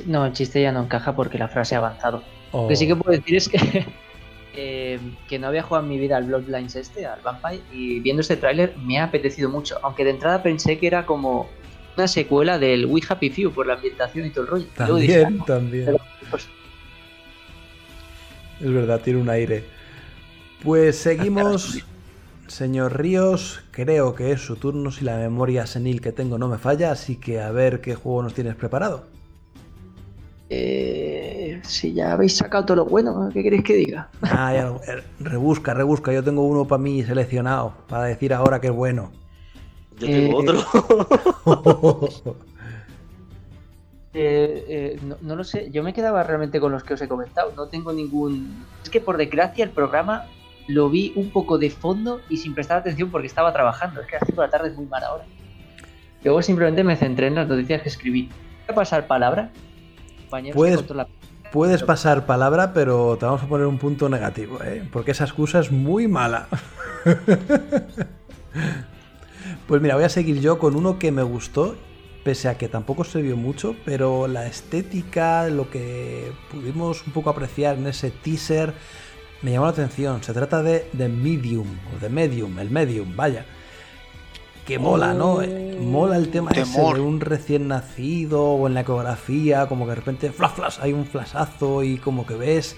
No, 0.06 0.26
el 0.26 0.34
chiste 0.34 0.62
ya 0.62 0.72
no 0.72 0.84
encaja 0.84 1.16
porque 1.16 1.38
la 1.38 1.48
frase 1.48 1.76
ha 1.76 1.78
avanzado. 1.78 2.24
o- 2.52 2.64
Lo 2.64 2.68
que 2.68 2.76
sí 2.76 2.88
que 2.88 2.96
puedo 2.96 3.16
decir 3.18 3.36
es 3.36 3.48
que, 3.48 3.86
eh, 4.60 5.00
que 5.30 5.38
no 5.38 5.48
había 5.48 5.62
jugado 5.62 5.86
en 5.86 5.90
mi 5.92 6.00
vida 6.00 6.18
al 6.18 6.24
Bloodlines 6.24 6.76
este, 6.76 7.06
al 7.06 7.22
Vampire, 7.22 7.62
y 7.72 8.00
viendo 8.00 8.22
este 8.22 8.38
tráiler 8.38 8.76
me 8.78 8.98
ha 8.98 9.04
apetecido 9.04 9.50
mucho. 9.50 9.78
Aunque 9.84 10.04
de 10.04 10.10
entrada 10.10 10.42
pensé 10.42 10.80
que 10.80 10.88
era 10.88 11.06
como 11.06 11.48
una 11.96 12.08
secuela 12.08 12.58
del 12.58 12.88
We 12.88 13.02
Happy 13.08 13.30
Few 13.30 13.52
por 13.52 13.68
la 13.68 13.76
ambientación 13.76 14.26
y 14.26 14.32
todo 14.32 14.46
el 14.46 14.50
rollo. 14.50 14.66
También, 14.76 15.40
también. 15.46 15.86
pero, 15.86 16.00
pues, 16.32 16.48
Es 18.60 18.74
verdad, 18.74 19.00
tiene 19.02 19.22
un 19.22 19.30
aire. 19.30 19.64
Pues 20.64 20.98
seguimos, 20.98 21.86
señor 22.48 22.98
Ríos. 22.98 23.62
Creo 23.70 24.16
que 24.16 24.32
es 24.32 24.42
su 24.42 24.56
turno 24.56 24.92
si 24.92 25.06
la 25.06 25.18
memoria 25.18 25.68
senil 25.68 26.02
que 26.02 26.12
tengo 26.12 26.40
no 26.40 26.48
me 26.48 26.58
falla, 26.58 26.92
así 26.92 27.18
que 27.18 27.42
a 27.42 27.52
ver 27.52 27.80
qué 27.80 27.94
juego 27.94 28.24
nos 28.24 28.34
tienes 28.34 28.56
preparado. 28.56 29.06
Eh, 30.50 31.60
si 31.64 31.94
ya 31.94 32.14
habéis 32.14 32.38
sacado 32.38 32.66
todo 32.66 32.78
lo 32.78 32.86
bueno, 32.86 33.30
¿qué 33.34 33.44
queréis 33.44 33.64
que 33.64 33.76
diga? 33.76 34.10
Ah, 34.22 34.54
ya, 34.54 34.68
eh, 34.94 35.04
rebusca, 35.20 35.74
rebusca. 35.74 36.14
Yo 36.14 36.24
tengo 36.24 36.44
uno 36.44 36.66
para 36.66 36.82
mí 36.82 37.04
seleccionado, 37.04 37.74
para 37.88 38.04
decir 38.04 38.34
ahora 38.34 38.62
que 38.62 38.68
es 38.68 38.74
bueno. 38.74 39.12
Yo 40.00 40.08
tengo 40.08 40.42
Eh, 40.42 40.46
otro. 40.50 42.10
Eh, 44.20 44.66
eh, 44.68 45.00
no, 45.04 45.16
no 45.22 45.36
lo 45.36 45.44
sé, 45.44 45.70
yo 45.70 45.84
me 45.84 45.94
quedaba 45.94 46.24
realmente 46.24 46.60
con 46.60 46.72
los 46.72 46.84
que 46.84 46.96
os 46.96 47.02
he 47.02 47.08
comentado. 47.08 47.54
No 47.56 47.68
tengo 47.68 47.94
ningún. 47.94 48.66
Es 48.82 48.90
que 48.90 49.00
por 49.00 49.16
desgracia 49.16 49.64
el 49.64 49.70
programa 49.70 50.26
lo 50.68 50.90
vi 50.90 51.14
un 51.16 51.30
poco 51.30 51.60
de 51.60 51.70
fondo 51.70 52.22
y 52.28 52.38
sin 52.38 52.56
prestar 52.56 52.80
atención 52.80 53.12
porque 53.12 53.28
estaba 53.28 53.54
trabajando. 53.54 54.02
Es 54.02 54.08
que 54.08 54.16
a 54.16 54.20
las 54.20 54.28
5 54.28 54.42
de 54.42 54.48
la 54.48 54.52
tarde 54.52 54.70
es 54.70 54.76
muy 54.76 54.88
mala 54.88 55.14
hora. 55.14 55.26
Luego 56.24 56.42
simplemente 56.42 56.84
me 56.84 56.96
centré 56.96 57.28
en 57.28 57.36
las 57.36 57.48
noticias 57.48 57.84
que 57.84 57.90
escribí. 57.90 58.24
Voy 58.66 58.74
a 58.74 58.76
pasar 58.76 59.06
palabra, 59.06 59.52
compañeros. 60.28 60.54
que 60.54 60.58
Puedes- 60.58 60.80
controlan- 60.88 61.08
Puedes 61.52 61.82
pasar 61.82 62.26
palabra, 62.26 62.74
pero 62.74 63.16
te 63.18 63.26
vamos 63.26 63.42
a 63.42 63.48
poner 63.48 63.68
un 63.68 63.78
punto 63.78 64.10
negativo, 64.10 64.60
¿eh? 64.64 64.86
porque 64.92 65.12
esa 65.12 65.24
excusa 65.24 65.60
es 65.60 65.72
muy 65.72 66.06
mala. 66.08 66.50
pues 69.68 69.82
mira, 69.82 69.96
voy 69.96 70.04
a 70.04 70.10
seguir 70.10 70.40
yo 70.40 70.60
con 70.60 70.76
uno 70.76 71.00
que 71.00 71.12
me 71.12 71.24
gustó, 71.24 71.76
pese 72.24 72.50
a 72.50 72.58
que 72.58 72.68
tampoco 72.68 73.04
se 73.06 73.22
vio 73.22 73.38
mucho, 73.38 73.76
pero 73.86 74.28
la 74.28 74.46
estética, 74.46 75.48
lo 75.50 75.70
que 75.70 76.32
pudimos 76.52 77.06
un 77.08 77.14
poco 77.14 77.30
apreciar 77.30 77.78
en 77.78 77.88
ese 77.88 78.12
teaser, 78.12 78.74
me 79.42 79.52
llamó 79.52 79.66
la 79.68 79.72
atención. 79.72 80.24
Se 80.24 80.34
trata 80.34 80.62
de 80.64 80.90
The 80.98 81.08
Medium, 81.10 81.68
o 81.96 82.00
The 82.00 82.10
Medium, 82.10 82.60
el 82.60 82.70
Medium, 82.70 83.16
vaya. 83.16 83.46
Que 84.68 84.80
mola, 84.80 85.14
¿no? 85.14 85.42
Eh, 85.42 85.78
Mola 85.80 86.18
el 86.18 86.30
tema 86.30 86.52
ese 86.52 86.66
Temor. 86.66 86.96
de 86.96 87.02
un 87.02 87.22
recién 87.22 87.70
nacido 87.70 88.44
o 88.44 88.68
en 88.68 88.74
la 88.74 88.82
ecografía, 88.82 89.66
como 89.68 89.86
que 89.86 89.92
de 89.92 89.96
repente 89.96 90.32
flash, 90.34 90.52
flash, 90.56 90.80
hay 90.82 90.92
un 90.92 91.06
flashazo 91.06 91.84
y 91.84 91.98
como 91.98 92.28
que 92.28 92.36
ves 92.36 92.76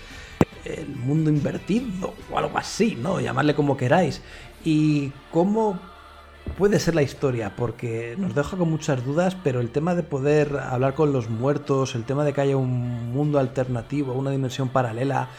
el 0.65 0.87
mundo 0.87 1.31
invertido 1.31 2.13
o 2.31 2.37
algo 2.37 2.55
así, 2.59 2.95
¿no? 3.01 3.19
Llamarle 3.19 3.55
como 3.55 3.75
queráis. 3.75 4.21
Y 4.63 5.11
cómo 5.31 5.79
puede 6.59 6.79
ser 6.79 6.93
la 6.93 7.01
historia, 7.01 7.55
porque 7.55 8.15
nos 8.19 8.35
deja 8.35 8.55
con 8.55 8.69
muchas 8.69 9.03
dudas, 9.03 9.35
pero 9.43 9.59
el 9.59 9.71
tema 9.71 9.95
de 9.95 10.03
poder 10.03 10.57
hablar 10.57 10.93
con 10.93 11.11
los 11.11 11.27
muertos, 11.27 11.95
el 11.95 12.03
tema 12.03 12.23
de 12.23 12.33
que 12.33 12.41
haya 12.41 12.57
un 12.57 13.11
mundo 13.11 13.39
alternativo, 13.39 14.13
una 14.13 14.29
dimensión 14.29 14.69
paralela, 14.69 15.29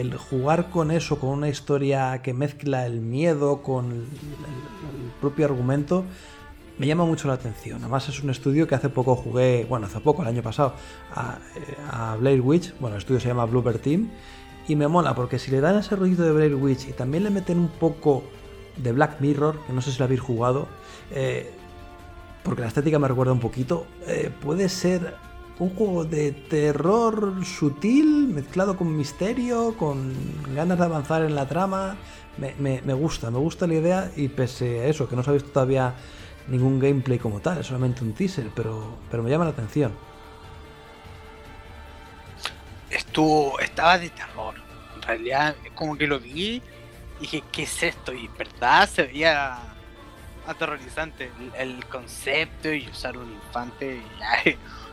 el 0.00 0.16
jugar 0.16 0.70
con 0.70 0.90
eso, 0.90 1.18
con 1.18 1.30
una 1.30 1.48
historia 1.48 2.22
que 2.22 2.32
mezcla 2.32 2.86
el 2.86 3.00
miedo 3.00 3.62
con 3.62 3.92
el, 3.92 4.06
propio 5.20 5.44
argumento, 5.44 6.04
me 6.78 6.86
llama 6.86 7.04
mucho 7.04 7.28
la 7.28 7.34
atención. 7.34 7.78
Además 7.80 8.08
es 8.08 8.22
un 8.22 8.30
estudio 8.30 8.66
que 8.66 8.74
hace 8.74 8.88
poco 8.88 9.14
jugué, 9.14 9.66
bueno, 9.68 9.86
hace 9.86 10.00
poco, 10.00 10.22
el 10.22 10.28
año 10.28 10.42
pasado, 10.42 10.74
a, 11.14 11.38
eh, 11.54 11.76
a 11.90 12.16
Blair 12.16 12.40
Witch, 12.40 12.74
bueno, 12.80 12.96
el 12.96 13.02
estudio 13.02 13.20
se 13.20 13.28
llama 13.28 13.44
Blooper 13.44 13.78
Team, 13.78 14.10
y 14.66 14.76
me 14.76 14.88
mola, 14.88 15.14
porque 15.14 15.38
si 15.38 15.50
le 15.50 15.60
dan 15.60 15.76
ese 15.78 15.94
rollito 15.94 16.22
de 16.22 16.32
Blair 16.32 16.54
Witch 16.54 16.88
y 16.88 16.92
también 16.92 17.24
le 17.24 17.30
meten 17.30 17.58
un 17.58 17.68
poco 17.68 18.24
de 18.76 18.92
Black 18.92 19.20
Mirror, 19.20 19.58
que 19.66 19.72
no 19.72 19.82
sé 19.82 19.92
si 19.92 19.98
lo 19.98 20.06
habéis 20.06 20.20
jugado, 20.20 20.68
eh, 21.10 21.52
porque 22.42 22.62
la 22.62 22.68
estética 22.68 22.98
me 22.98 23.08
recuerda 23.08 23.32
un 23.32 23.40
poquito, 23.40 23.86
eh, 24.06 24.30
puede 24.42 24.68
ser 24.68 25.14
un 25.62 25.74
juego 25.76 26.04
de 26.04 26.32
terror 26.32 27.44
sutil, 27.44 28.28
mezclado 28.28 28.76
con 28.76 28.96
misterio, 28.96 29.76
con 29.78 30.12
ganas 30.54 30.78
de 30.78 30.84
avanzar 30.84 31.22
en 31.22 31.34
la 31.34 31.46
trama. 31.46 31.96
Me, 32.38 32.80
me- 32.82 32.94
gusta, 32.94 33.30
me 33.30 33.38
gusta 33.38 33.66
la 33.66 33.74
idea 33.74 34.10
y 34.16 34.28
pese 34.28 34.80
a 34.80 34.86
eso, 34.86 35.08
que 35.08 35.14
no 35.16 35.22
se 35.22 35.30
ha 35.30 35.34
visto 35.34 35.50
todavía 35.50 35.94
ningún 36.48 36.80
gameplay 36.80 37.18
como 37.18 37.40
tal, 37.40 37.58
es 37.58 37.66
solamente 37.66 38.02
un 38.02 38.12
teaser, 38.14 38.50
pero, 38.54 38.98
pero 39.10 39.22
me 39.22 39.30
llama 39.30 39.44
la 39.44 39.50
atención. 39.50 39.92
Estuvo, 42.90 43.58
estaba 43.60 43.98
de 43.98 44.10
terror. 44.10 44.54
En 44.96 45.02
realidad, 45.02 45.56
como 45.74 45.96
que 45.96 46.06
lo 46.06 46.18
vi 46.20 46.62
y 47.18 47.20
dije, 47.20 47.42
¿qué 47.52 47.62
es 47.64 47.82
esto? 47.82 48.12
Y 48.12 48.28
verdad 48.36 48.88
se 48.88 49.04
veía 49.04 49.58
aterrorizante 50.46 51.30
el, 51.56 51.84
concepto 51.86 52.72
y 52.72 52.88
usar 52.88 53.16
un 53.16 53.32
infante 53.32 54.02
ya 54.18 54.52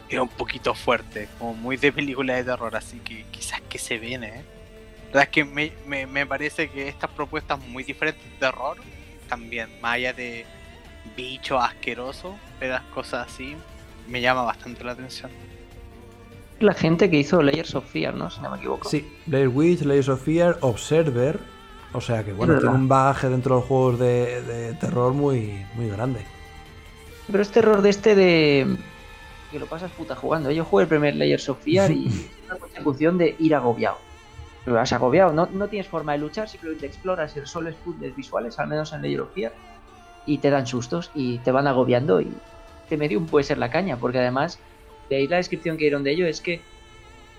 era 0.10 0.24
un 0.24 0.30
poquito 0.30 0.74
fuerte, 0.74 1.30
como 1.38 1.54
muy 1.54 1.78
de 1.78 1.92
película 1.92 2.36
de 2.36 2.44
terror, 2.44 2.76
así 2.76 3.00
que 3.00 3.26
quizás 3.32 3.62
que 3.70 3.78
se 3.78 3.98
viene. 3.98 4.28
¿eh? 4.28 4.44
La 5.02 5.06
verdad 5.06 5.24
es 5.24 5.30
que 5.30 5.46
me, 5.46 5.72
me, 5.86 6.08
me 6.08 6.26
parece 6.26 6.70
que 6.70 6.88
estas 6.88 7.12
propuestas 7.12 7.60
muy 7.60 7.84
diferentes 7.84 8.24
de 8.24 8.38
terror, 8.38 8.78
también, 9.28 9.70
más 9.82 9.94
allá 9.96 10.14
de 10.14 10.46
bichos 11.16 11.64
asquerosos, 11.64 12.36
las 12.60 12.82
cosas 12.94 13.28
así, 13.28 13.56
me 14.08 14.22
llama 14.22 14.44
bastante 14.44 14.84
la 14.84 14.94
atención. 14.94 15.32
La 16.60 16.74
gente 16.74 17.10
que 17.10 17.18
hizo 17.18 17.42
Layers 17.42 17.76
of 17.76 17.90
Fear, 17.90 18.16
¿no? 18.16 18.30
Si 18.30 18.42
no 18.42 18.50
me 18.50 18.58
equivoco. 18.58 18.90
Sí, 18.90 19.08
Blair 19.28 19.48
Witch, 19.48 19.82
Layers 19.82 20.10
of 20.10 20.22
Fear, 20.24 20.58
Observer, 20.62 21.40
o 21.94 22.02
sea 22.02 22.24
que 22.26 22.34
bueno, 22.34 22.56
Es 22.56 22.60
tiene 22.60 22.76
un 22.76 22.88
bagaje 22.88 23.30
dentro 23.30 23.56
de 23.56 23.62
los 23.62 23.68
juegos 23.68 24.00
de, 24.00 24.42
de 24.42 24.74
terror 24.74 25.14
muy, 25.14 25.66
muy 25.76 25.88
grande. 25.88 26.26
Pero 27.28 27.42
este 27.42 27.60
error 27.60 27.82
de 27.82 27.90
este 27.90 28.16
de 28.16 28.78
que 29.52 29.60
lo 29.60 29.66
pasas 29.66 29.92
puta 29.92 30.16
jugando. 30.16 30.52
Yo 30.52 30.66
jugué 30.66 30.84
el 30.84 30.90
primer 30.90 31.16
Layers 31.16 31.50
of 31.50 31.60
Fear 31.64 31.92
y 31.92 32.30
una 32.46 32.60
consecución 32.60 33.18
de 33.18 33.36
ir 33.40 33.56
agobiado. 33.56 33.98
Pero 34.64 34.76
vas 34.76 34.92
agobiado, 34.92 35.32
no, 35.34 35.48
no 35.52 35.68
tienes 35.68 35.88
forma 35.88 36.14
de 36.14 36.20
luchar, 36.20 36.50
simplemente 36.50 36.86
exploras 36.86 37.36
el 37.38 37.48
solo 37.48 37.72
de 37.72 38.12
visuales, 38.12 38.60
al 38.60 38.68
menos 38.68 38.94
en 38.94 39.02
Layers 39.02 39.24
of 39.24 39.34
Fear, 39.34 39.54
y 40.26 40.38
te 40.40 40.50
dan 40.50 40.68
sustos 40.68 41.12
y 41.16 41.40
te 41.40 41.52
van 41.52 41.68
agobiando 41.68 42.22
y 42.22 42.32
te 42.88 42.98
medio 42.98 43.22
puede 43.22 43.44
ser 43.44 43.58
la 43.58 43.70
caña, 43.70 43.98
porque 43.98 44.20
además 44.20 44.60
de 45.10 45.16
ahí 45.16 45.28
la 45.28 45.38
descripción 45.38 45.78
que 45.78 45.86
dieron 45.86 46.04
de 46.04 46.12
ello 46.12 46.28
es 46.28 46.42
que 46.42 46.62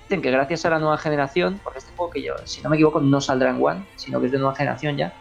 dicen 0.05 0.23
que 0.23 0.31
gracias 0.31 0.65
a 0.65 0.71
la 0.71 0.79
nueva 0.79 0.99
generación, 0.99 1.61
porque 1.63 1.79
este 1.79 1.93
juego 1.95 2.11
que 2.11 2.23
yo, 2.23 2.35
si 2.45 2.63
no 2.63 2.71
me 2.71 2.77
equivoco, 2.77 3.01
no 3.01 3.21
saldrá 3.21 3.51
en 3.51 3.63
One, 3.63 3.85
sino 3.97 4.19
que 4.19 4.27
es 4.27 4.33
de 4.33 4.39
nueva 4.39 4.55
generación 4.55 4.97
ya, 4.97 5.13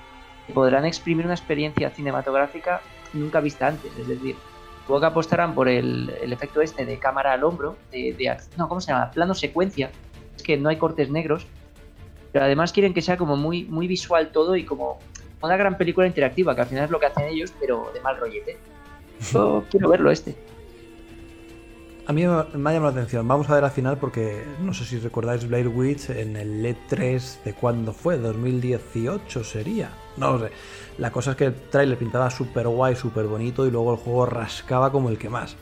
podrán 0.54 0.86
exprimir 0.86 1.26
una 1.26 1.36
experiencia 1.36 1.90
cinematográfica 1.92 2.82
nunca 3.14 3.40
vista 3.40 3.68
antes. 3.68 3.92
Es 3.98 4.08
decir, 4.08 4.36
luego 4.90 5.02
que 5.02 5.06
apostarán 5.06 5.54
por 5.54 5.70
el, 5.70 6.10
efecto 6.22 6.62
este 6.62 6.84
de 6.84 6.98
cámara 6.98 7.34
al 7.34 7.44
hombro, 7.44 7.76
de, 7.92 8.38
no, 8.58 8.68
¿cómo 8.68 8.82
se 8.82 8.92
llama? 8.92 9.12
Plano 9.12 9.36
secuencia, 9.36 9.92
es 10.36 10.42
que 10.42 10.58
no 10.58 10.68
hay 10.68 10.78
cortes 10.78 11.12
negros, 11.12 11.46
pero 12.32 12.46
además 12.46 12.74
quieren 12.74 12.94
que 12.94 13.04
sea 13.04 13.16
como 13.16 13.38
muy, 13.38 13.66
muy 13.66 13.88
visual 13.88 14.32
todo 14.32 14.56
y 14.56 14.66
como 14.66 14.98
una 15.42 15.56
gran 15.58 15.78
película 15.78 16.08
interactiva, 16.08 16.56
que 16.56 16.62
al 16.62 16.68
final 16.68 16.86
es 16.86 16.92
lo 16.92 17.00
que 17.00 17.06
hacen 17.06 17.26
ellos, 17.26 17.54
pero 17.60 17.92
de 17.94 18.02
mal 18.02 18.18
rollete. 18.18 18.58
Yo 19.32 19.64
quiero 19.70 19.90
verlo 19.90 20.10
este. 20.10 20.36
A 22.08 22.12
mí 22.12 22.26
me 22.26 22.32
ha 22.32 22.74
llamado 22.74 22.82
la 22.82 22.90
atención. 22.90 23.28
Vamos 23.28 23.48
a 23.52 23.54
ver 23.54 23.64
al 23.64 23.70
final 23.70 24.00
porque 24.00 24.44
no 24.60 24.74
sé 24.74 24.86
si 24.86 24.98
recordáis 24.98 25.48
Blair 25.48 25.68
Witch 25.68 26.10
en 26.10 26.36
el 26.36 26.66
E3 26.66 27.44
de 27.44 27.54
cuándo 27.54 27.94
fue, 27.94 28.18
2018 28.18 29.44
sería. 29.44 29.92
No 30.18 30.34
lo 30.34 30.48
sé. 30.48 30.52
La 31.00 31.12
cosa 31.12 31.32
es 31.32 31.38
que 31.38 31.46
el 31.46 31.56
trailer 31.56 31.98
pintaba 31.98 32.30
súper 32.30 32.68
guay, 32.68 32.94
súper 32.94 33.26
bonito 33.26 33.66
y 33.66 33.72
luego 33.72 33.94
el 33.94 33.98
juego 34.00 34.26
rascaba 34.26 34.92
como 34.92 35.10
el 35.10 35.18
que 35.18 35.30
más. 35.30 35.56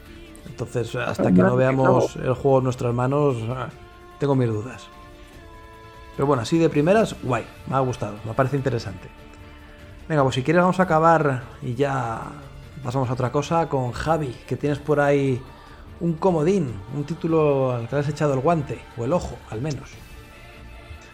Entonces, 0.48 0.96
hasta 0.96 1.32
que 1.32 1.44
no 1.44 1.56
veamos 1.56 2.16
el 2.16 2.34
juego 2.34 2.58
en 2.58 2.64
nuestras 2.64 2.94
manos, 2.94 3.38
tengo 4.20 4.36
mis 4.36 4.48
dudas. 4.48 4.88
Pero 6.16 6.26
bueno, 6.26 6.42
así 6.42 6.58
de 6.58 6.70
primeras, 6.70 7.16
guay, 7.22 7.46
me 7.68 7.76
ha 7.76 7.80
gustado, 7.82 8.16
me 8.26 8.34
parece 8.34 8.58
interesante. 8.58 9.08
Venga, 10.10 10.24
pues 10.24 10.34
si 10.34 10.42
quieres 10.42 10.64
vamos 10.64 10.80
a 10.80 10.84
acabar 10.84 11.44
y 11.62 11.76
ya 11.76 12.22
pasamos 12.84 13.08
a 13.08 13.14
otra 13.14 13.32
cosa 13.32 13.70
con 13.70 13.92
Javi, 13.92 14.36
que 14.48 14.58
tienes 14.58 14.80
por 14.80 15.00
ahí 15.00 15.40
un 16.00 16.14
comodín, 16.14 16.74
un 16.96 17.04
título 17.04 17.74
al 17.74 17.88
que 17.88 17.96
le 17.96 18.02
has 18.02 18.10
echado 18.10 18.34
el 18.34 18.40
guante, 18.40 18.80
o 18.98 19.06
el 19.06 19.14
ojo, 19.14 19.38
al 19.52 19.62
menos. 19.62 19.92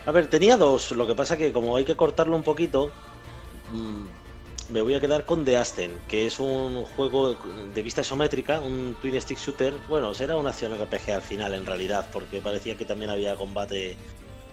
A 0.05 0.11
ver, 0.11 0.27
tenía 0.27 0.55
dos, 0.55 0.91
lo 0.91 1.05
que 1.07 1.15
pasa 1.15 1.35
que 1.35 1.51
como 1.51 1.75
hay 1.75 1.83
que 1.83 1.97
cortarlo 1.97 2.37
un 2.37 2.43
poquito, 2.43 2.91
me 4.69 4.81
voy 4.81 4.93
a 4.95 4.99
quedar 4.99 5.25
con 5.25 5.43
The 5.43 5.57
Aston, 5.57 5.91
que 6.07 6.25
es 6.25 6.39
un 6.39 6.83
juego 6.95 7.35
de 7.73 7.81
vista 7.81 8.01
isométrica, 8.01 8.59
un 8.61 8.95
twin 9.01 9.19
stick 9.19 9.37
shooter. 9.37 9.73
Bueno, 9.89 10.13
será 10.13 10.37
una 10.37 10.49
acción 10.49 10.73
RPG 10.73 11.11
al 11.11 11.21
final 11.21 11.53
en 11.53 11.65
realidad, 11.65 12.07
porque 12.11 12.39
parecía 12.41 12.75
que 12.75 12.85
también 12.85 13.11
había 13.11 13.35
combate, 13.35 13.97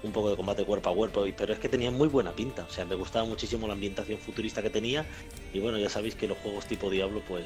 un 0.03 0.13
poco 0.13 0.31
de 0.31 0.37
combate 0.37 0.65
cuerpo 0.65 0.91
a 0.91 0.95
cuerpo, 0.95 1.25
pero 1.37 1.53
es 1.53 1.59
que 1.59 1.69
tenía 1.69 1.91
muy 1.91 2.09
buena 2.09 2.33
pinta. 2.33 2.67
O 2.69 2.73
sea, 2.73 2.85
me 2.85 2.97
gustaba 2.97 3.25
muchísimo 3.25 3.67
la 3.67 3.75
ambientación 3.75 4.19
futurista 4.19 4.63
que 4.63 4.71
tenía. 4.71 5.07
Y 5.53 5.61
bueno, 5.61 5.79
ya 5.79 5.89
sabéis 5.89 6.15
que 6.15 6.27
los 6.27 6.39
juegos 6.39 6.67
tipo 6.67 6.91
Diablo, 6.91 7.23
pues, 7.29 7.45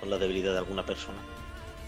con 0.00 0.10
la 0.10 0.18
debilidad 0.18 0.52
de 0.52 0.58
alguna 0.58 0.86
persona 0.86 1.18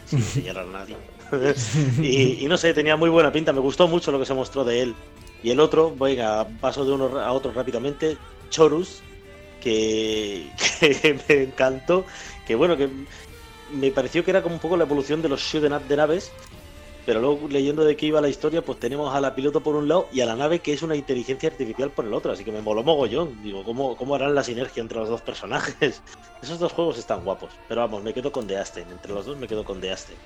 sin 0.06 0.18
enseñar 0.18 0.58
a 0.58 0.64
nadie. 0.64 0.96
y, 2.42 2.46
no 2.46 2.56
sé, 2.56 2.74
tenía 2.74 2.96
muy 2.96 3.08
buena 3.08 3.32
pinta, 3.32 3.52
me 3.52 3.60
gustó 3.60 3.88
mucho 3.88 4.10
lo 4.10 4.18
que 4.18 4.26
se 4.26 4.34
mostró 4.34 4.64
de 4.64 4.82
él. 4.82 4.94
Y 5.42 5.50
el 5.50 5.60
otro, 5.60 5.94
venga, 5.96 6.46
paso 6.60 6.84
de 6.84 6.92
uno 6.92 7.18
a 7.18 7.32
otro 7.32 7.52
rápidamente, 7.52 8.18
Chorus, 8.50 9.02
que, 9.60 11.20
me 11.28 11.42
encantó, 11.42 12.04
que 12.46 12.54
bueno, 12.54 12.76
que 12.76 12.88
me 13.72 13.90
pareció 13.90 14.24
que 14.24 14.30
era 14.30 14.42
como 14.42 14.56
un 14.56 14.60
poco 14.60 14.76
la 14.76 14.84
evolución 14.84 15.22
de 15.22 15.28
los 15.28 15.40
shoot'em 15.40 15.72
up 15.72 15.86
de 15.86 15.96
naves, 15.96 16.32
pero 17.06 17.20
luego 17.20 17.48
leyendo 17.48 17.84
de 17.84 17.96
qué 17.96 18.06
iba 18.06 18.20
la 18.20 18.28
historia, 18.28 18.62
pues 18.62 18.78
tenemos 18.78 19.14
a 19.14 19.20
la 19.20 19.34
piloto 19.34 19.62
por 19.62 19.74
un 19.74 19.88
lado 19.88 20.08
y 20.12 20.20
a 20.20 20.26
la 20.26 20.36
nave 20.36 20.60
que 20.60 20.72
es 20.72 20.82
una 20.82 20.96
inteligencia 20.96 21.48
artificial 21.48 21.90
por 21.90 22.04
el 22.04 22.14
otro, 22.14 22.32
así 22.32 22.44
que 22.44 22.52
me 22.52 22.60
moló 22.60 22.82
mogollón. 22.82 23.42
Digo, 23.42 23.64
¿cómo, 23.64 23.96
cómo 23.96 24.14
harán 24.14 24.34
la 24.34 24.44
sinergia 24.44 24.80
entre 24.80 24.98
los 24.98 25.08
dos 25.08 25.20
personajes? 25.22 26.02
Esos 26.42 26.58
dos 26.58 26.72
juegos 26.72 26.98
están 26.98 27.24
guapos, 27.24 27.52
pero 27.68 27.80
vamos, 27.80 28.02
me 28.02 28.12
quedo 28.12 28.32
con 28.32 28.46
The 28.46 28.58
Aston, 28.58 28.84
entre 28.90 29.12
los 29.12 29.26
dos 29.26 29.36
me 29.36 29.48
quedo 29.48 29.64
con 29.64 29.80
The 29.80 29.92
Aston. 29.92 30.16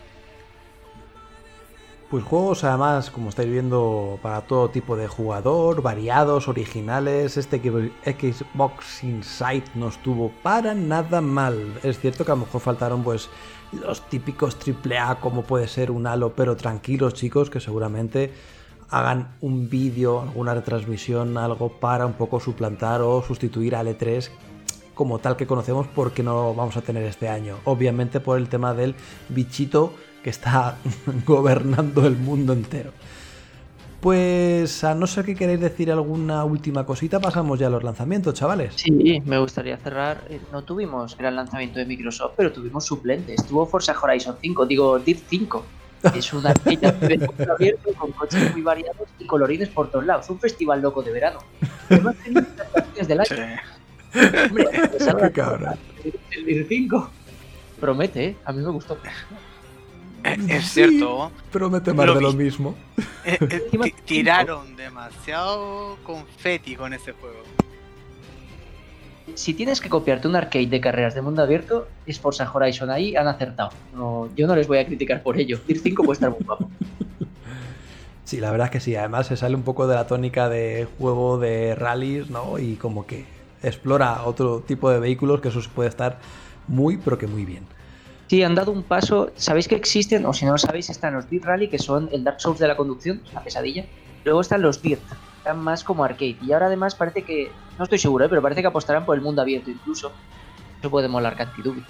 Pues 2.11 2.23
juegos 2.23 2.63
además, 2.65 3.11
como 3.11 3.31
estáis 3.31 3.51
viendo, 3.51 4.19
para 4.23 4.43
todo 4.43 4.69
tipo 4.69 4.97
de 4.97 5.09
jugador, 5.09 5.83
variados, 5.83 6.49
originales. 6.49 7.37
Este 7.37 7.59
Xbox 7.59 9.03
Insight 9.03 9.67
no 9.75 9.89
estuvo 9.89 10.31
para 10.43 10.75
nada 10.75 11.21
mal. 11.21 11.81
Es 11.83 11.99
cierto 11.99 12.25
que 12.25 12.33
a 12.33 12.35
lo 12.35 12.43
mejor 12.43 12.61
faltaron 12.61 13.03
pues 13.03 13.31
los 13.73 14.09
típicos 14.09 14.57
AAA 14.57 15.17
como 15.21 15.43
puede 15.43 15.67
ser 15.67 15.91
un 15.91 16.07
Halo, 16.07 16.35
pero 16.35 16.57
tranquilos 16.57 17.15
chicos 17.15 17.51
que 17.51 17.59
seguramente 17.59 18.33
hagan 18.91 19.37
un 19.41 19.69
vídeo, 19.69 20.21
alguna 20.21 20.55
retransmisión, 20.55 21.37
algo 21.39 21.81
para 21.81 22.07
un 22.07 22.13
poco 22.13 22.39
suplantar 22.39 23.01
o 23.01 23.23
sustituir 23.23 23.75
al 23.75 23.89
E3 23.89 24.31
como 24.95 25.19
tal 25.19 25.37
que 25.37 25.47
conocemos 25.47 25.89
porque 25.93 26.23
no 26.23 26.55
vamos 26.55 26.77
a 26.77 26.83
tener 26.83 27.03
este 27.03 27.29
año. 27.29 27.57
Obviamente 27.65 28.21
por 28.21 28.39
el 28.39 28.49
tema 28.49 28.75
del 28.75 28.95
bichito 29.29 29.95
que 30.25 30.31
está 30.31 30.79
gobernando 31.27 32.07
el 32.07 32.17
mundo 32.17 32.55
entero. 32.55 32.91
Pues 34.01 34.83
a 34.83 34.95
no 34.95 35.07
ser 35.07 35.25
que 35.25 35.35
queréis 35.35 35.61
decir 35.61 35.91
alguna 35.93 36.45
última 36.45 36.85
cosita, 36.85 37.21
pasamos 37.21 37.59
ya 37.59 37.69
a 37.69 37.71
los 37.71 37.85
lanzamientos, 37.85 38.35
chavales. 38.35 38.75
Sí, 38.77 39.23
me 39.25 39.39
gustaría 39.39 39.77
cerrar. 39.77 40.25
Eh, 40.29 40.41
no 40.51 40.63
tuvimos 40.63 41.17
gran 41.17 41.37
lanzamiento 41.37 41.79
de 41.79 41.87
Microsoft, 41.87 42.33
pero 42.37 42.53
tuvimos 42.53 42.85
suplentes. 42.85 43.47
Tuvo 43.47 43.67
Forza 43.67 43.95
Horizon 43.99 44.37
5, 44.41 44.67
digo 44.67 44.99
Div 44.99 45.23
5. 45.29 45.65
Es 46.15 46.33
una 46.35 46.53
peña 46.65 46.89
abierto 46.89 47.93
con 47.99 48.13
coches 48.13 48.53
muy 48.53 48.63
variados 48.63 49.09
y 49.19 49.27
colorines 49.27 49.69
por 49.71 49.91
todos 49.91 50.05
lados. 50.05 50.29
Un 50.29 50.39
festival 50.39 50.83
loco 50.83 51.03
de 51.03 51.13
verano. 51.13 51.39
Además, 51.89 52.17
del 53.09 53.21
año. 53.21 53.61
Hombre, 54.49 54.69
el 56.31 56.45
Div 56.47 56.67
5 56.69 57.11
promete, 57.81 58.25
¿eh? 58.25 58.37
A 58.45 58.53
mí 58.53 58.63
me 58.63 58.71
gustó. 58.71 58.99
Es 60.25 60.73
cierto. 60.73 61.31
Promete 61.53 61.93
más 61.93 62.15
de 62.15 62.21
lo 62.21 62.33
mismo. 62.33 62.75
Eh, 63.25 63.39
eh, 63.41 63.95
tiraron 64.05 64.77
demasiado 64.77 65.99
confeti 66.03 66.77
con 66.77 66.95
ese 66.95 67.13
juego. 67.13 67.43
Si 69.35 69.55
tienes 69.55 69.81
que 69.81 69.89
copiarte 69.89 70.29
un 70.29 70.37
arcade 70.37 70.67
de 70.67 70.81
carreras 70.81 71.15
de 71.15 71.23
mundo 71.23 71.43
abierto, 71.43 71.89
es 72.07 72.21
Forza 72.21 72.51
Horizon 72.53 72.91
ahí, 72.91 73.17
han 73.17 73.27
acertado. 73.27 73.71
yo 74.37 74.47
no 74.47 74.55
les 74.55 74.69
voy 74.69 74.79
a 74.79 74.87
criticar 74.87 75.23
por 75.23 75.39
ello. 75.39 75.59
Dir 75.67 75.79
5 75.79 76.03
puede 76.03 76.15
estar 76.15 76.31
muy 76.31 76.41
guapo. 76.45 76.71
Sí, 78.25 78.41
la 78.41 78.51
verdad 78.51 78.69
es 78.69 78.71
que 78.71 78.81
sí. 78.81 78.97
Además 78.97 79.27
se 79.27 79.37
sale 79.37 79.55
un 79.55 79.65
poco 79.65 79.87
de 79.87 79.95
la 79.95 80.07
tónica 80.07 80.49
de 80.49 80.89
juego 80.99 81.39
de 81.39 81.75
rallies, 81.75 82.31
¿no? 82.31 82.59
Y 82.59 82.77
como 82.77 83.07
que 83.07 83.27
explora 83.63 84.25
otro 84.25 84.61
tipo 84.61 84.91
de 84.91 84.99
vehículos 84.99 85.43
que 85.43 85.49
eso 85.49 85.61
puede 85.75 85.91
estar 85.91 86.19
muy, 86.67 86.97
pero 86.97 87.19
que 87.19 87.27
muy 87.27 87.45
bien. 87.45 87.65
Sí, 88.35 88.43
han 88.43 88.57
dado 88.57 88.73
un 88.73 88.83
paso. 88.83 89.31
Sabéis 89.37 89.69
que 89.69 89.77
existen, 89.77 90.27
o 90.27 90.33
si 90.33 90.45
no 90.45 90.51
lo 90.51 90.59
sabéis, 90.59 90.91
están 90.91 91.15
los 91.15 91.31
Dirt 91.31 91.45
Rally, 91.45 91.69
que 91.69 91.79
son 91.79 92.09
el 92.11 92.25
Dark 92.25 92.41
Souls 92.41 92.59
de 92.59 92.67
la 92.67 92.77
conducción, 92.77 93.23
la 93.33 93.45
pesadilla. 93.45 93.85
Luego 94.25 94.41
están 94.41 94.61
los 94.61 94.83
Dirt, 94.83 95.01
están 95.39 95.61
más 95.61 95.85
como 95.85 96.03
arcade. 96.03 96.37
Y 96.43 96.51
ahora 96.51 96.67
además 96.67 96.97
parece 96.97 97.23
que, 97.23 97.53
no 97.79 97.85
estoy 97.85 98.01
seguro, 98.01 98.25
¿eh? 98.25 98.29
pero 98.29 98.43
parece 98.43 98.61
que 98.61 98.67
apostarán 98.67 99.07
por 99.07 99.15
el 99.15 99.23
mundo 99.23 99.41
abierto 99.41 99.71
incluso. 99.71 100.11
Eso 100.81 100.91
puede 100.91 101.07
molar 101.07 101.37
Cantidubi. 101.37 101.85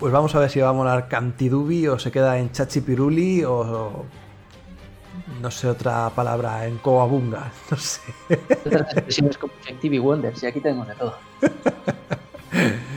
Pues 0.00 0.12
vamos 0.12 0.34
a 0.34 0.40
ver 0.40 0.50
si 0.50 0.58
va 0.58 0.70
a 0.70 0.72
molar 0.72 1.06
Cantidubi 1.06 1.86
o 1.86 1.96
se 1.96 2.10
queda 2.10 2.36
en 2.36 2.50
Chachipiruli 2.50 3.44
o, 3.44 4.06
no 5.40 5.50
sé 5.52 5.68
otra 5.68 6.10
palabra 6.10 6.66
en 6.66 6.78
Coabunga, 6.78 7.52
no 7.70 7.76
sé. 7.76 8.00
Otras 8.66 8.92
expresiones 8.92 9.38
como 9.38 9.52
TV 9.80 10.00
Wonders 10.00 10.42
y 10.42 10.46
aquí 10.46 10.58
tenemos 10.58 10.88
de 10.88 10.94
todo. 10.96 11.14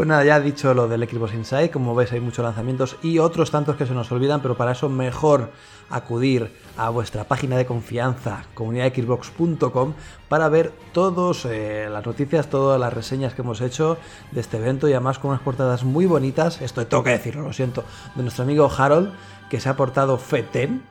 Pues 0.00 0.08
nada, 0.08 0.24
ya 0.24 0.38
he 0.38 0.40
dicho 0.40 0.72
lo 0.72 0.88
del 0.88 1.06
Xbox 1.06 1.34
Inside, 1.34 1.70
como 1.70 1.94
veis 1.94 2.10
hay 2.10 2.20
muchos 2.20 2.42
lanzamientos 2.42 2.96
y 3.02 3.18
otros 3.18 3.50
tantos 3.50 3.76
que 3.76 3.84
se 3.84 3.92
nos 3.92 4.10
olvidan, 4.10 4.40
pero 4.40 4.56
para 4.56 4.72
eso 4.72 4.88
mejor 4.88 5.50
acudir 5.90 6.56
a 6.78 6.88
vuestra 6.88 7.24
página 7.24 7.58
de 7.58 7.66
confianza, 7.66 8.46
comunidadxbox.com, 8.54 9.92
para 10.30 10.48
ver 10.48 10.72
todas 10.94 11.44
eh, 11.44 11.86
las 11.92 12.06
noticias, 12.06 12.48
todas 12.48 12.80
las 12.80 12.94
reseñas 12.94 13.34
que 13.34 13.42
hemos 13.42 13.60
hecho 13.60 13.98
de 14.32 14.40
este 14.40 14.56
evento 14.56 14.88
y 14.88 14.92
además 14.92 15.18
con 15.18 15.32
unas 15.32 15.42
portadas 15.42 15.84
muy 15.84 16.06
bonitas, 16.06 16.62
esto 16.62 16.86
tengo 16.86 17.04
que 17.04 17.10
decirlo, 17.10 17.42
lo 17.42 17.52
siento, 17.52 17.84
de 18.14 18.22
nuestro 18.22 18.44
amigo 18.44 18.70
Harold, 18.74 19.12
que 19.50 19.60
se 19.60 19.68
ha 19.68 19.76
portado 19.76 20.16
feten 20.16 20.82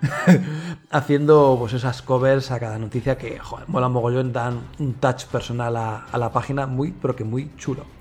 haciendo 0.91 1.55
pues 1.57 1.73
esas 1.73 2.03
covers 2.03 2.51
a 2.51 2.59
cada 2.59 2.77
noticia 2.77 3.17
que, 3.17 3.39
joder, 3.39 3.67
mola 3.69 3.89
mogollón, 3.89 4.33
dan 4.33 4.59
un 4.77 4.93
touch 4.93 5.25
personal 5.25 5.75
a, 5.77 6.05
a 6.11 6.17
la 6.19 6.31
página 6.31 6.67
muy, 6.67 6.91
pero 6.91 7.15
que 7.15 7.23
muy 7.23 7.49
chulo. 7.57 7.97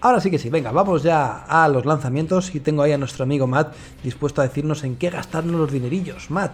Ahora 0.00 0.20
sí 0.20 0.30
que 0.30 0.38
sí, 0.38 0.48
venga, 0.48 0.70
vamos 0.70 1.02
ya 1.02 1.44
a 1.48 1.66
los 1.68 1.84
lanzamientos 1.84 2.54
y 2.54 2.60
tengo 2.60 2.82
ahí 2.82 2.92
a 2.92 2.98
nuestro 2.98 3.24
amigo 3.24 3.48
Matt 3.48 3.74
dispuesto 4.04 4.40
a 4.40 4.46
decirnos 4.46 4.84
en 4.84 4.96
qué 4.96 5.10
gastarnos 5.10 5.56
los 5.56 5.72
dinerillos. 5.72 6.30
Matt. 6.30 6.52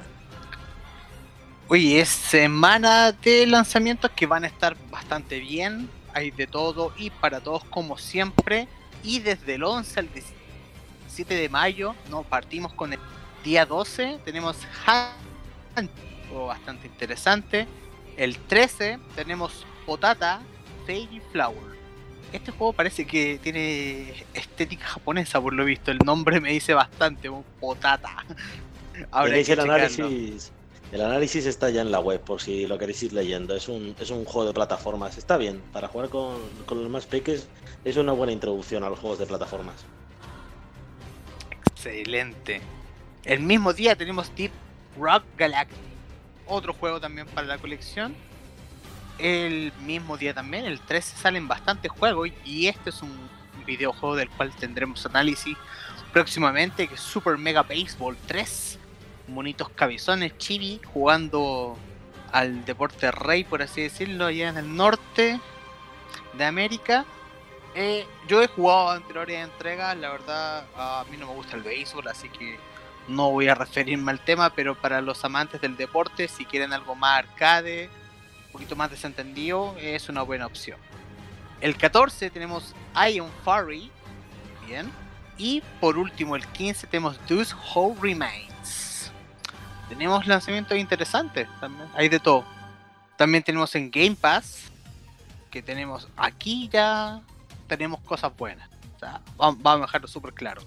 Uy, 1.68 1.96
es 1.96 2.08
semana 2.08 3.12
de 3.12 3.46
lanzamientos 3.46 4.10
que 4.12 4.26
van 4.26 4.44
a 4.44 4.46
estar 4.46 4.76
bastante 4.90 5.40
bien, 5.40 5.90
hay 6.14 6.30
de 6.30 6.46
todo 6.46 6.92
y 6.96 7.10
para 7.10 7.40
todos 7.40 7.64
como 7.64 7.98
siempre. 7.98 8.66
Y 9.02 9.18
desde 9.18 9.56
el 9.56 9.64
11 9.64 10.00
al 10.00 10.08
17 10.10 11.34
de 11.34 11.48
mayo, 11.50 11.94
no 12.10 12.22
partimos 12.22 12.72
con 12.72 12.94
el 12.94 12.98
día 13.42 13.66
12, 13.66 14.20
tenemos 14.24 14.56
Hunt, 15.76 15.90
bastante 16.46 16.86
interesante. 16.86 17.68
El 18.16 18.38
13 18.38 18.98
tenemos 19.14 19.66
Potata 19.84 20.40
Fairy 20.86 21.20
Flower. 21.30 21.73
Este 22.34 22.50
juego 22.50 22.72
parece 22.72 23.06
que 23.06 23.38
tiene 23.40 24.12
estética 24.34 24.84
japonesa, 24.84 25.40
por 25.40 25.52
lo 25.52 25.64
visto. 25.64 25.92
El 25.92 25.98
nombre 25.98 26.40
me 26.40 26.50
dice 26.50 26.74
bastante, 26.74 27.28
un 27.28 27.44
Potata. 27.60 28.24
Checarlo. 29.44 29.62
análisis. 29.72 30.50
El 30.90 31.02
análisis 31.02 31.46
está 31.46 31.70
ya 31.70 31.82
en 31.82 31.92
la 31.92 32.00
web 32.00 32.20
por 32.20 32.42
si 32.42 32.66
lo 32.66 32.76
queréis 32.76 33.04
ir 33.04 33.12
leyendo. 33.12 33.54
Es 33.54 33.68
un, 33.68 33.94
es 34.00 34.10
un 34.10 34.24
juego 34.24 34.48
de 34.48 34.52
plataformas. 34.52 35.16
Está 35.16 35.36
bien. 35.36 35.62
Para 35.72 35.86
jugar 35.86 36.08
con, 36.08 36.40
con 36.66 36.82
los 36.82 36.90
más 36.90 37.06
peques 37.06 37.46
es 37.84 37.96
una 37.96 38.10
buena 38.10 38.32
introducción 38.32 38.82
a 38.82 38.90
los 38.90 38.98
juegos 38.98 39.20
de 39.20 39.26
plataformas. 39.26 39.84
Excelente. 41.52 42.60
El 43.24 43.40
mismo 43.40 43.72
día 43.72 43.94
tenemos 43.94 44.34
Deep 44.34 44.50
Rock 44.98 45.22
Galactic, 45.38 45.78
otro 46.46 46.72
juego 46.72 47.00
también 47.00 47.28
para 47.28 47.46
la 47.46 47.58
colección. 47.58 48.16
El 49.18 49.72
mismo 49.80 50.16
día 50.16 50.34
también, 50.34 50.64
el 50.64 50.80
13, 50.80 51.16
salen 51.16 51.46
bastantes 51.46 51.90
juegos 51.90 52.30
y 52.44 52.66
este 52.66 52.90
es 52.90 53.02
un 53.02 53.16
videojuego 53.64 54.16
del 54.16 54.28
cual 54.30 54.54
tendremos 54.54 55.06
análisis 55.06 55.56
próximamente, 56.12 56.88
que 56.88 56.94
es 56.94 57.00
Super 57.00 57.38
Mega 57.38 57.62
Baseball 57.62 58.16
3. 58.26 58.78
Monitos 59.28 59.68
cabezones, 59.70 60.36
chibi, 60.38 60.80
jugando 60.92 61.78
al 62.32 62.64
deporte 62.64 63.10
rey, 63.10 63.44
por 63.44 63.62
así 63.62 63.82
decirlo, 63.82 64.26
allá 64.26 64.48
en 64.48 64.58
el 64.58 64.76
norte 64.76 65.40
de 66.36 66.44
América. 66.44 67.04
Eh, 67.74 68.06
yo 68.28 68.42
he 68.42 68.48
jugado 68.48 68.90
anteriores 68.90 69.42
entregas, 69.42 69.96
la 69.96 70.10
verdad 70.10 70.64
a 70.76 71.04
mí 71.10 71.16
no 71.16 71.26
me 71.26 71.34
gusta 71.34 71.56
el 71.56 71.62
béisbol, 71.62 72.06
así 72.08 72.28
que 72.28 72.58
no 73.08 73.30
voy 73.30 73.48
a 73.48 73.54
referirme 73.54 74.12
al 74.12 74.20
tema, 74.20 74.50
pero 74.50 74.74
para 74.74 75.00
los 75.00 75.24
amantes 75.24 75.60
del 75.60 75.76
deporte, 75.76 76.28
si 76.28 76.44
quieren 76.44 76.72
algo 76.72 76.94
más 76.94 77.20
arcade, 77.20 77.90
poquito 78.54 78.76
más 78.76 78.88
desentendido, 78.88 79.74
es 79.80 80.08
una 80.08 80.22
buena 80.22 80.46
opción. 80.46 80.78
El 81.60 81.76
14 81.76 82.30
tenemos 82.30 82.72
Iron 83.10 83.28
Furry, 83.44 83.90
bien. 84.64 84.92
Y 85.36 85.60
por 85.80 85.98
último, 85.98 86.36
el 86.36 86.46
15 86.46 86.86
tenemos 86.86 87.18
Deuce 87.26 87.52
Who 87.74 87.96
Remains. 88.00 89.10
Tenemos 89.88 90.24
lanzamientos 90.28 90.78
interesantes, 90.78 91.48
hay 91.94 92.08
de 92.08 92.20
todo. 92.20 92.44
También 93.16 93.42
tenemos 93.42 93.74
en 93.74 93.90
Game 93.90 94.14
Pass, 94.14 94.70
que 95.50 95.60
tenemos 95.60 96.08
aquí 96.16 96.68
ya 96.68 97.20
tenemos 97.66 98.00
cosas 98.02 98.36
buenas. 98.36 98.68
O 98.96 98.98
sea, 99.00 99.20
vamos 99.36 99.64
a 99.64 99.78
dejarlo 99.78 100.06
súper 100.06 100.32
claro. 100.32 100.62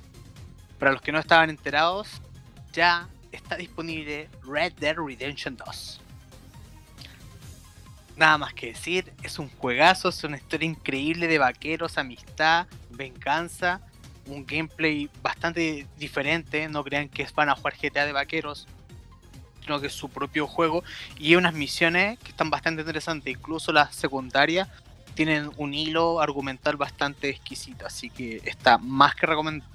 Para 0.78 0.92
los 0.92 1.02
que 1.02 1.14
no 1.14 1.20
estaban 1.20 1.50
enterados, 1.50 2.22
ya 2.74 3.08
está 3.32 3.56
disponible 3.56 4.30
Red 4.44 4.74
Dead 4.74 4.98
Redemption 4.98 5.56
2. 5.56 6.02
Nada 8.18 8.39
más 8.39 8.53
que 8.55 8.68
decir, 8.68 9.13
es 9.22 9.38
un 9.38 9.47
juegazo, 9.47 10.09
es 10.09 10.24
una 10.24 10.38
historia 10.38 10.68
increíble 10.68 11.28
de 11.28 11.38
vaqueros, 11.38 11.99
amistad, 11.99 12.65
venganza, 12.89 13.80
un 14.26 14.43
gameplay 14.43 15.07
bastante 15.22 15.86
diferente, 15.97 16.68
no 16.68 16.84
crean 16.84 17.09
que 17.09 17.28
van 17.36 17.49
a 17.49 17.55
jugar 17.55 17.76
GTA 17.80 18.07
de 18.07 18.13
vaqueros, 18.13 18.68
sino 19.61 19.80
que 19.80 19.88
es 19.88 19.93
su 19.93 20.09
propio 20.09 20.47
juego 20.47 20.84
y 21.20 21.36
unas 21.36 21.53
misiones 21.53 22.18
que 22.18 22.30
están 22.30 22.49
bastante 22.49 22.82
interesantes, 22.82 23.32
incluso 23.32 23.72
las 23.72 23.95
secundarias 23.95 24.68
tienen 25.13 25.51
un 25.57 25.76
hilo 25.76 26.20
argumental 26.20 26.76
bastante 26.76 27.30
exquisito, 27.30 27.86
así 27.86 28.09
que 28.09 28.41
está 28.45 28.80
más 28.80 29.13
que 29.15 29.28
recomendado. 29.28 29.72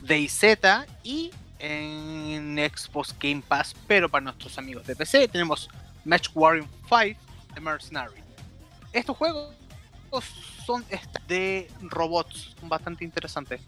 DayZ 0.00 0.44
y 1.02 1.30
en 1.58 2.56
Xbox 2.56 3.14
Game 3.18 3.42
Pass, 3.46 3.74
pero 3.86 4.08
para 4.08 4.24
nuestros 4.24 4.56
amigos 4.56 4.86
de 4.86 4.96
PC 4.96 5.28
tenemos 5.28 5.68
Match 6.04 6.28
Warrior 6.34 6.66
5 6.88 7.25
Mercenary. 7.60 8.22
Estos 8.92 9.16
juegos 9.16 9.54
son 10.64 10.84
de 11.28 11.70
robots, 11.82 12.54
son 12.58 12.68
bastante 12.68 13.04
interesantes. 13.04 13.60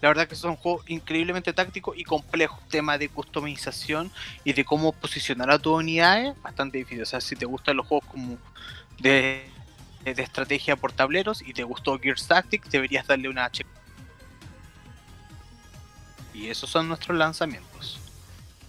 La 0.00 0.08
verdad 0.08 0.26
que 0.26 0.34
son 0.34 0.56
juegos 0.56 0.84
increíblemente 0.88 1.52
tácticos 1.52 1.96
y 1.96 2.02
complejos. 2.02 2.58
Tema 2.68 2.98
de 2.98 3.08
customización 3.08 4.10
y 4.42 4.52
de 4.52 4.64
cómo 4.64 4.90
posicionar 4.90 5.48
a 5.50 5.60
tus 5.60 5.78
unidades, 5.78 6.34
bastante 6.42 6.78
difícil. 6.78 7.02
O 7.02 7.06
sea, 7.06 7.20
si 7.20 7.36
te 7.36 7.46
gustan 7.46 7.76
los 7.76 7.86
juegos 7.86 8.08
como 8.08 8.36
de, 8.98 9.48
de 10.04 10.22
estrategia 10.22 10.74
por 10.74 10.92
tableros 10.92 11.40
y 11.40 11.52
te 11.52 11.62
gustó 11.62 12.00
Gears 12.00 12.26
Tactics, 12.26 12.68
deberías 12.68 13.06
darle 13.06 13.28
una 13.28 13.48
check. 13.50 13.66
Y 16.34 16.48
esos 16.48 16.68
son 16.68 16.88
nuestros 16.88 17.16
lanzamientos. 17.16 18.01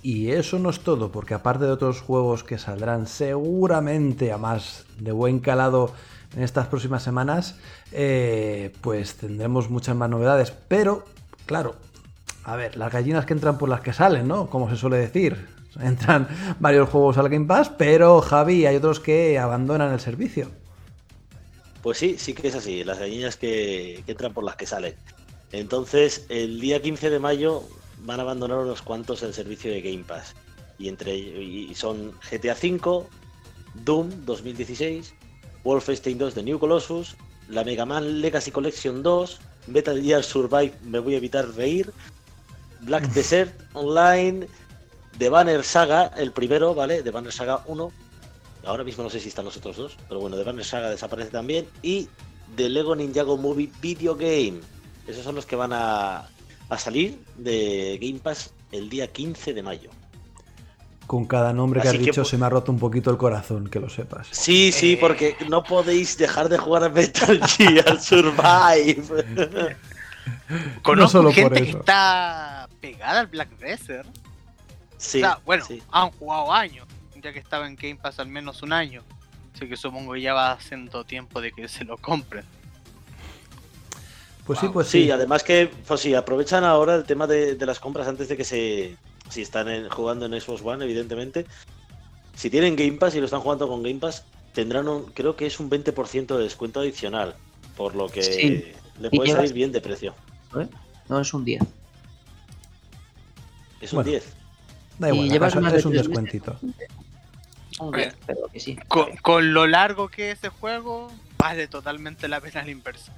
Y 0.04 0.32
eso 0.32 0.60
no 0.60 0.70
es 0.70 0.82
todo, 0.82 1.14
porque 1.14 1.34
aparte 1.34 1.64
de 1.64 1.72
otros 1.72 2.02
juegos 2.02 2.44
que 2.44 2.58
saldrán 2.58 3.08
seguramente 3.08 4.34
a 4.34 4.38
más 4.38 4.84
de 5.00 5.14
buen 5.14 5.40
calado 5.40 5.94
en 6.36 6.44
estas 6.44 6.68
próximas 6.68 7.04
semanas, 7.04 7.56
eh, 7.94 8.74
pues 8.82 9.16
tendremos 9.16 9.70
muchas 9.70 9.96
más 9.96 10.10
novedades. 10.10 10.52
Pero, 10.68 11.06
claro, 11.46 11.76
a 12.44 12.58
ver, 12.58 12.76
las 12.76 12.92
gallinas 12.92 13.26
que 13.26 13.32
entran 13.32 13.58
por 13.58 13.70
las 13.70 13.80
que 13.80 13.94
salen, 13.94 14.28
¿no? 14.28 14.50
Como 14.50 14.70
se 14.70 14.76
suele 14.76 14.98
decir. 14.98 15.48
Entran 15.82 16.28
varios 16.60 16.90
juegos 16.90 17.18
al 17.18 17.30
Game 17.30 17.48
Pass, 17.48 17.70
pero 17.70 18.22
Javi, 18.22 18.66
hay 18.66 18.76
otros 18.76 19.00
que 19.00 19.40
abandonan 19.40 19.94
el 19.94 20.02
servicio. 20.02 20.52
Pues 21.82 21.98
sí, 21.98 22.18
sí 22.20 22.34
que 22.34 22.50
es 22.50 22.56
así, 22.56 22.84
las 22.84 23.00
gallinas 23.00 23.38
que, 23.38 24.04
que 24.06 24.12
entran 24.12 24.34
por 24.34 24.44
las 24.44 24.58
que 24.58 24.66
salen. 24.66 24.96
Entonces, 25.54 26.26
el 26.30 26.60
día 26.60 26.82
15 26.82 27.10
de 27.10 27.20
mayo 27.20 27.64
van 28.04 28.20
a 28.20 28.24
abandonar 28.24 28.60
unos 28.60 28.82
cuantos 28.82 29.24
el 29.24 29.34
servicio 29.34 29.72
de 29.72 29.82
Game 29.82 30.04
Pass. 30.04 30.36
Y 30.78 30.90
entre 30.90 31.16
y 31.16 31.74
son 31.76 32.12
GTA 32.30 32.54
V, 32.54 33.06
Doom 33.86 34.26
2016, 34.26 35.14
Wolfenstein 35.64 36.18
2 36.18 36.36
de 36.36 36.44
New 36.44 36.60
Colossus, 36.60 37.16
la 37.50 37.64
Mega 37.64 37.86
Man 37.86 38.22
Legacy 38.22 38.52
Collection 38.52 39.04
2, 39.04 39.40
Metal 39.68 40.02
Gear 40.02 40.24
Survive, 40.24 40.74
me 40.84 41.00
voy 41.00 41.16
a 41.16 41.18
evitar 41.18 41.48
reír, 41.56 41.92
Black 42.82 43.08
Desert 43.14 43.54
Online, 43.74 44.48
The 45.18 45.30
Banner 45.30 45.64
Saga, 45.64 46.12
el 46.18 46.32
primero, 46.32 46.74
¿vale? 46.74 47.02
The 47.02 47.12
Banner 47.12 47.32
Saga 47.32 47.64
1. 47.68 47.92
Ahora 48.66 48.84
mismo 48.84 49.04
no 49.04 49.10
sé 49.10 49.20
si 49.20 49.30
están 49.30 49.46
los 49.46 49.58
otros 49.58 49.78
dos, 49.78 49.98
pero 50.08 50.20
bueno, 50.20 50.38
The 50.38 50.44
Banner 50.44 50.66
Saga 50.66 50.90
desaparece 50.90 51.32
también. 51.32 51.68
Y 51.82 52.10
The 52.56 52.70
Lego 52.70 52.96
Ninjago 52.96 53.38
Movie 53.38 53.72
Video 53.82 54.16
Game. 54.16 54.60
Esos 55.08 55.24
son 55.24 55.36
los 55.36 55.46
que 55.46 55.56
van 55.56 55.72
a, 55.74 56.30
a 56.76 56.80
salir 56.80 57.20
de 57.38 57.98
Game 58.02 58.20
Pass 58.20 58.54
el 58.72 58.90
día 58.90 59.08
15 59.08 59.54
de 59.54 59.64
mayo. 59.64 59.90
Con 61.08 61.26
cada 61.26 61.52
nombre 61.54 61.82
que 61.82 61.88
Así 61.90 61.98
has 61.98 62.00
que, 62.02 62.06
dicho 62.10 62.22
pues- 62.22 62.30
se 62.30 62.38
me 62.38 62.46
ha 62.46 62.50
roto 62.50 62.72
un 62.72 62.80
poquito 62.80 63.12
el 63.12 63.18
corazón, 63.18 63.70
que 63.70 63.80
lo 63.80 63.90
sepas. 63.90 64.28
Sí, 64.32 64.72
sí, 64.72 64.94
Eh. 64.94 64.98
porque 65.00 65.36
no 65.50 65.64
podéis 65.64 66.18
dejar 66.18 66.48
de 66.50 66.58
jugar 66.58 66.86
a 66.86 66.90
Metal 66.90 67.40
Gear 67.58 68.00
Survive. 68.00 69.04
Conozco 70.82 71.10
solo 71.20 71.30
por 71.30 71.36
gente 71.36 71.64
que 71.64 71.70
está 71.72 72.68
pegada 72.80 73.20
al 73.22 73.28
Black 73.28 73.50
Desert. 73.60 74.08
Sí, 74.98 75.18
o 75.18 75.22
sea, 75.22 75.40
bueno, 75.46 75.66
sí. 75.66 75.82
han 75.92 76.12
jugado 76.12 76.54
años, 76.54 76.88
ya 77.22 77.34
que 77.34 77.40
estaba 77.40 77.68
en 77.68 77.76
Game 77.76 77.98
Pass 77.98 78.20
al 78.20 78.28
menos 78.28 78.62
un 78.64 78.72
año. 78.72 79.04
Así 79.54 79.68
que 79.68 79.76
supongo 79.76 80.14
que 80.14 80.22
ya 80.22 80.34
va 80.34 80.52
haciendo 80.54 81.04
tiempo 81.04 81.42
de 81.42 81.52
que 81.52 81.68
se 81.68 81.84
lo 81.84 81.98
compren. 81.98 82.46
Pues 84.46 84.60
sí, 84.60 84.68
pues 84.74 84.88
Sí, 84.88 85.04
sí. 85.06 85.12
además 85.12 85.44
que 85.44 85.72
pues 85.88 86.02
sí, 86.02 86.14
aprovechan 86.16 86.64
ahora 86.64 86.96
el 86.96 87.06
tema 87.06 87.28
de, 87.28 87.56
de 87.56 87.66
las 87.66 87.80
compras 87.80 88.08
antes 88.08 88.28
de 88.28 88.36
que 88.38 88.44
se. 88.44 88.98
Si 89.30 89.42
están 89.42 89.70
en- 89.70 89.90
jugando 89.90 90.26
en 90.26 90.40
Xbox 90.40 90.62
One, 90.64 90.84
evidentemente. 90.84 91.46
Si 92.36 92.50
tienen 92.50 92.76
Game 92.76 92.94
Pass 92.94 93.16
y 93.16 93.20
lo 93.20 93.26
están 93.26 93.40
jugando 93.42 93.68
con 93.68 93.82
Game 93.84 94.00
Pass, 94.00 94.26
tendrán 94.54 94.88
un, 94.88 95.06
creo 95.06 95.36
que 95.36 95.46
es 95.46 95.60
un 95.60 95.70
20% 95.70 96.36
de 96.38 96.44
descuento 96.44 96.82
adicional. 96.82 97.36
Por 97.78 97.96
lo 97.96 98.10
que 98.10 98.22
Sí. 98.22 98.74
le 99.00 99.08
Y 99.08 99.16
puede 99.18 99.30
llevas- 99.30 99.36
salir 99.38 99.54
bien 99.54 99.72
de 99.72 99.82
precio. 99.82 100.14
¿eh? 100.60 100.68
No 101.10 101.20
es 101.22 101.34
un 101.34 101.46
10. 101.46 101.62
Es 103.82 103.92
un 103.94 103.98
Bueno. 103.98 104.12
10. 104.12 104.34
Da 105.00 105.10
y 105.10 105.14
igual, 105.14 105.30
llevas 105.30 105.56
más 105.56 105.72
de 105.74 105.80
es 105.80 105.86
un 105.86 105.94
descuentito. 105.94 106.58
Un 106.62 106.74
Bueno. 107.92 107.98
10, 107.98 108.16
pero 108.28 108.48
que 108.52 108.60
sí. 108.60 108.76
Con, 108.88 109.16
con 109.18 109.54
lo 109.54 109.66
largo 109.68 110.10
que 110.10 110.32
es 110.32 110.38
ese 110.40 110.50
juego, 110.50 111.12
vale 111.38 111.68
totalmente 111.68 112.28
la 112.28 112.40
pena 112.42 112.64
la 112.64 112.72
inversión. 112.72 113.16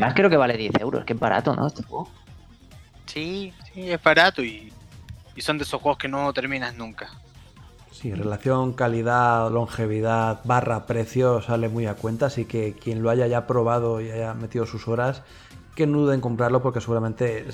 Más 0.00 0.14
creo 0.14 0.30
que 0.30 0.36
vale 0.36 0.56
10 0.56 0.80
euros, 0.80 1.04
que 1.04 1.12
es 1.12 1.20
barato, 1.20 1.54
¿no? 1.54 1.66
Este 1.66 1.82
juego. 1.82 2.08
Sí, 3.06 3.52
sí, 3.72 3.90
es 3.90 4.02
barato 4.02 4.42
y, 4.42 4.72
y 5.36 5.40
son 5.42 5.58
de 5.58 5.64
esos 5.64 5.80
juegos 5.80 5.98
que 5.98 6.08
no 6.08 6.32
terminas 6.32 6.74
nunca. 6.74 7.10
Sí, 7.92 8.14
relación 8.14 8.72
calidad, 8.72 9.50
longevidad, 9.50 10.40
barra 10.44 10.86
precio 10.86 11.42
sale 11.42 11.68
muy 11.68 11.86
a 11.86 11.94
cuenta, 11.94 12.26
así 12.26 12.46
que 12.46 12.72
quien 12.72 13.02
lo 13.02 13.10
haya 13.10 13.26
ya 13.26 13.46
probado 13.46 14.00
y 14.00 14.10
haya 14.10 14.32
metido 14.32 14.64
sus 14.64 14.88
horas, 14.88 15.22
que 15.74 15.86
no 15.86 15.98
duden 15.98 16.16
en 16.16 16.20
comprarlo 16.22 16.62
porque 16.62 16.80
seguramente 16.80 17.44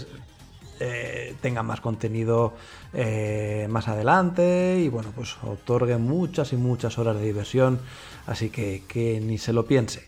eh, 0.79 1.35
tenga 1.41 1.63
más 1.63 1.81
contenido 1.81 2.55
eh, 2.93 3.67
más 3.71 3.89
adelante 3.89 4.79
y 4.79 4.89
bueno, 4.89 5.11
pues 5.17 5.37
otorgue 5.43 5.97
muchas 5.97 6.53
y 6.53 6.57
muchas 6.57 6.99
horas 6.99 7.17
de 7.17 7.25
diversión, 7.25 7.81
así 8.27 8.51
que 8.51 8.85
que 8.87 9.21
ni 9.21 9.39
se 9.39 9.53
lo 9.53 9.67
piense. 9.67 10.07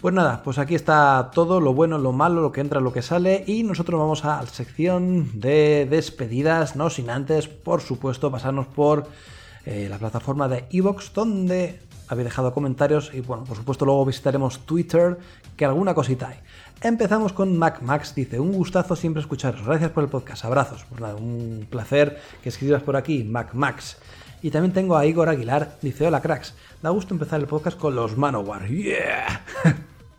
Pues 0.00 0.14
nada, 0.14 0.42
pues 0.42 0.56
aquí 0.56 0.74
está 0.74 1.30
todo, 1.34 1.60
lo 1.60 1.74
bueno, 1.74 1.98
lo 1.98 2.12
malo, 2.12 2.40
lo 2.40 2.52
que 2.52 2.62
entra, 2.62 2.80
lo 2.80 2.90
que 2.90 3.02
sale 3.02 3.44
y 3.46 3.64
nosotros 3.64 4.00
vamos 4.00 4.24
a 4.24 4.42
la 4.42 4.48
sección 4.48 5.38
de 5.38 5.86
despedidas, 5.90 6.74
no 6.74 6.88
sin 6.88 7.10
antes, 7.10 7.48
por 7.48 7.82
supuesto, 7.82 8.30
pasarnos 8.30 8.66
por 8.66 9.06
eh, 9.66 9.88
la 9.90 9.98
plataforma 9.98 10.48
de 10.48 10.64
Evox 10.70 11.12
donde 11.12 11.80
habéis 12.08 12.24
dejado 12.24 12.54
comentarios 12.54 13.10
y 13.12 13.20
bueno, 13.20 13.44
por 13.44 13.58
supuesto 13.58 13.84
luego 13.84 14.06
visitaremos 14.06 14.60
Twitter, 14.60 15.18
que 15.54 15.66
alguna 15.66 15.92
cosita 15.92 16.28
hay. 16.28 16.38
Empezamos 16.80 17.34
con 17.34 17.58
Mac 17.58 17.82
Max, 17.82 18.14
dice, 18.14 18.40
un 18.40 18.52
gustazo 18.52 18.96
siempre 18.96 19.20
escucharos, 19.20 19.66
gracias 19.66 19.90
por 19.90 20.02
el 20.02 20.08
podcast, 20.08 20.46
abrazos, 20.46 20.86
pues 20.88 21.02
nada, 21.02 21.16
un 21.16 21.66
placer 21.68 22.18
que 22.42 22.48
escribas 22.48 22.82
por 22.82 22.96
aquí, 22.96 23.22
Mac 23.22 23.52
Max. 23.52 23.98
Y 24.40 24.50
también 24.50 24.72
tengo 24.72 24.96
a 24.96 25.04
Igor 25.04 25.28
Aguilar, 25.28 25.76
dice, 25.82 26.06
hola 26.06 26.22
cracks, 26.22 26.54
da 26.82 26.88
gusto 26.88 27.12
empezar 27.12 27.38
el 27.38 27.46
podcast 27.46 27.78
con 27.78 27.94
los 27.94 28.16
Manowar, 28.16 28.66
yeah. 28.70 29.42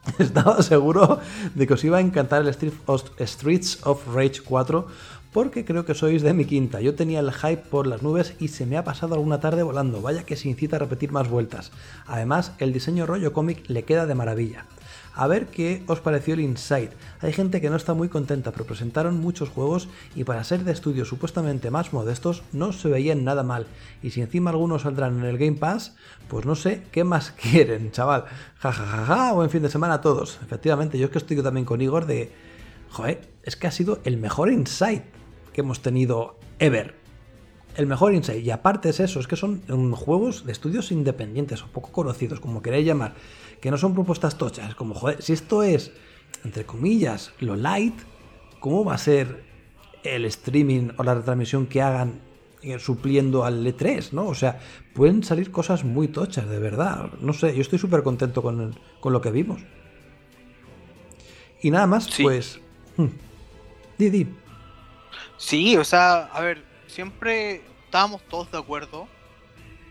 Estaba 0.20 0.62
seguro 0.64 1.20
de 1.54 1.68
que 1.68 1.74
os 1.74 1.84
iba 1.84 1.97
a 1.97 2.02
encantar 2.02 2.41
el 2.41 2.54
Streets 2.54 3.80
of 3.84 4.08
Rage 4.14 4.41
4 4.43 4.88
porque 5.32 5.64
creo 5.64 5.86
que 5.86 5.95
sois 5.95 6.22
de 6.22 6.34
mi 6.34 6.45
quinta. 6.45 6.82
Yo 6.82 6.95
tenía 6.95 7.20
el 7.20 7.32
hype 7.32 7.64
por 7.70 7.88
las 7.88 8.02
nubes 8.02 8.34
y 8.39 8.49
se 8.49 8.66
me 8.66 8.78
ha 8.78 8.84
pasado 8.84 9.16
alguna 9.16 9.39
tarde 9.39 9.64
volando. 9.64 10.02
Vaya 10.02 10.24
que 10.24 10.36
se 10.36 10.49
incita 10.49 10.76
a 10.76 10.80
repetir 10.80 11.12
más 11.12 11.30
vueltas. 11.30 11.72
Además, 12.06 12.52
el 12.60 12.74
diseño 12.74 13.06
rollo 13.06 13.32
cómic 13.32 13.64
le 13.70 13.84
queda 13.84 14.06
de 14.06 14.16
maravilla. 14.16 14.66
A 15.14 15.28
ver 15.28 15.47
qué 15.47 15.84
os 15.88 15.99
pareció 15.99 16.34
el 16.34 16.39
Inside. 16.39 16.91
Hay 17.20 17.34
gente 17.34 17.59
que 17.59 17.70
no 17.70 17.76
está 17.76 17.93
muy 17.93 18.07
contenta, 18.07 18.51
pero 18.51 18.66
presentaron 18.66 19.20
muchos 19.20 19.49
juegos 19.49 19.89
y 20.16 20.24
para 20.24 20.43
ser 20.43 20.64
de 20.64 20.72
estudios 20.72 21.09
supuestamente 21.09 21.70
más 21.70 21.91
modestos 21.91 22.43
no 22.53 22.72
se 22.72 22.88
veían 22.88 23.24
nada 23.24 23.43
mal. 23.43 23.68
Y 24.01 24.12
si 24.12 24.22
encima 24.22 24.51
algunos 24.51 24.84
saldrán 24.84 25.20
en 25.20 25.26
el 25.26 25.38
Game 25.38 25.57
Pass, 25.57 25.95
pues 26.28 26.45
no 26.45 26.55
sé 26.55 26.84
qué 26.91 27.03
más 27.03 27.32
quieren, 27.41 27.91
chaval. 27.91 28.26
Ja 28.59 28.72
ja 28.72 28.86
ja 28.86 29.05
ja, 29.05 29.34
buen 29.34 29.49
fin 29.49 29.62
de 29.62 29.70
semana 29.70 29.95
a 29.95 30.01
todos. 30.01 30.39
Efectivamente, 30.43 30.97
yo 30.97 31.05
es 31.05 31.12
que 31.12 31.18
estoy 31.18 31.41
también 31.43 31.66
con 31.66 31.82
Igor 31.82 32.05
de... 32.05 32.32
Joder, 32.89 33.30
es 33.43 33.55
que 33.55 33.68
ha 33.68 33.72
sido 33.72 33.99
el 34.03 34.18
mejor 34.18 34.51
Inside 34.51 35.03
que 35.53 35.62
hemos 35.62 35.82
tenido 35.82 36.38
ever. 36.59 36.95
El 37.76 37.88
mejor 37.88 38.14
Inside. 38.14 38.39
Y 38.39 38.51
aparte 38.51 38.89
es 38.89 38.99
eso, 38.99 39.20
es 39.20 39.28
que 39.28 39.36
son 39.36 39.62
juegos 39.93 40.45
de 40.45 40.51
estudios 40.51 40.91
independientes 40.91 41.64
o 41.64 41.68
poco 41.68 41.91
conocidos, 41.91 42.39
como 42.39 42.62
queréis 42.62 42.86
llamar 42.86 43.14
que 43.62 43.72
no 43.72 43.78
son 43.78 43.93
propuestas 43.93 44.38
tochas. 44.38 44.70
Es 44.70 44.76
como, 44.76 44.95
joder, 44.95 45.22
si 45.22 45.34
esto 45.34 45.64
es, 45.64 45.91
entre 46.43 46.66
comillas, 46.66 47.32
lo 47.39 47.55
light, 47.55 47.95
¿cómo 48.59 48.84
va 48.84 48.95
a 48.95 48.97
ser 48.97 49.43
el 50.03 50.26
streaming 50.26 50.89
o 50.97 51.03
la 51.03 51.14
retransmisión 51.14 51.68
que 51.68 51.82
hagan 51.82 52.20
eh, 52.64 52.80
supliendo 52.80 53.45
al 53.45 53.66
E3, 53.66 54.12
¿no? 54.12 54.26
O 54.26 54.36
sea, 54.36 54.59
pueden 54.93 55.24
salir 55.24 55.51
cosas 55.51 55.84
muy 55.84 56.07
tochas, 56.07 56.49
de 56.49 56.59
verdad. 56.59 57.12
No 57.22 57.34
sé, 57.34 57.55
yo 57.55 57.62
estoy 57.62 57.80
súper 57.80 58.01
contento 58.03 58.41
con, 58.41 58.76
con, 58.99 59.14
lo 59.14 59.22
que 59.22 59.32
vimos. 59.32 59.62
Y 61.62 61.70
nada 61.70 61.86
más, 61.86 62.09
pues... 62.22 62.59
Hmm. 62.97 63.07
Didi. 63.97 64.28
Sí, 65.38 65.78
o 65.78 65.84
sea, 65.84 66.24
a 66.26 66.41
ver, 66.41 66.64
siempre 66.88 67.62
estábamos 67.86 68.24
todos 68.24 68.51
de 68.51 68.57
acuerdo 68.57 69.07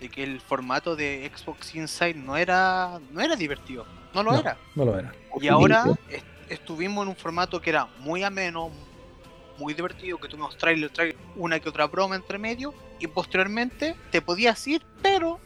de 0.00 0.08
que 0.08 0.22
el 0.22 0.40
formato 0.40 0.96
de 0.96 1.30
Xbox 1.34 1.74
Inside 1.74 2.14
no 2.14 2.36
era 2.36 2.98
no 3.10 3.20
era 3.20 3.36
divertido, 3.36 3.86
no 4.14 4.22
lo 4.22 4.34
era. 4.34 4.56
No 4.74 4.84
lo 4.84 4.98
era. 4.98 5.12
Y 5.40 5.48
ahora 5.48 5.84
estuvimos 6.48 7.02
en 7.02 7.10
un 7.10 7.16
formato 7.16 7.60
que 7.60 7.70
era 7.70 7.86
muy 7.98 8.24
ameno, 8.24 8.70
muy 9.58 9.74
divertido, 9.74 10.18
que 10.18 10.28
tuvimos 10.28 10.56
trailer, 10.56 10.90
trailer, 10.90 11.16
una 11.36 11.60
que 11.60 11.68
otra 11.68 11.86
broma 11.86 12.16
entre 12.16 12.38
medio 12.38 12.74
y 12.98 13.06
posteriormente 13.06 13.94
te 14.10 14.22
podías 14.22 14.66
ir, 14.66 14.82
pero 15.02 15.38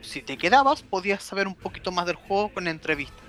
si 0.00 0.22
te 0.22 0.38
quedabas 0.38 0.82
podías 0.82 1.22
saber 1.22 1.46
un 1.46 1.54
poquito 1.54 1.92
más 1.92 2.06
del 2.06 2.16
juego 2.16 2.52
con 2.52 2.66
entrevistas. 2.66 3.22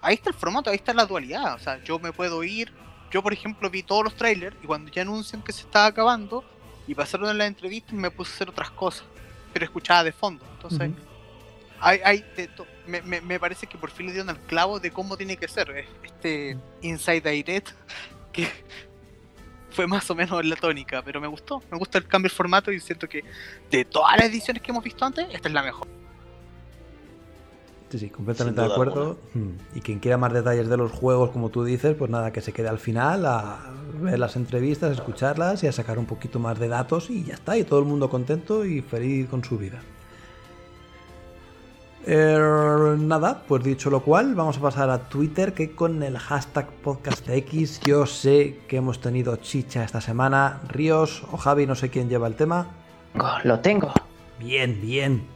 Ahí 0.00 0.14
está 0.14 0.30
el 0.30 0.36
formato, 0.36 0.70
ahí 0.70 0.76
está 0.76 0.94
la 0.94 1.06
dualidad, 1.06 1.54
o 1.54 1.58
sea, 1.58 1.82
yo 1.82 1.98
me 1.98 2.12
puedo 2.12 2.44
ir, 2.44 2.72
yo 3.10 3.22
por 3.22 3.32
ejemplo 3.32 3.68
vi 3.68 3.82
todos 3.82 4.04
los 4.04 4.14
trailers 4.14 4.56
y 4.62 4.66
cuando 4.66 4.92
ya 4.92 5.02
anuncian 5.02 5.42
que 5.42 5.52
se 5.52 5.62
estaba 5.62 5.86
acabando 5.86 6.44
y 6.86 6.94
pasaron 6.94 7.30
en 7.30 7.38
la 7.38 7.46
entrevista 7.46 7.94
me 7.94 8.10
puse 8.10 8.30
a 8.30 8.34
hacer 8.34 8.50
otras 8.50 8.70
cosas 8.70 9.06
pero 9.54 9.64
escuchada 9.64 10.04
de 10.04 10.12
fondo. 10.12 10.44
Entonces, 10.52 10.90
hay, 11.80 12.00
hay 12.04 12.24
me, 12.86 13.00
me, 13.20 13.40
parece 13.40 13.66
que 13.66 13.78
por 13.78 13.90
fin 13.90 14.06
le 14.06 14.12
dieron 14.12 14.28
al 14.28 14.40
clavo 14.40 14.80
de 14.80 14.90
cómo 14.90 15.16
tiene 15.16 15.36
que 15.36 15.48
ser 15.48 15.70
eh, 15.70 15.86
este 16.02 16.58
Inside 16.82 17.22
Direct, 17.22 17.70
que 18.32 18.48
fue 19.70 19.86
más 19.86 20.10
o 20.10 20.14
menos 20.14 20.44
la 20.44 20.56
tónica, 20.56 21.02
pero 21.02 21.20
me 21.20 21.28
gustó, 21.28 21.62
me 21.70 21.78
gusta 21.78 21.98
el 21.98 22.06
cambio 22.06 22.28
de 22.28 22.34
formato 22.34 22.72
y 22.72 22.80
siento 22.80 23.08
que 23.08 23.24
de 23.70 23.84
todas 23.84 24.16
las 24.16 24.26
ediciones 24.26 24.62
que 24.62 24.72
hemos 24.72 24.84
visto 24.84 25.04
antes, 25.04 25.26
esta 25.32 25.48
es 25.48 25.54
la 25.54 25.62
mejor. 25.62 25.88
Sí, 27.94 28.00
sí, 28.00 28.10
completamente 28.10 28.60
de 28.60 28.66
acuerdo. 28.66 29.18
Hmm. 29.34 29.50
Y 29.72 29.80
quien 29.80 30.00
quiera 30.00 30.16
más 30.16 30.32
detalles 30.32 30.68
de 30.68 30.76
los 30.76 30.90
juegos, 30.90 31.30
como 31.30 31.50
tú 31.50 31.62
dices, 31.62 31.94
pues 31.96 32.10
nada, 32.10 32.32
que 32.32 32.40
se 32.40 32.52
quede 32.52 32.66
al 32.66 32.80
final 32.80 33.24
a 33.24 33.70
ver 34.00 34.18
las 34.18 34.34
entrevistas, 34.34 34.90
escucharlas 34.90 35.62
y 35.62 35.68
a 35.68 35.72
sacar 35.72 36.00
un 36.00 36.06
poquito 36.06 36.40
más 36.40 36.58
de 36.58 36.66
datos 36.66 37.08
y 37.08 37.22
ya 37.22 37.34
está, 37.34 37.56
y 37.56 37.62
todo 37.62 37.78
el 37.78 37.84
mundo 37.84 38.10
contento 38.10 38.64
y 38.64 38.82
feliz 38.82 39.28
con 39.28 39.44
su 39.44 39.58
vida. 39.58 39.80
Er, 42.04 42.98
nada, 42.98 43.44
pues 43.46 43.62
dicho 43.62 43.90
lo 43.90 44.02
cual, 44.02 44.34
vamos 44.34 44.58
a 44.58 44.60
pasar 44.60 44.90
a 44.90 45.08
Twitter 45.08 45.54
que 45.54 45.70
con 45.70 46.02
el 46.02 46.18
hashtag 46.18 46.68
podcastx 46.82 47.78
yo 47.86 48.06
sé 48.06 48.58
que 48.66 48.78
hemos 48.78 49.00
tenido 49.00 49.36
chicha 49.36 49.84
esta 49.84 50.00
semana. 50.00 50.62
Ríos 50.66 51.22
o 51.30 51.36
Javi, 51.36 51.64
no 51.64 51.76
sé 51.76 51.90
quién 51.90 52.08
lleva 52.08 52.26
el 52.26 52.34
tema. 52.34 52.66
Lo 53.44 53.60
tengo. 53.60 53.92
Bien, 54.40 54.80
bien. 54.82 55.33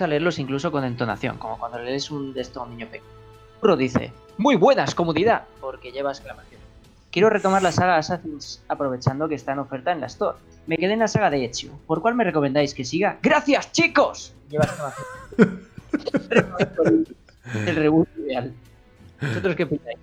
A 0.00 0.06
leerlos 0.06 0.38
incluso 0.38 0.70
con 0.70 0.84
entonación, 0.84 1.38
como 1.38 1.58
cuando 1.58 1.78
lees 1.78 2.10
un 2.10 2.34
de 2.34 2.46
a 2.54 2.60
un 2.60 2.70
niño 2.70 2.86
pequeño. 2.86 3.04
Burro 3.60 3.76
dice, 3.76 4.12
muy 4.36 4.56
buenas, 4.56 4.94
comodidad, 4.94 5.44
porque 5.60 5.90
lleva 5.90 6.10
exclamación. 6.10 6.60
Quiero 7.10 7.30
retomar 7.30 7.62
la 7.62 7.72
saga 7.72 7.96
Assassin's 7.96 8.62
aprovechando 8.68 9.26
que 9.26 9.36
está 9.36 9.52
en 9.52 9.60
oferta 9.60 9.92
en 9.92 10.00
la 10.00 10.06
Store. 10.06 10.36
Me 10.66 10.76
quedé 10.76 10.92
en 10.92 10.98
la 10.98 11.08
saga 11.08 11.30
de 11.30 11.46
Ezio, 11.46 11.70
¿por 11.86 12.02
cuál 12.02 12.14
me 12.14 12.24
recomendáis 12.24 12.74
que 12.74 12.84
siga? 12.84 13.18
¡Gracias, 13.22 13.72
chicos! 13.72 14.34
Lleva 14.50 14.64
exclamación. 14.64 15.06
El 17.66 17.76
reboot 17.76 18.08
ideal. 18.18 18.52
¿Vosotros 19.20 19.56
qué 19.56 19.66
pensáis? 19.66 19.98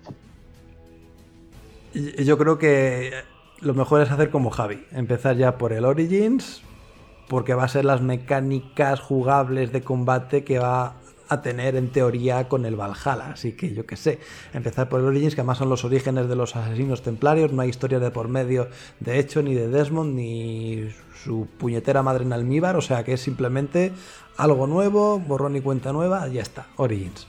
Yo 2.26 2.36
creo 2.36 2.58
que 2.58 3.12
lo 3.60 3.74
mejor 3.74 4.02
es 4.02 4.10
hacer 4.10 4.30
como 4.30 4.50
Javi, 4.50 4.84
empezar 4.90 5.36
ya 5.36 5.56
por 5.56 5.72
el 5.72 5.84
Origins, 5.84 6.62
porque 7.28 7.54
va 7.54 7.64
a 7.64 7.68
ser 7.68 7.84
las 7.84 8.00
mecánicas 8.00 9.00
jugables 9.00 9.72
de 9.72 9.82
combate 9.82 10.44
que 10.44 10.58
va 10.58 10.94
a 11.28 11.42
tener 11.42 11.76
en 11.76 11.90
teoría 11.90 12.48
con 12.48 12.64
el 12.66 12.76
Valhalla. 12.76 13.30
Así 13.32 13.52
que 13.52 13.74
yo 13.74 13.86
qué 13.86 13.96
sé, 13.96 14.18
empezar 14.52 14.88
por 14.88 15.00
el 15.00 15.06
Origins, 15.06 15.34
que 15.34 15.40
además 15.40 15.58
son 15.58 15.68
los 15.68 15.84
orígenes 15.84 16.28
de 16.28 16.36
los 16.36 16.56
asesinos 16.56 17.02
templarios, 17.02 17.52
no 17.52 17.62
hay 17.62 17.70
historia 17.70 17.98
de 17.98 18.10
por 18.10 18.28
medio 18.28 18.68
de 19.00 19.18
hecho, 19.18 19.42
ni 19.42 19.54
de 19.54 19.68
Desmond, 19.68 20.14
ni 20.14 20.88
su 21.22 21.48
puñetera 21.58 22.02
madre 22.02 22.24
en 22.24 22.32
almíbar, 22.32 22.76
o 22.76 22.82
sea 22.82 23.04
que 23.04 23.14
es 23.14 23.20
simplemente 23.20 23.92
algo 24.36 24.66
nuevo, 24.66 25.18
borrón 25.18 25.56
y 25.56 25.60
cuenta 25.60 25.92
nueva, 25.92 26.26
ya 26.28 26.42
está, 26.42 26.66
Origins. 26.76 27.26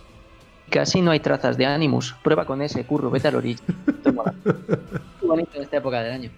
Casi 0.70 1.02
no 1.02 1.12
hay 1.12 1.20
trazas 1.20 1.58
de 1.58 1.66
Animus. 1.66 2.16
Prueba 2.24 2.46
con 2.46 2.62
ese, 2.62 2.86
curro, 2.86 3.12
vete 3.12 3.28
al 3.28 3.36
Origins. 3.36 3.62
Bonito 5.22 5.52
en 5.56 5.62
esta 5.62 5.78
época 5.78 6.02
del 6.02 6.12
año. 6.12 6.32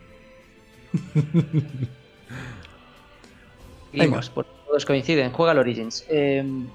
Seguimos, 3.98 4.30
por 4.30 4.46
todos 4.46 4.86
coinciden. 4.86 5.32
Juega 5.32 5.52
al 5.52 5.60
Origins. 5.60 6.06
Em, 6.10 6.68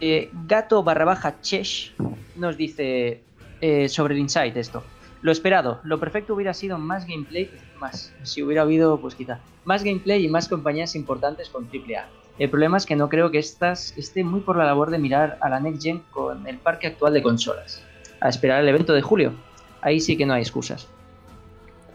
eh, 0.00 0.30
gato 0.46 0.82
barra 0.82 1.04
baja 1.04 1.40
Chesh 1.40 1.94
nos 2.36 2.56
dice 2.56 3.22
eh, 3.60 3.88
sobre 3.88 4.14
el 4.14 4.20
Inside 4.20 4.58
esto. 4.58 4.82
Lo 5.22 5.32
esperado, 5.32 5.80
lo 5.84 5.98
perfecto 5.98 6.34
hubiera 6.34 6.52
sido 6.52 6.76
más 6.76 7.06
gameplay, 7.06 7.50
más, 7.80 8.12
si 8.24 8.42
hubiera 8.42 8.60
habido, 8.60 9.00
pues 9.00 9.14
quizá, 9.14 9.40
más 9.64 9.82
gameplay 9.82 10.26
y 10.26 10.28
más 10.28 10.48
compañías 10.48 10.94
importantes 10.94 11.48
con 11.48 11.64
AAA. 11.64 12.06
El 12.38 12.50
problema 12.50 12.76
es 12.76 12.84
que 12.84 12.96
no 12.96 13.08
creo 13.08 13.30
que 13.30 13.38
estas 13.38 13.96
esté 13.96 14.24
muy 14.24 14.40
por 14.40 14.56
la 14.56 14.66
labor 14.66 14.90
de 14.90 14.98
mirar 14.98 15.38
a 15.40 15.48
la 15.48 15.60
Next 15.60 15.82
Gen 15.82 16.02
con 16.10 16.46
el 16.46 16.58
parque 16.58 16.88
actual 16.88 17.14
de 17.14 17.22
consolas. 17.22 17.82
A 18.20 18.28
esperar 18.28 18.60
el 18.60 18.68
evento 18.68 18.92
de 18.92 19.00
julio. 19.00 19.32
Ahí 19.80 20.00
sí 20.00 20.16
que 20.18 20.26
no 20.26 20.34
hay 20.34 20.42
excusas. 20.42 20.88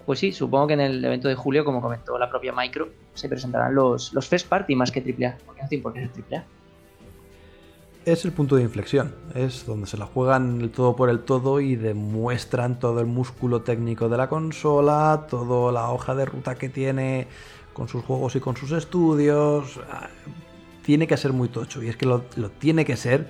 Pues 0.10 0.18
sí, 0.18 0.32
supongo 0.32 0.66
que 0.66 0.74
en 0.74 0.80
el 0.80 1.05
evento 1.05 1.28
de 1.28 1.36
julio, 1.36 1.64
como 1.64 1.82
comentó 1.82 2.18
la 2.18 2.32
propia 2.32 2.51
Micro, 2.51 2.89
se 3.14 3.30
presentarán 3.30 3.76
los, 3.76 4.12
los 4.12 4.28
First 4.28 4.47
Party 4.47 4.76
más 4.76 4.89
que 4.89 5.01
AAA, 5.01 5.38
porque 5.45 5.62
no 5.62 5.68
tiene 5.68 5.84
por 5.84 5.93
qué 5.93 5.99
ser 5.99 6.24
AAA. 6.32 6.43
Es 8.05 8.26
el 8.26 8.32
punto 8.32 8.55
de 8.55 8.64
inflexión, 8.64 9.14
es 9.36 9.68
donde 9.68 9.86
se 9.86 9.97
la 9.97 10.07
juegan 10.07 10.62
el 10.62 10.72
todo 10.72 10.95
por 10.95 11.12
el 11.12 11.20
todo 11.20 11.60
y 11.60 11.76
demuestran 11.76 12.80
todo 12.80 13.01
el 13.01 13.05
músculo 13.05 13.62
técnico 13.62 14.10
de 14.10 14.18
la 14.18 14.30
consola, 14.30 15.28
toda 15.30 15.72
la 15.72 15.91
hoja 15.91 16.16
de 16.16 16.26
ruta 16.26 16.55
que 16.55 16.70
tiene 16.70 17.28
con 17.74 17.88
sus 17.88 18.03
juegos 18.03 18.36
y 18.36 18.39
con 18.39 18.57
sus 18.57 18.72
estudios. 18.72 19.80
Ah, 19.91 20.10
tiene 20.82 21.05
que 21.05 21.18
ser 21.18 21.34
muy 21.34 21.49
tocho 21.49 21.84
y 21.84 21.88
es 21.89 21.97
que 21.97 22.07
lo 22.07 22.24
tiene 22.57 22.84
que 22.84 22.97
ser 22.97 23.30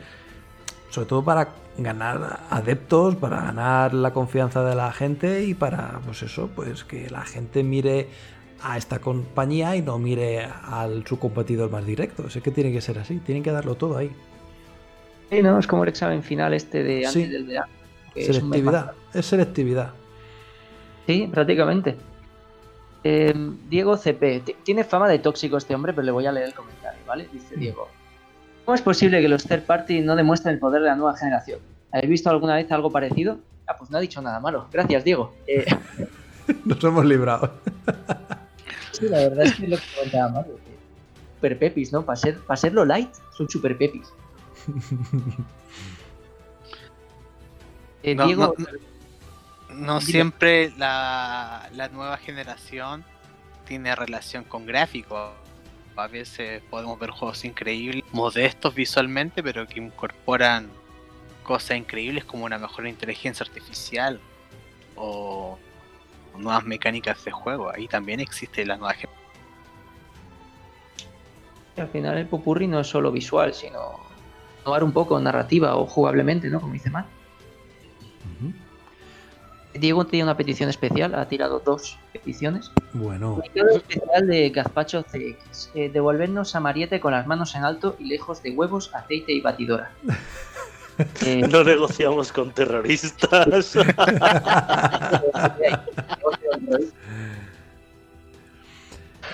sobre 0.90 1.08
todo 1.08 1.24
para 1.24 1.50
ganar 1.78 2.42
adeptos, 2.50 3.16
para 3.16 3.42
ganar 3.42 3.94
la 3.94 4.12
confianza 4.12 4.64
de 4.64 4.76
la 4.76 4.92
gente 4.92 5.44
y 5.46 5.54
para, 5.54 6.00
pues 6.06 6.24
eso, 6.24 6.50
pues 6.56 6.84
que 6.84 7.10
la 7.10 7.22
gente 7.24 7.64
mire 7.64 8.08
a 8.62 8.78
esta 8.78 9.00
compañía 9.00 9.76
y 9.76 9.82
no 9.82 9.98
mire 9.98 10.44
al 10.44 11.06
su 11.08 11.18
competidor 11.18 11.70
más 11.72 11.86
directo. 11.86 12.30
Sé 12.30 12.42
que 12.42 12.52
tiene 12.52 12.72
que 12.74 12.82
ser 12.82 13.00
así, 13.00 13.20
tienen 13.20 13.44
que 13.44 13.52
darlo 13.52 13.76
todo 13.76 13.98
ahí. 13.98 14.12
Sí, 15.30 15.42
no, 15.42 15.58
es 15.60 15.68
como 15.68 15.84
el 15.84 15.90
examen 15.90 16.24
final 16.24 16.54
este 16.54 16.84
de 16.84 17.06
antes 17.06 17.14
Sí. 17.14 17.28
del 17.28 17.46
verano. 17.46 17.72
que 18.14 18.22
es 18.22 18.26
Selectividad. 18.28 18.92
Es 19.14 19.26
selectividad. 19.28 19.94
Sí, 21.06 21.30
prácticamente. 21.32 21.96
Eh, 23.04 23.34
Diego 23.70 23.96
CP. 23.96 24.44
Tiene 24.64 24.84
fama 24.84 25.08
de 25.08 25.20
tóxico 25.20 25.56
este 25.58 25.74
hombre, 25.76 25.94
pero 25.94 26.04
le 26.06 26.12
voy 26.12 26.26
a 26.26 26.32
leer 26.32 26.48
el 26.48 26.54
comentario, 26.54 27.00
¿vale? 27.08 27.30
Dice 27.32 27.56
Diego. 27.56 27.88
¿Cómo 28.70 28.76
es 28.76 28.84
posible 28.84 29.20
que 29.20 29.28
los 29.28 29.46
third 29.46 29.64
party 29.64 30.02
no 30.02 30.16
demuestren 30.16 30.54
el 30.54 30.60
poder 30.60 30.84
de 30.84 30.90
la 30.90 30.96
nueva 30.96 31.18
generación? 31.18 31.60
¿Habéis 31.92 32.08
visto 32.08 32.30
alguna 32.30 32.54
vez 32.54 32.72
algo 32.72 32.92
parecido? 32.92 33.40
Ah, 33.66 33.76
pues 33.76 33.90
no 33.90 33.98
ha 33.98 34.00
dicho 34.00 34.22
nada 34.22 34.40
malo. 34.40 34.68
Gracias, 34.72 35.04
Diego. 35.04 35.34
Eh, 35.48 35.66
Nos 36.66 36.84
hemos 36.84 37.04
librado. 37.04 37.52
sí, 38.92 39.10
la 39.10 39.22
verdad 39.22 39.46
es 39.48 39.56
que 39.56 39.64
es 39.64 39.70
lo 39.72 39.78
que 39.78 39.84
comentaba 39.96 40.30
Mario. 40.30 40.58
que 40.58 41.34
Super 41.34 41.58
pepis, 41.58 41.92
¿no? 41.92 42.06
Para 42.06 42.16
ser, 42.18 42.38
para 42.42 42.58
serlo 42.58 42.86
light, 42.86 43.10
son 43.36 43.50
super 43.50 43.76
pepis. 43.76 44.14
Eh, 48.04 48.14
No, 48.14 48.28
Diego, 48.28 48.54
no, 49.70 49.76
No 49.78 50.00
siempre 50.00 50.72
la, 50.78 51.70
la 51.74 51.90
nueva 51.90 52.18
generación 52.18 53.04
tiene 53.66 53.96
relación 53.96 54.44
con 54.44 54.68
gráficos. 54.68 55.32
A 56.00 56.08
veces 56.08 56.62
podemos 56.70 56.98
ver 56.98 57.12
juegos 57.12 57.44
increíbles, 57.44 58.04
modestos 58.12 58.74
visualmente, 58.74 59.44
pero 59.44 59.68
que 59.68 59.80
incorporan 59.80 60.70
cosas 61.44 61.78
increíbles 61.78 62.24
como 62.24 62.46
una 62.46 62.58
mejor 62.58 62.88
inteligencia 62.88 63.46
artificial 63.46 64.20
o 64.96 65.58
nuevas 66.38 66.64
mecánicas 66.64 67.24
de 67.26 67.32
juego. 67.32 67.72
Ahí 67.74 67.88
también 67.88 68.20
existe 68.20 68.66
la 68.66 68.78
nueva 68.78 68.94
generación. 68.94 69.20
al 71.78 71.88
final 71.90 72.18
el 72.18 72.28
popurri 72.28 72.68
no 72.68 72.80
es 72.80 72.88
solo 72.88 73.12
visual, 73.12 73.54
sino 73.54 74.00
innovar 74.62 74.84
un 74.84 74.92
poco 74.92 75.20
narrativa 75.20 75.76
o 75.76 75.86
jugablemente, 75.86 76.50
¿no? 76.50 76.60
Como 76.62 76.74
dice 76.74 76.90
Matt. 76.90 77.08
Ujú. 78.38 78.54
Diego 79.74 80.06
tiene 80.06 80.24
una 80.24 80.36
petición 80.36 80.70
especial, 80.70 81.14
ha 81.16 81.28
tirado 81.28 81.60
dos 81.60 81.98
peticiones. 82.12 82.72
Bueno, 82.94 83.42
especial 83.44 84.28
de 84.28 84.50
Gazpacho 84.50 85.04
CX. 85.04 85.72
eh, 85.76 85.90
devolvernos 85.90 86.56
a 86.56 86.60
Mariette 86.60 87.00
con 87.00 87.12
las 87.14 87.28
manos 87.28 87.54
en 87.56 87.64
alto 87.64 87.96
y 88.00 88.06
lejos 88.06 88.42
de 88.42 88.52
huevos, 88.52 88.92
aceite 88.94 89.32
y 89.34 89.42
batidora. 89.42 89.92
Eh, 91.26 91.48
No 91.50 91.64
negociamos 91.64 92.30
con 92.34 92.52
terroristas. 92.52 93.78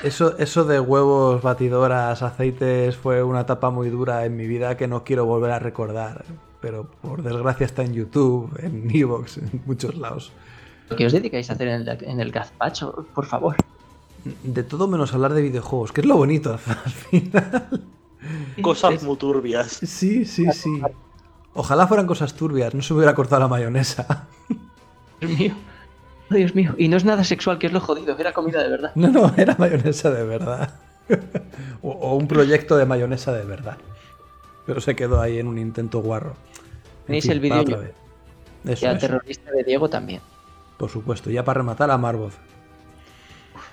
eso, 0.03 0.37
eso 0.37 0.63
de 0.63 0.79
huevos, 0.79 1.41
batidoras, 1.41 2.21
aceites 2.21 2.95
fue 2.95 3.23
una 3.23 3.41
etapa 3.41 3.71
muy 3.71 3.89
dura 3.89 4.25
en 4.25 4.35
mi 4.35 4.45
vida 4.45 4.77
que 4.77 4.87
no 4.87 5.03
quiero 5.03 5.25
volver 5.25 5.49
a 5.51 5.57
recordar. 5.57 6.23
Pero 6.65 6.89
por 7.03 7.21
desgracia 7.21 7.63
está 7.63 7.83
en 7.83 7.93
YouTube, 7.93 8.49
en 8.57 8.89
Evox, 8.95 9.37
en 9.37 9.61
muchos 9.67 9.93
lados. 9.93 10.31
¿Qué 10.97 11.05
os 11.05 11.13
dedicáis 11.13 11.47
a 11.51 11.53
hacer 11.53 11.67
en 11.67 11.87
el, 11.87 12.03
en 12.03 12.19
el 12.19 12.31
Gazpacho? 12.31 13.05
Por 13.13 13.27
favor. 13.27 13.55
De 14.43 14.63
todo 14.63 14.87
menos 14.87 15.13
hablar 15.13 15.35
de 15.35 15.43
videojuegos, 15.43 15.91
que 15.91 16.01
es 16.01 16.07
lo 16.07 16.17
bonito 16.17 16.53
al 16.65 16.91
final. 16.91 17.83
Cosas 18.63 19.03
muy 19.03 19.15
turbias. 19.15 19.73
Sí, 19.83 20.25
sí, 20.25 20.51
sí. 20.51 20.81
Ojalá 21.53 21.85
fueran 21.85 22.07
cosas 22.07 22.33
turbias, 22.33 22.73
no 22.73 22.81
se 22.81 22.95
hubiera 22.95 23.13
cortado 23.13 23.41
la 23.41 23.47
mayonesa. 23.47 24.27
Dios 25.19 25.37
mío. 25.37 25.53
Oh, 26.31 26.33
Dios 26.33 26.55
mío. 26.55 26.73
Y 26.79 26.87
no 26.87 26.97
es 26.97 27.05
nada 27.05 27.23
sexual, 27.23 27.59
que 27.59 27.67
es 27.67 27.73
lo 27.73 27.79
jodido, 27.79 28.17
era 28.17 28.33
comida 28.33 28.63
de 28.63 28.69
verdad. 28.69 28.91
No, 28.95 29.09
no, 29.09 29.31
era 29.37 29.55
mayonesa 29.59 30.09
de 30.09 30.23
verdad. 30.23 30.73
o, 31.83 31.91
o 31.91 32.15
un 32.15 32.27
proyecto 32.27 32.75
de 32.75 32.87
mayonesa 32.87 33.33
de 33.33 33.45
verdad. 33.45 33.77
Pero 34.65 34.81
se 34.81 34.95
quedó 34.95 35.21
ahí 35.21 35.37
en 35.37 35.47
un 35.47 35.57
intento 35.57 35.99
guarro. 35.99 36.35
En 37.01 37.05
Tenéis 37.07 37.23
fin, 37.23 37.31
el 37.33 37.39
vídeo 37.39 37.61
otra 37.61 37.77
vez. 37.77 37.93
Eso, 38.65 38.85
Y 38.85 38.89
al 38.89 38.97
eso, 38.97 39.07
terrorista 39.07 39.51
de 39.51 39.63
Diego 39.63 39.89
también. 39.89 40.21
por 40.77 40.89
supuesto. 40.89 41.29
Ya 41.29 41.43
para 41.43 41.59
rematar 41.59 41.91
a 41.91 41.97
Marvoth. 41.97 42.33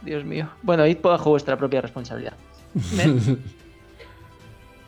Dios 0.02 0.24
mío. 0.24 0.48
Bueno, 0.62 0.86
id 0.86 0.98
bajo 1.02 1.30
vuestra 1.30 1.56
propia 1.56 1.80
responsabilidad. 1.80 2.34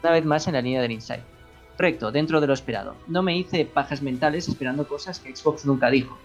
Una 0.03 0.13
vez 0.13 0.25
más 0.25 0.47
en 0.47 0.55
la 0.55 0.61
línea 0.61 0.83
del 0.83 0.93
Inside. 0.93 1.23
Correcto, 1.77 2.13
dentro 2.13 2.41
de 2.41 2.47
lo 2.47 2.53
esperado. 2.53 2.95
No 3.09 3.23
me 3.23 3.37
hice 3.37 3.65
pajas 3.65 4.03
mentales 4.03 4.49
esperando 4.49 4.87
cosas 4.87 5.19
que 5.19 5.35
Xbox 5.35 5.65
nunca 5.65 5.91
dijo. 5.91 6.19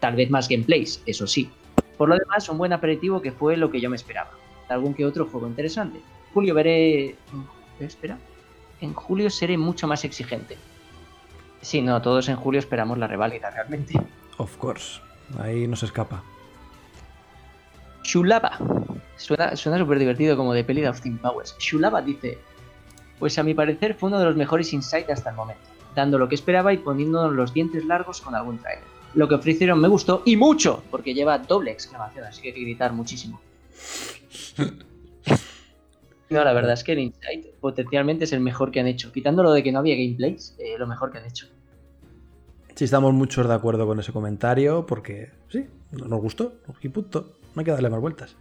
Tal 0.00 0.16
vez 0.16 0.30
más 0.30 0.48
gameplays, 0.48 1.02
eso 1.06 1.26
sí. 1.26 1.50
Por 1.96 2.08
lo 2.08 2.16
demás, 2.16 2.48
un 2.48 2.58
buen 2.58 2.72
aperitivo 2.72 3.22
que 3.22 3.32
fue 3.32 3.56
lo 3.56 3.70
que 3.70 3.80
yo 3.80 3.88
me 3.90 3.96
esperaba. 3.96 4.30
Algún 4.68 4.94
que 4.94 5.04
otro 5.04 5.26
juego 5.26 5.46
interesante. 5.46 6.00
Julio 6.34 6.54
veré... 6.54 7.16
¿Qué 7.78 7.84
espera? 7.84 8.18
En 8.80 8.94
julio 8.94 9.30
seré 9.30 9.58
mucho 9.58 9.86
más 9.86 10.04
exigente. 10.04 10.56
Sí, 11.60 11.82
no, 11.82 12.00
todos 12.00 12.28
en 12.28 12.36
julio 12.36 12.58
esperamos 12.58 12.98
la 12.98 13.06
reválida 13.06 13.50
realmente. 13.50 14.00
Of 14.38 14.56
course. 14.56 15.00
Ahí 15.38 15.66
no 15.66 15.76
se 15.76 15.86
escapa. 15.86 16.22
Shulaba. 18.02 18.58
Suena 19.16 19.54
suena 19.54 19.78
súper 19.78 19.98
divertido 19.98 20.36
como 20.36 20.54
de 20.54 20.64
peli 20.64 20.80
de 20.80 20.86
Austin 20.86 21.18
Powers. 21.18 21.54
Shulaba 21.58 22.00
dice, 22.00 22.38
pues 23.18 23.38
a 23.38 23.42
mi 23.42 23.52
parecer 23.52 23.94
fue 23.94 24.08
uno 24.08 24.18
de 24.18 24.24
los 24.24 24.36
mejores 24.36 24.72
insights 24.72 25.10
hasta 25.10 25.30
el 25.30 25.36
momento, 25.36 25.62
dando 25.94 26.18
lo 26.18 26.28
que 26.28 26.34
esperaba 26.34 26.72
y 26.72 26.78
poniéndonos 26.78 27.34
los 27.34 27.52
dientes 27.52 27.84
largos 27.84 28.22
con 28.22 28.34
algún 28.34 28.58
trailer. 28.58 28.84
Lo 29.14 29.28
que 29.28 29.34
ofrecieron 29.34 29.80
me 29.80 29.88
gustó 29.88 30.22
y 30.24 30.36
mucho, 30.36 30.82
porque 30.90 31.12
lleva 31.12 31.38
doble 31.38 31.70
exclamación, 31.70 32.24
así 32.24 32.40
que 32.40 32.48
hay 32.48 32.54
que 32.54 32.60
gritar 32.62 32.92
muchísimo. 32.92 33.40
No, 36.30 36.44
la 36.44 36.52
verdad 36.52 36.74
es 36.74 36.84
que 36.84 36.92
el 36.92 37.00
Insight 37.00 37.46
potencialmente 37.60 38.24
es 38.24 38.32
el 38.32 38.40
mejor 38.40 38.70
que 38.70 38.78
han 38.78 38.86
hecho. 38.86 39.10
Quitándolo 39.10 39.50
de 39.52 39.64
que 39.64 39.72
no 39.72 39.80
había 39.80 39.96
gameplays, 39.96 40.56
eh, 40.60 40.76
lo 40.78 40.86
mejor 40.86 41.10
que 41.10 41.18
han 41.18 41.26
hecho. 41.26 41.48
Sí, 42.76 42.84
estamos 42.84 43.12
muchos 43.12 43.48
de 43.48 43.52
acuerdo 43.52 43.84
con 43.84 43.98
ese 43.98 44.12
comentario, 44.12 44.86
porque 44.86 45.32
sí, 45.48 45.66
nos 45.90 46.20
gustó. 46.20 46.54
Y 46.80 46.88
punto. 46.88 47.32
No 47.54 47.60
hay 47.60 47.64
que 47.64 47.72
darle 47.72 47.90
más 47.90 48.00
vueltas. 48.00 48.36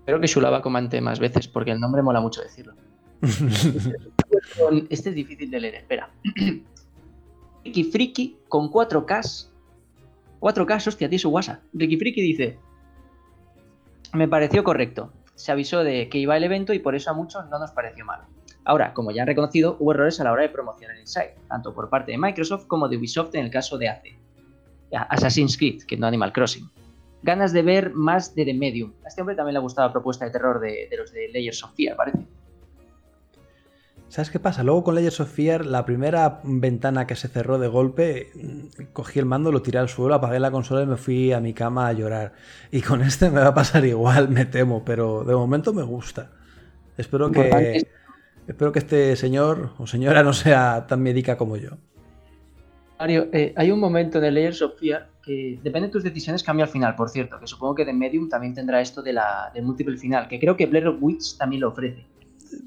Espero 0.00 0.20
que 0.20 0.26
Shulaba 0.26 0.60
comente 0.60 1.00
más 1.00 1.18
veces, 1.18 1.48
porque 1.48 1.70
el 1.70 1.80
nombre 1.80 2.02
mola 2.02 2.20
mucho 2.20 2.42
decirlo. 2.42 2.74
Este 4.90 5.08
es 5.08 5.14
difícil 5.14 5.50
de 5.50 5.58
leer, 5.58 5.74
espera. 5.76 6.10
Ricky 7.64 7.84
Friki 7.84 8.36
con 8.46 8.70
4K. 8.70 9.48
4K, 10.38 10.88
hostia, 10.88 11.08
tiene 11.08 11.18
su 11.18 11.30
WhatsApp. 11.30 11.62
Ricky 11.72 11.96
Friki 11.96 12.20
dice: 12.20 12.58
Me 14.12 14.28
pareció 14.28 14.62
correcto. 14.62 15.10
Se 15.34 15.52
avisó 15.52 15.84
de 15.84 16.08
que 16.08 16.18
iba 16.18 16.36
el 16.36 16.44
evento 16.44 16.72
y 16.72 16.78
por 16.78 16.94
eso 16.94 17.10
a 17.10 17.14
muchos 17.14 17.48
no 17.48 17.58
nos 17.58 17.72
pareció 17.72 18.04
malo. 18.04 18.24
Ahora, 18.64 18.94
como 18.94 19.10
ya 19.10 19.22
han 19.22 19.28
reconocido, 19.28 19.76
hubo 19.78 19.92
errores 19.92 20.20
a 20.20 20.24
la 20.24 20.32
hora 20.32 20.42
de 20.42 20.48
promocionar 20.48 20.98
Inside, 20.98 21.34
tanto 21.48 21.74
por 21.74 21.90
parte 21.90 22.12
de 22.12 22.18
Microsoft 22.18 22.66
como 22.66 22.88
de 22.88 22.96
Ubisoft 22.96 23.34
en 23.34 23.44
el 23.44 23.50
caso 23.50 23.76
de 23.76 23.88
AC. 23.88 24.04
Assassin's 25.10 25.56
Creed, 25.56 25.82
que 25.82 25.96
no 25.96 26.06
Animal 26.06 26.32
Crossing. 26.32 26.70
Ganas 27.22 27.52
de 27.52 27.62
ver 27.62 27.92
más 27.94 28.34
de 28.34 28.44
The 28.44 28.54
Medium. 28.54 28.92
A 29.04 29.08
este 29.08 29.20
hombre 29.20 29.34
también 29.34 29.54
le 29.54 29.58
ha 29.58 29.62
gustado 29.62 29.88
la 29.88 29.92
propuesta 29.92 30.24
de 30.24 30.30
terror 30.30 30.60
de, 30.60 30.88
de 30.90 30.96
los 30.96 31.12
de 31.12 31.28
Layers 31.32 31.62
of 31.64 31.74
Fear, 31.74 31.96
parece. 31.96 32.18
¿Sabes 34.14 34.30
qué 34.30 34.38
pasa? 34.38 34.62
Luego 34.62 34.84
con 34.84 34.94
Layers 34.94 35.18
of 35.18 35.28
Fear, 35.28 35.66
la 35.66 35.84
primera 35.84 36.40
ventana 36.44 37.04
que 37.04 37.16
se 37.16 37.26
cerró 37.26 37.58
de 37.58 37.66
golpe, 37.66 38.30
mm, 38.36 38.92
cogí 38.92 39.18
el 39.18 39.26
mando, 39.26 39.50
lo 39.50 39.60
tiré 39.60 39.80
al 39.80 39.88
suelo, 39.88 40.14
apagué 40.14 40.38
la 40.38 40.52
consola 40.52 40.82
y 40.82 40.86
me 40.86 40.96
fui 40.96 41.32
a 41.32 41.40
mi 41.40 41.52
cama 41.52 41.88
a 41.88 41.92
llorar. 41.94 42.32
Y 42.70 42.80
con 42.80 43.02
este 43.02 43.28
me 43.28 43.40
va 43.40 43.48
a 43.48 43.54
pasar 43.54 43.84
igual, 43.84 44.28
me 44.28 44.44
temo, 44.44 44.84
pero 44.84 45.24
de 45.24 45.34
momento 45.34 45.72
me 45.72 45.82
gusta. 45.82 46.30
Espero 46.96 47.32
que, 47.32 47.72
es- 47.78 47.86
espero 48.46 48.70
que 48.70 48.78
este 48.78 49.16
señor 49.16 49.70
o 49.78 49.86
señora 49.88 50.22
no 50.22 50.32
sea 50.32 50.86
tan 50.86 51.02
médica 51.02 51.36
como 51.36 51.56
yo. 51.56 51.70
Mario, 53.00 53.26
eh, 53.32 53.52
hay 53.56 53.72
un 53.72 53.80
momento 53.80 54.18
en 54.18 54.26
el 54.26 54.34
Layers 54.34 54.62
of 54.62 54.78
Fear 54.78 55.08
que 55.24 55.58
depende 55.60 55.88
de 55.88 55.92
tus 55.92 56.04
decisiones 56.04 56.44
cambia 56.44 56.66
al 56.66 56.70
final, 56.70 56.94
por 56.94 57.10
cierto, 57.10 57.40
que 57.40 57.48
supongo 57.48 57.74
que 57.74 57.84
The 57.84 57.92
Medium 57.92 58.28
también 58.28 58.54
tendrá 58.54 58.80
esto 58.80 59.02
de 59.02 59.12
la, 59.12 59.50
del 59.52 59.64
múltiple 59.64 59.96
final, 59.96 60.28
que 60.28 60.38
creo 60.38 60.56
que 60.56 60.66
Blair 60.66 60.88
Witch 61.00 61.36
también 61.36 61.62
lo 61.62 61.70
ofrece. 61.70 62.06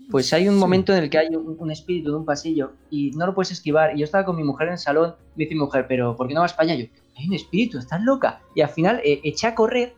Pues 0.10 0.32
hay 0.34 0.48
un 0.48 0.56
Sí. 0.56 0.60
momento 0.60 0.94
en 0.96 1.04
el 1.04 1.10
que 1.10 1.18
hay 1.18 1.36
un, 1.36 1.56
un 1.60 1.72
espíritu 1.72 2.12
de 2.12 2.18
un 2.18 2.26
pasillo 2.26 2.74
y 2.90 3.12
no 3.12 3.26
lo 3.26 3.34
puedes 3.36 3.52
esquivar. 3.52 3.96
Y 3.96 4.00
yo 4.00 4.06
estaba 4.06 4.26
con 4.26 4.36
mi 4.36 4.44
mujer 4.44 4.68
en 4.68 4.74
el 4.74 4.80
salón, 4.80 5.16
me 5.36 5.44
dice 5.44 5.56
mi 5.56 5.62
mujer, 5.62 5.86
pero 5.88 6.16
¿por 6.16 6.28
qué 6.28 6.34
no 6.34 6.42
vas 6.42 6.54
para 6.54 6.72
allá? 6.72 6.84
Yo, 6.84 6.90
hay 7.18 7.28
un 7.28 7.34
espíritu, 7.34 7.78
estás 7.78 8.02
loca. 8.04 8.42
Y 8.56 8.62
al 8.62 8.70
final 8.70 9.02
eh, 9.04 9.20
eché 9.24 9.48
a 9.48 9.56
correr 9.56 9.94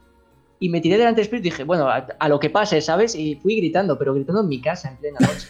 y 0.60 0.70
me 0.70 0.82
tiré 0.82 0.98
delante 0.98 1.18
del 1.22 1.26
espíritu 1.26 1.48
y 1.48 1.52
dije, 1.52 1.64
bueno, 1.64 1.88
a, 1.90 1.98
a 2.20 2.30
lo 2.30 2.40
que 2.40 2.50
pase, 2.50 2.82
¿sabes? 2.82 3.16
Y 3.16 3.36
fui 3.36 3.56
gritando, 3.58 3.98
pero 3.98 4.14
gritando 4.14 4.42
en 4.42 4.48
mi 4.50 4.60
casa 4.62 4.90
en 4.90 4.98
plena 4.98 5.20
noche. 5.22 5.48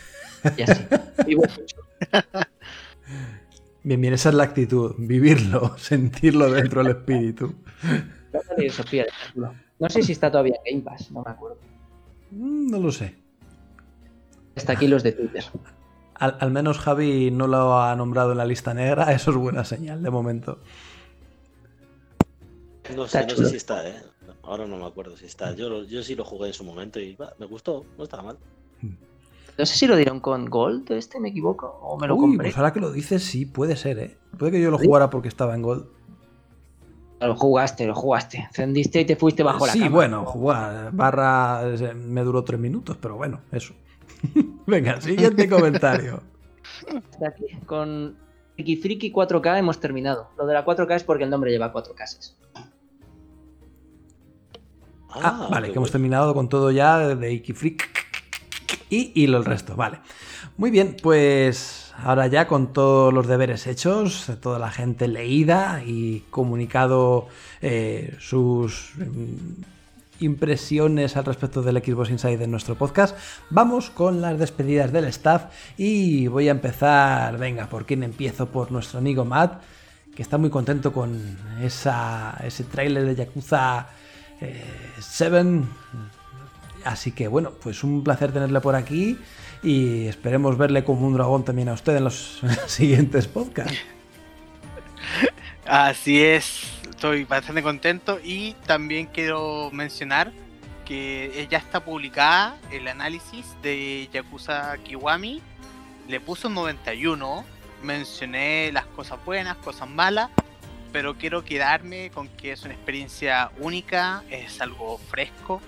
Y 0.58 0.62
así. 0.64 0.84
Y 1.28 1.36
bueno, 1.36 1.54
Bien, 3.84 4.02
bien, 4.02 4.14
esa 4.14 4.30
es 4.30 4.36
la 4.36 4.44
actitud, 4.44 4.94
vivirlo, 4.98 5.76
sentirlo 5.78 6.52
dentro 6.52 6.84
del 6.84 6.96
espíritu. 6.98 7.54
ejemplo. 9.10 9.54
No 9.80 9.90
sé 9.90 10.04
si 10.04 10.12
está 10.12 10.30
todavía 10.30 10.56
en 10.66 10.82
Game 10.84 10.86
Pass, 10.98 11.10
no 11.12 11.24
me 11.26 11.32
acuerdo. 11.32 11.58
Mm, 12.32 12.70
No 12.72 12.80
lo 12.80 12.92
sé. 12.92 13.16
Hasta 14.60 14.74
aquí 14.74 14.88
los 14.88 15.04
de 15.04 15.12
Twitter. 15.14 15.44
Al, 16.16 16.36
al 16.40 16.52
menos 16.52 16.78
Javi 16.80 17.32
no 17.32 17.48
lo 17.48 17.80
ha 17.82 17.96
nombrado 17.96 18.32
en 18.34 18.38
la 18.38 18.46
lista 18.46 18.74
negra, 18.74 19.12
eso 19.14 19.32
es 19.32 19.38
buena 19.38 19.64
señal 19.64 20.04
de 20.04 20.10
momento. 20.10 20.60
No 22.96 23.08
sé, 23.08 23.26
no 23.26 23.36
sé 23.36 23.46
si 23.46 23.56
está, 23.58 23.88
¿eh? 23.88 23.96
Ahora 24.44 24.66
no 24.66 24.78
me 24.78 24.86
acuerdo 24.86 25.16
si 25.16 25.26
está. 25.26 25.54
Yo, 25.56 25.84
yo 25.84 26.02
sí 26.02 26.16
lo 26.16 26.26
jugué 26.26 26.48
en 26.48 26.54
su 26.54 26.64
momento 26.64 27.00
y 27.00 27.16
me 27.38 27.46
gustó, 27.46 27.86
no 27.98 28.04
estaba 28.04 28.24
mal. 28.24 28.38
No 29.58 29.66
sé 29.66 29.78
si 29.78 29.88
lo 29.88 29.96
dieron 29.98 30.22
con 30.22 30.46
Gold, 30.46 30.90
este 30.92 31.20
me 31.20 31.30
equivoco, 31.30 31.68
o 31.82 32.00
me 32.00 32.08
lo 32.08 32.16
Uy, 32.16 32.22
compré. 32.22 32.48
pues 32.48 32.58
ahora 32.58 32.72
que 32.74 32.80
lo 32.80 32.92
dices, 32.92 33.24
sí, 33.24 33.46
puede 33.46 33.76
ser, 33.76 34.00
¿eh? 34.00 34.18
Puede 34.38 34.54
que 34.54 34.62
yo 34.62 34.72
lo 34.72 34.78
jugara 34.78 35.10
porque 35.10 35.28
estaba 35.28 35.54
en 35.54 35.62
Gold. 35.62 35.86
Lo 37.20 37.36
jugaste, 37.36 37.86
lo 37.86 37.94
jugaste. 37.94 38.38
Encendiste 38.38 39.02
y 39.02 39.06
te 39.06 39.18
fuiste 39.18 39.44
bajo 39.44 39.68
la 39.68 39.74
sí, 39.74 39.80
cama. 39.80 39.92
bueno, 39.92 40.26
jugar. 40.26 40.92
Barra 40.94 41.62
eh, 41.66 41.94
me 41.94 42.22
duró 42.24 42.46
tres 42.46 42.60
minutos, 42.60 42.98
pero 43.02 43.18
bueno, 43.18 43.42
eso. 43.52 43.74
Venga, 44.68 45.02
siguiente 45.02 45.50
comentario. 45.50 46.22
Aquí. 47.26 47.46
Con 47.66 48.18
Friki 48.56 48.76
Friki 48.78 49.12
4K 49.12 49.60
hemos 49.60 49.80
terminado. 49.80 50.30
Lo 50.38 50.46
de 50.46 50.54
la 50.54 50.66
4K 50.66 50.96
es 50.96 51.04
porque 51.04 51.24
el 51.24 51.30
nombre 51.30 51.52
lleva 51.52 51.72
cuatro 51.72 51.96
cases. 51.96 52.38
Ah, 55.12 55.48
vale, 55.50 55.72
que 55.72 55.78
hemos 55.78 55.92
terminado 55.92 56.34
con 56.34 56.50
todo 56.50 56.70
ya 56.70 57.16
de 57.16 57.34
Iki 57.34 57.54
Freak 57.54 57.90
y, 58.90 59.12
y 59.16 59.28
lo 59.28 59.38
el 59.38 59.46
resto, 59.46 59.76
vale. 59.76 60.00
Muy 60.58 60.72
bien, 60.72 60.96
pues 61.02 61.94
ahora 62.04 62.28
ya 62.28 62.48
con 62.48 62.74
todos 62.74 63.14
los 63.14 63.28
deberes 63.28 63.66
hechos, 63.68 64.32
toda 64.42 64.60
la 64.60 64.70
gente 64.70 65.08
leída 65.08 65.84
y 65.86 66.26
comunicado 66.30 67.28
eh, 67.62 68.16
sus 68.20 68.92
mm, 68.98 69.62
impresiones 70.20 71.18
al 71.18 71.26
respecto 71.26 71.62
del 71.62 71.84
Xbox 71.84 72.10
Inside 72.10 72.44
en 72.44 72.52
nuestro 72.52 72.76
podcast, 72.76 73.18
vamos 73.50 73.90
con 73.90 74.22
las 74.22 74.38
despedidas 74.38 74.92
del 74.92 75.06
staff 75.06 75.46
y 75.78 76.28
voy 76.28 76.48
a 76.48 76.52
empezar, 76.52 77.38
venga, 77.38 77.68
¿por 77.68 77.86
quién 77.86 78.04
empiezo? 78.04 78.48
Por 78.48 78.72
nuestro 78.72 79.00
amigo 79.00 79.26
Matt, 79.26 79.62
que 80.16 80.22
está 80.22 80.38
muy 80.38 80.50
contento 80.50 80.92
con 80.92 81.38
ese 81.62 82.64
tráiler 82.72 83.06
de 83.06 83.16
Yakuza 83.16 83.88
eh, 84.42 84.64
7. 85.00 85.64
Así 86.86 87.12
que 87.12 87.28
bueno, 87.28 87.52
pues 87.62 87.84
un 87.84 88.04
placer 88.04 88.32
tenerle 88.32 88.62
por 88.62 88.76
aquí 88.76 89.18
y 89.64 90.08
esperemos 90.08 90.58
verle 90.58 90.84
como 90.84 91.08
un 91.08 91.14
dragón 91.14 91.44
también 91.44 91.70
a 91.70 91.74
usted 91.74 91.96
en 91.98 92.06
los 92.06 92.42
siguientes 92.68 93.28
podcasts. 93.28 93.78
Así 95.66 96.22
es, 96.24 96.79
estoy 97.00 97.24
bastante 97.24 97.64
contento. 97.64 98.20
Y 98.22 98.54
también 98.66 99.06
quiero 99.06 99.70
mencionar 99.72 100.34
que 100.84 101.48
ya 101.50 101.58
está 101.58 101.80
publicada 101.86 102.58
el 102.72 102.90
análisis 102.90 103.46
de 103.62 104.10
Yakuza 104.12 104.78
Kiwami. 104.84 105.42
Le 106.10 106.20
puso 106.20 106.50
un 106.50 106.56
91, 106.56 107.46
mencioné 107.84 108.72
las 108.74 108.86
cosas 108.86 109.18
buenas, 109.24 109.56
cosas 109.58 109.88
malas, 109.90 110.30
pero 110.92 111.16
quiero 111.16 111.46
quedarme 111.46 112.10
con 112.12 112.28
que 112.28 112.52
es 112.52 112.64
una 112.66 112.74
experiencia 112.74 113.50
única, 113.60 114.24
es 114.30 114.60
algo 114.60 114.98
fresco, 114.98 115.62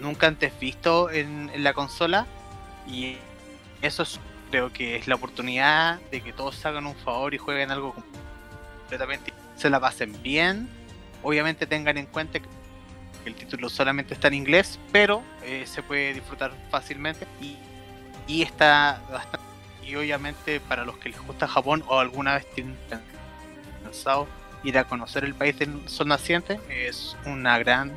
nunca 0.00 0.26
antes 0.26 0.58
visto 0.58 1.10
en, 1.10 1.48
en 1.54 1.62
la 1.62 1.74
consola. 1.74 2.26
Y 2.88 3.18
eso 3.82 4.02
es- 4.02 4.18
creo 4.50 4.72
que 4.72 4.96
es 4.96 5.06
la 5.06 5.14
oportunidad 5.14 6.00
de 6.10 6.22
que 6.22 6.32
todos 6.32 6.66
hagan 6.66 6.86
un 6.86 6.96
favor 6.96 7.34
y 7.34 7.38
jueguen 7.38 7.70
algo 7.70 7.94
completamente 8.80 9.32
se 9.60 9.68
la 9.68 9.78
pasen 9.78 10.20
bien. 10.22 10.68
Obviamente 11.22 11.66
tengan 11.66 11.98
en 11.98 12.06
cuenta 12.06 12.40
que 12.40 12.48
el 13.26 13.34
título 13.34 13.68
solamente 13.68 14.14
está 14.14 14.28
en 14.28 14.34
inglés, 14.34 14.78
pero 14.90 15.22
eh, 15.44 15.64
se 15.66 15.82
puede 15.82 16.14
disfrutar 16.14 16.52
fácilmente 16.70 17.26
y, 17.40 17.56
y 18.26 18.42
está 18.42 19.02
bastante. 19.12 19.46
Y 19.86 19.94
obviamente 19.96 20.60
para 20.60 20.84
los 20.84 20.96
que 20.96 21.10
les 21.10 21.20
gusta 21.20 21.46
Japón 21.46 21.84
o 21.88 21.98
alguna 21.98 22.34
vez 22.34 22.50
tienen 22.54 22.76
pensado 23.84 24.26
ir 24.62 24.78
a 24.78 24.84
conocer 24.84 25.24
el 25.24 25.34
país 25.34 25.58
del 25.58 25.88
sol 25.88 26.08
naciente, 26.08 26.58
es 26.68 27.16
una 27.26 27.58
gran 27.58 27.92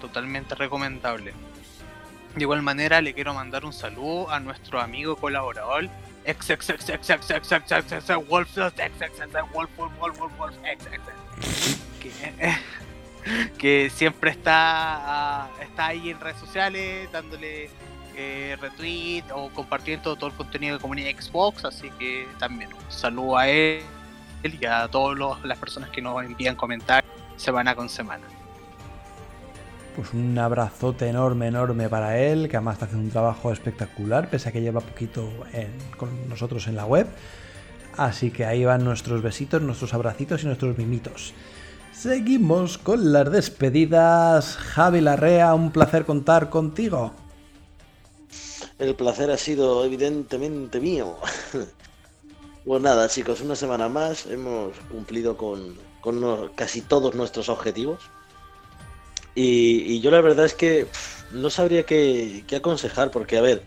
totalmente 0.00 0.54
recomendable. 0.54 1.34
De 2.34 2.42
igual 2.42 2.62
manera 2.62 3.00
le 3.00 3.14
quiero 3.14 3.34
mandar 3.34 3.64
un 3.64 3.72
saludo 3.72 4.30
a 4.30 4.40
nuestro 4.40 4.80
amigo 4.80 5.16
colaborador 5.16 5.88
ex 6.26 6.50
ex 6.50 6.70
ex 6.70 6.88
ex 6.88 7.10
ex 7.10 7.30
ex 7.30 7.52
ex 7.52 7.72
ex 7.72 7.92
ex 7.92 8.28
wolf 8.28 8.58
ex 8.58 8.72
ex 8.78 9.20
ex 9.20 9.32
wolf 9.54 9.70
wolf 9.76 9.92
wolf 9.98 10.18
wolf 10.18 10.38
wolf 10.38 10.54
ex 10.64 10.84
que, 13.58 13.90
siempre 13.90 14.30
está 14.30 15.44
ah, 15.44 15.50
está 15.60 15.86
ahí 15.86 16.10
en 16.10 16.20
redes 16.20 16.38
sociales 16.38 17.10
dándole 17.12 17.70
eh, 18.16 18.56
retweet 18.60 19.24
o 19.32 19.50
compartiendo 19.50 20.16
todo 20.16 20.30
el 20.30 20.36
contenido 20.36 20.76
de 20.76 20.80
comunidad 20.80 21.10
Xbox 21.20 21.64
así 21.64 21.90
que 21.98 22.26
también 22.38 22.72
un 22.72 22.90
saludo 22.90 23.36
a 23.36 23.48
él 23.48 23.82
y 24.42 24.64
a 24.64 24.88
todas 24.88 25.18
las 25.44 25.58
personas 25.58 25.90
que 25.90 26.00
nos 26.00 26.22
envían 26.24 26.56
comentarios 26.56 27.12
semana 27.36 27.74
con 27.74 27.88
semana 27.88 28.26
Pues 29.96 30.12
un 30.12 30.38
abrazote 30.38 31.08
enorme, 31.08 31.46
enorme 31.46 31.88
para 31.88 32.18
él, 32.18 32.50
que 32.50 32.58
además 32.58 32.74
está 32.74 32.84
haciendo 32.84 33.06
un 33.06 33.10
trabajo 33.10 33.50
espectacular, 33.50 34.28
pese 34.28 34.50
a 34.50 34.52
que 34.52 34.60
lleva 34.60 34.82
poquito 34.82 35.26
con 35.96 36.28
nosotros 36.28 36.68
en 36.68 36.76
la 36.76 36.84
web. 36.84 37.06
Así 37.96 38.30
que 38.30 38.44
ahí 38.44 38.62
van 38.66 38.84
nuestros 38.84 39.22
besitos, 39.22 39.62
nuestros 39.62 39.94
abracitos 39.94 40.42
y 40.42 40.46
nuestros 40.46 40.76
mimitos. 40.76 41.32
Seguimos 41.94 42.76
con 42.76 43.10
las 43.10 43.32
despedidas. 43.32 44.56
Javi 44.58 45.00
Larrea, 45.00 45.54
un 45.54 45.72
placer 45.72 46.04
contar 46.04 46.50
contigo. 46.50 47.14
El 48.78 48.94
placer 48.94 49.30
ha 49.30 49.38
sido 49.38 49.82
evidentemente 49.84 50.78
mío. 50.78 51.16
Pues 52.66 52.82
nada, 52.82 53.08
chicos, 53.08 53.40
una 53.42 53.54
semana 53.54 53.88
más 53.88 54.26
hemos 54.26 54.76
cumplido 54.90 55.36
con, 55.36 55.76
casi 56.56 56.80
todos 56.80 57.14
nuestros 57.14 57.48
objetivos. 57.48 58.00
Y, 59.36 60.00
yo 60.00 60.10
la 60.10 60.22
verdad 60.22 60.46
es 60.46 60.54
que 60.54 60.86
no 61.30 61.50
sabría 61.50 61.84
qué, 61.84 62.42
qué 62.48 62.56
aconsejar, 62.56 63.10
porque 63.10 63.36
a 63.36 63.42
ver, 63.42 63.62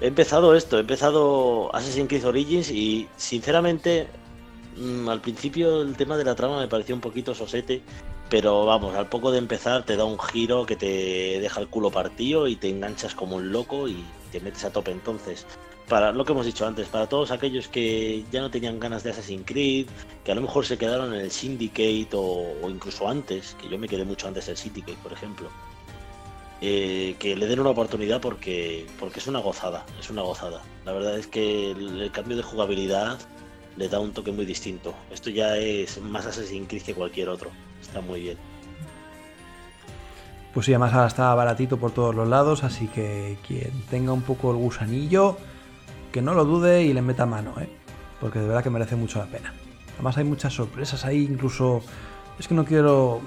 he 0.00 0.06
empezado 0.06 0.54
esto, 0.54 0.76
he 0.76 0.80
empezado 0.80 1.74
Assassin's 1.74 2.08
Creed 2.08 2.26
Origins 2.26 2.70
y 2.70 3.08
sinceramente 3.16 4.06
mm, 4.76 5.08
al 5.08 5.22
principio 5.22 5.80
el 5.80 5.96
tema 5.96 6.18
de 6.18 6.24
la 6.24 6.34
trama 6.34 6.60
me 6.60 6.68
pareció 6.68 6.94
un 6.94 7.00
poquito 7.00 7.34
sosete, 7.34 7.80
pero 8.28 8.66
vamos, 8.66 8.94
al 8.96 9.08
poco 9.08 9.32
de 9.32 9.38
empezar 9.38 9.86
te 9.86 9.96
da 9.96 10.04
un 10.04 10.18
giro 10.18 10.66
que 10.66 10.76
te 10.76 11.40
deja 11.40 11.60
el 11.60 11.68
culo 11.68 11.90
partido 11.90 12.46
y 12.46 12.56
te 12.56 12.68
enganchas 12.68 13.14
como 13.14 13.36
un 13.36 13.50
loco 13.50 13.88
y 13.88 14.04
te 14.30 14.40
metes 14.40 14.64
a 14.64 14.70
tope 14.70 14.90
entonces. 14.90 15.46
Para 15.88 16.12
lo 16.12 16.24
que 16.24 16.32
hemos 16.32 16.46
dicho 16.46 16.66
antes, 16.66 16.88
para 16.88 17.06
todos 17.06 17.30
aquellos 17.30 17.68
que 17.68 18.24
ya 18.32 18.40
no 18.40 18.50
tenían 18.50 18.80
ganas 18.80 19.02
de 19.02 19.10
Assassin's 19.10 19.44
Creed, 19.44 19.86
que 20.24 20.32
a 20.32 20.34
lo 20.34 20.40
mejor 20.40 20.64
se 20.64 20.78
quedaron 20.78 21.12
en 21.14 21.20
el 21.20 21.30
Syndicate 21.30 22.08
o, 22.14 22.68
incluso 22.70 23.06
antes, 23.06 23.54
que 23.60 23.68
yo 23.68 23.78
me 23.78 23.86
quedé 23.86 24.04
mucho 24.04 24.26
antes 24.26 24.46
del 24.46 24.56
Syndicate, 24.56 24.96
por 25.02 25.12
ejemplo, 25.12 25.50
eh, 26.62 27.16
que 27.18 27.36
le 27.36 27.46
den 27.46 27.60
una 27.60 27.70
oportunidad 27.70 28.20
porque, 28.20 28.86
porque 28.98 29.18
es 29.18 29.26
una 29.26 29.40
gozada, 29.40 29.84
es 30.00 30.08
una 30.08 30.22
gozada. 30.22 30.62
La 30.86 30.92
verdad 30.92 31.18
es 31.18 31.26
que 31.26 31.72
el, 31.72 32.00
el 32.00 32.10
cambio 32.10 32.38
de 32.38 32.42
jugabilidad 32.42 33.18
le 33.76 33.88
da 33.88 34.00
un 34.00 34.12
toque 34.12 34.32
muy 34.32 34.46
distinto. 34.46 34.94
Esto 35.10 35.28
ya 35.28 35.56
es 35.58 36.00
más 36.00 36.24
Assassin's 36.24 36.66
Creed 36.66 36.82
que 36.82 36.94
cualquier 36.94 37.28
otro. 37.28 37.50
Está 37.82 38.00
muy 38.00 38.20
bien. 38.20 38.38
Pues 40.54 40.66
sí, 40.66 40.72
además 40.72 40.94
ahora 40.94 41.08
está 41.08 41.34
baratito 41.34 41.78
por 41.78 41.90
todos 41.90 42.14
los 42.14 42.28
lados, 42.28 42.62
así 42.62 42.86
que 42.86 43.36
quien 43.46 43.72
tenga 43.90 44.12
un 44.12 44.22
poco 44.22 44.52
el 44.52 44.56
gusanillo, 44.56 45.36
que 46.14 46.22
no 46.22 46.32
lo 46.32 46.44
dude 46.44 46.84
y 46.84 46.92
le 46.92 47.02
meta 47.02 47.26
mano, 47.26 47.54
¿eh? 47.60 47.68
porque 48.20 48.38
de 48.38 48.46
verdad 48.46 48.62
que 48.62 48.70
merece 48.70 48.94
mucho 48.94 49.18
la 49.18 49.26
pena. 49.26 49.52
Además 49.94 50.16
hay 50.16 50.22
muchas 50.22 50.52
sorpresas 50.52 51.04
ahí, 51.04 51.24
incluso 51.28 51.82
es 52.38 52.46
que 52.46 52.54
no 52.54 52.64
quiero 52.64 53.20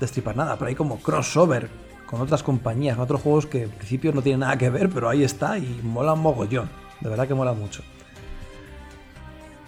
destripar 0.00 0.36
nada, 0.36 0.56
pero 0.56 0.68
hay 0.68 0.74
como 0.74 0.98
crossover 0.98 1.70
con 2.04 2.20
otras 2.20 2.42
compañías, 2.42 2.96
con 2.96 3.04
otros 3.04 3.20
juegos 3.20 3.46
que 3.46 3.62
en 3.62 3.70
principio 3.70 4.12
no 4.12 4.22
tienen 4.22 4.40
nada 4.40 4.58
que 4.58 4.70
ver, 4.70 4.90
pero 4.90 5.08
ahí 5.08 5.22
está 5.22 5.56
y 5.56 5.80
mola 5.84 6.14
un 6.14 6.20
mogollón, 6.22 6.68
de 7.00 7.10
verdad 7.10 7.28
que 7.28 7.34
mola 7.34 7.52
mucho. 7.52 7.84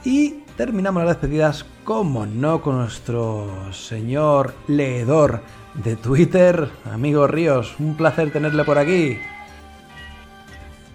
Y 0.03 0.41
terminamos 0.57 1.05
las 1.05 1.13
despedidas, 1.15 1.65
como 1.85 2.27
no, 2.27 2.61
con 2.61 2.79
nuestro 2.79 3.73
señor 3.73 4.53
leedor 4.67 5.43
de 5.75 5.95
Twitter, 5.95 6.69
amigo 6.93 7.29
Ríos. 7.29 7.77
Un 7.79 7.97
placer 7.97 8.33
tenerle 8.33 8.65
por 8.65 8.79
aquí. 8.79 9.17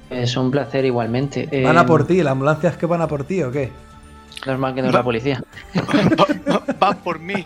Es 0.09 0.35
un 0.37 0.49
placer 0.51 0.85
igualmente. 0.85 1.47
¿Van 1.63 1.77
a 1.77 1.85
por 1.85 2.05
ti? 2.07 2.23
¿La 2.23 2.31
ambulancia 2.31 2.69
es 2.69 2.77
que 2.77 2.85
van 2.85 3.01
a 3.01 3.07
por 3.07 3.23
ti 3.23 3.43
o 3.43 3.51
qué? 3.51 3.69
Normal 4.45 4.73
que 4.73 4.81
no 4.81 4.87
es 4.87 4.93
la 4.93 5.03
policía. 5.03 5.43
Va- 5.75 6.53
va- 6.53 6.63
Van 6.79 6.97
por 6.99 7.19
mí. 7.19 7.45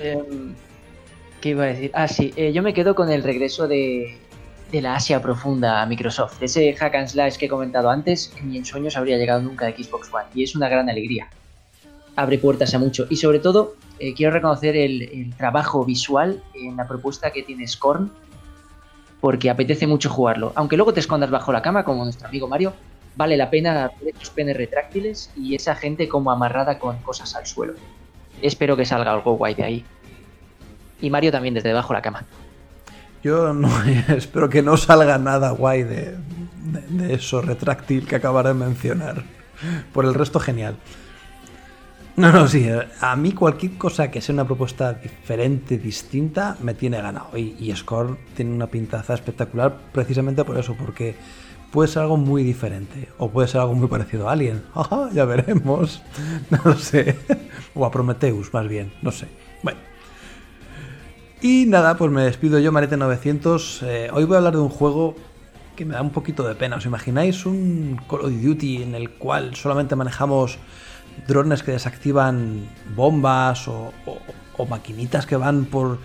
Em, 0.00 0.54
¿Qué 1.40 1.50
iba 1.50 1.64
a 1.64 1.66
decir? 1.68 1.90
Ah, 1.94 2.08
sí, 2.08 2.32
eh, 2.36 2.52
yo 2.52 2.62
me 2.62 2.72
quedo 2.74 2.94
con 2.94 3.10
el 3.10 3.22
regreso 3.22 3.68
de, 3.68 4.16
de 4.72 4.82
la 4.82 4.94
Asia 4.94 5.20
profunda 5.20 5.82
a 5.82 5.86
Microsoft. 5.86 6.42
Ese 6.42 6.72
hack 6.74 6.94
and 6.94 7.08
slash 7.08 7.36
que 7.36 7.46
he 7.46 7.48
comentado 7.48 7.90
antes, 7.90 8.28
que 8.28 8.42
ni 8.42 8.58
en 8.58 8.64
sueños 8.64 8.96
habría 8.96 9.16
llegado 9.18 9.42
nunca 9.42 9.66
a 9.66 9.70
Xbox 9.70 10.12
One. 10.12 10.26
Y 10.34 10.44
es 10.44 10.54
una 10.56 10.68
gran 10.68 10.88
alegría. 10.88 11.28
Abre 12.16 12.38
puertas 12.38 12.74
a 12.74 12.78
mucho. 12.78 13.06
Y 13.10 13.16
sobre 13.16 13.38
todo, 13.38 13.74
eh, 14.00 14.14
quiero 14.14 14.32
reconocer 14.32 14.76
el, 14.76 15.02
el 15.02 15.34
trabajo 15.36 15.84
visual 15.84 16.42
en 16.54 16.76
la 16.76 16.86
propuesta 16.88 17.30
que 17.30 17.42
tiene 17.42 17.66
Scorn, 17.68 18.10
porque 19.20 19.50
apetece 19.50 19.86
mucho 19.86 20.10
jugarlo. 20.10 20.52
Aunque 20.54 20.76
luego 20.76 20.92
te 20.92 21.00
escondas 21.00 21.30
bajo 21.30 21.52
la 21.52 21.62
cama, 21.62 21.84
como 21.84 22.04
nuestro 22.04 22.28
amigo 22.28 22.48
Mario, 22.48 22.72
vale 23.16 23.36
la 23.36 23.50
pena 23.50 23.90
ver 24.00 24.14
esos 24.14 24.30
penes 24.30 24.56
retráctiles 24.56 25.30
y 25.36 25.54
esa 25.54 25.74
gente 25.74 26.08
como 26.08 26.30
amarrada 26.30 26.78
con 26.78 26.98
cosas 26.98 27.34
al 27.34 27.46
suelo. 27.46 27.74
Espero 28.42 28.76
que 28.76 28.84
salga 28.84 29.12
algo 29.12 29.36
guay 29.36 29.54
de 29.54 29.64
ahí. 29.64 29.84
Y 31.00 31.10
Mario 31.10 31.32
también 31.32 31.54
desde 31.54 31.68
debajo 31.68 31.88
de 31.88 31.94
la 31.94 32.02
cama. 32.02 32.24
Yo 33.22 33.52
no, 33.52 33.68
espero 34.08 34.48
que 34.48 34.62
no 34.62 34.76
salga 34.76 35.18
nada 35.18 35.50
guay 35.50 35.82
de, 35.82 36.16
de, 36.88 37.14
eso 37.14 37.40
retráctil 37.42 38.06
que 38.06 38.16
acabaré 38.16 38.50
de 38.50 38.54
mencionar. 38.54 39.24
Por 39.92 40.04
el 40.04 40.14
resto, 40.14 40.38
genial. 40.38 40.76
No, 42.18 42.32
no, 42.32 42.48
sí, 42.48 42.68
a 43.00 43.14
mí 43.14 43.30
cualquier 43.30 43.78
cosa 43.78 44.10
que 44.10 44.20
sea 44.20 44.32
una 44.32 44.44
propuesta 44.44 44.92
diferente, 44.92 45.78
distinta, 45.78 46.56
me 46.60 46.74
tiene 46.74 47.00
ganado. 47.00 47.38
Y, 47.38 47.54
y 47.60 47.72
Score 47.76 48.16
tiene 48.34 48.52
una 48.52 48.66
pintaza 48.66 49.14
espectacular 49.14 49.78
precisamente 49.92 50.44
por 50.44 50.58
eso, 50.58 50.74
porque 50.76 51.14
puede 51.70 51.88
ser 51.88 52.02
algo 52.02 52.16
muy 52.16 52.42
diferente 52.42 53.08
o 53.18 53.30
puede 53.30 53.46
ser 53.46 53.60
algo 53.60 53.74
muy 53.74 53.86
parecido 53.86 54.28
a 54.28 54.32
Alien. 54.32 54.64
Ajá, 54.74 55.10
ya 55.12 55.24
veremos. 55.26 56.02
No 56.50 56.58
lo 56.64 56.74
sé. 56.76 57.16
O 57.76 57.86
a 57.86 57.90
Prometheus, 57.92 58.52
más 58.52 58.66
bien, 58.66 58.92
no 59.00 59.12
sé. 59.12 59.28
Bueno. 59.62 59.78
Y 61.40 61.66
nada, 61.66 61.96
pues 61.96 62.10
me 62.10 62.22
despido 62.22 62.58
yo, 62.58 62.72
Marete900. 62.72 63.82
Eh, 63.82 64.10
hoy 64.12 64.24
voy 64.24 64.34
a 64.34 64.38
hablar 64.38 64.54
de 64.54 64.60
un 64.60 64.70
juego 64.70 65.14
que 65.76 65.84
me 65.84 65.94
da 65.94 66.02
un 66.02 66.10
poquito 66.10 66.42
de 66.42 66.56
pena. 66.56 66.78
¿Os 66.78 66.84
imagináis 66.84 67.46
un 67.46 68.00
Call 68.10 68.22
of 68.22 68.32
Duty 68.32 68.82
en 68.82 68.96
el 68.96 69.10
cual 69.10 69.54
solamente 69.54 69.94
manejamos 69.94 70.58
drones 71.26 71.62
que 71.62 71.72
desactivan 71.72 72.68
bombas 72.94 73.68
o, 73.68 73.92
maquinitas 74.68 75.24
que 75.24 75.36
van 75.36 75.66
por 75.66 75.98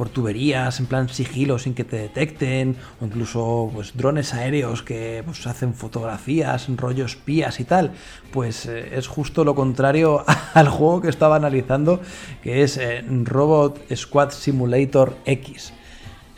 por 0.00 0.08
tuberías 0.08 0.80
en 0.80 0.86
plan 0.86 1.10
sigilo 1.10 1.58
sin 1.58 1.74
que 1.74 1.84
te 1.84 1.96
detecten, 1.96 2.74
o 3.02 3.04
incluso 3.04 3.70
pues 3.74 3.94
drones 3.94 4.32
aéreos 4.32 4.82
que 4.82 5.22
pues, 5.26 5.46
hacen 5.46 5.74
fotografías, 5.74 6.68
rollos 6.74 7.10
espías 7.10 7.60
y 7.60 7.64
tal, 7.64 7.92
pues 8.32 8.64
eh, 8.64 8.96
es 8.96 9.06
justo 9.08 9.44
lo 9.44 9.54
contrario 9.54 10.24
al 10.54 10.70
juego 10.70 11.02
que 11.02 11.10
estaba 11.10 11.36
analizando, 11.36 12.00
que 12.42 12.62
es 12.62 12.78
eh, 12.78 13.04
Robot 13.06 13.94
Squad 13.94 14.30
Simulator 14.30 15.18
X. 15.26 15.74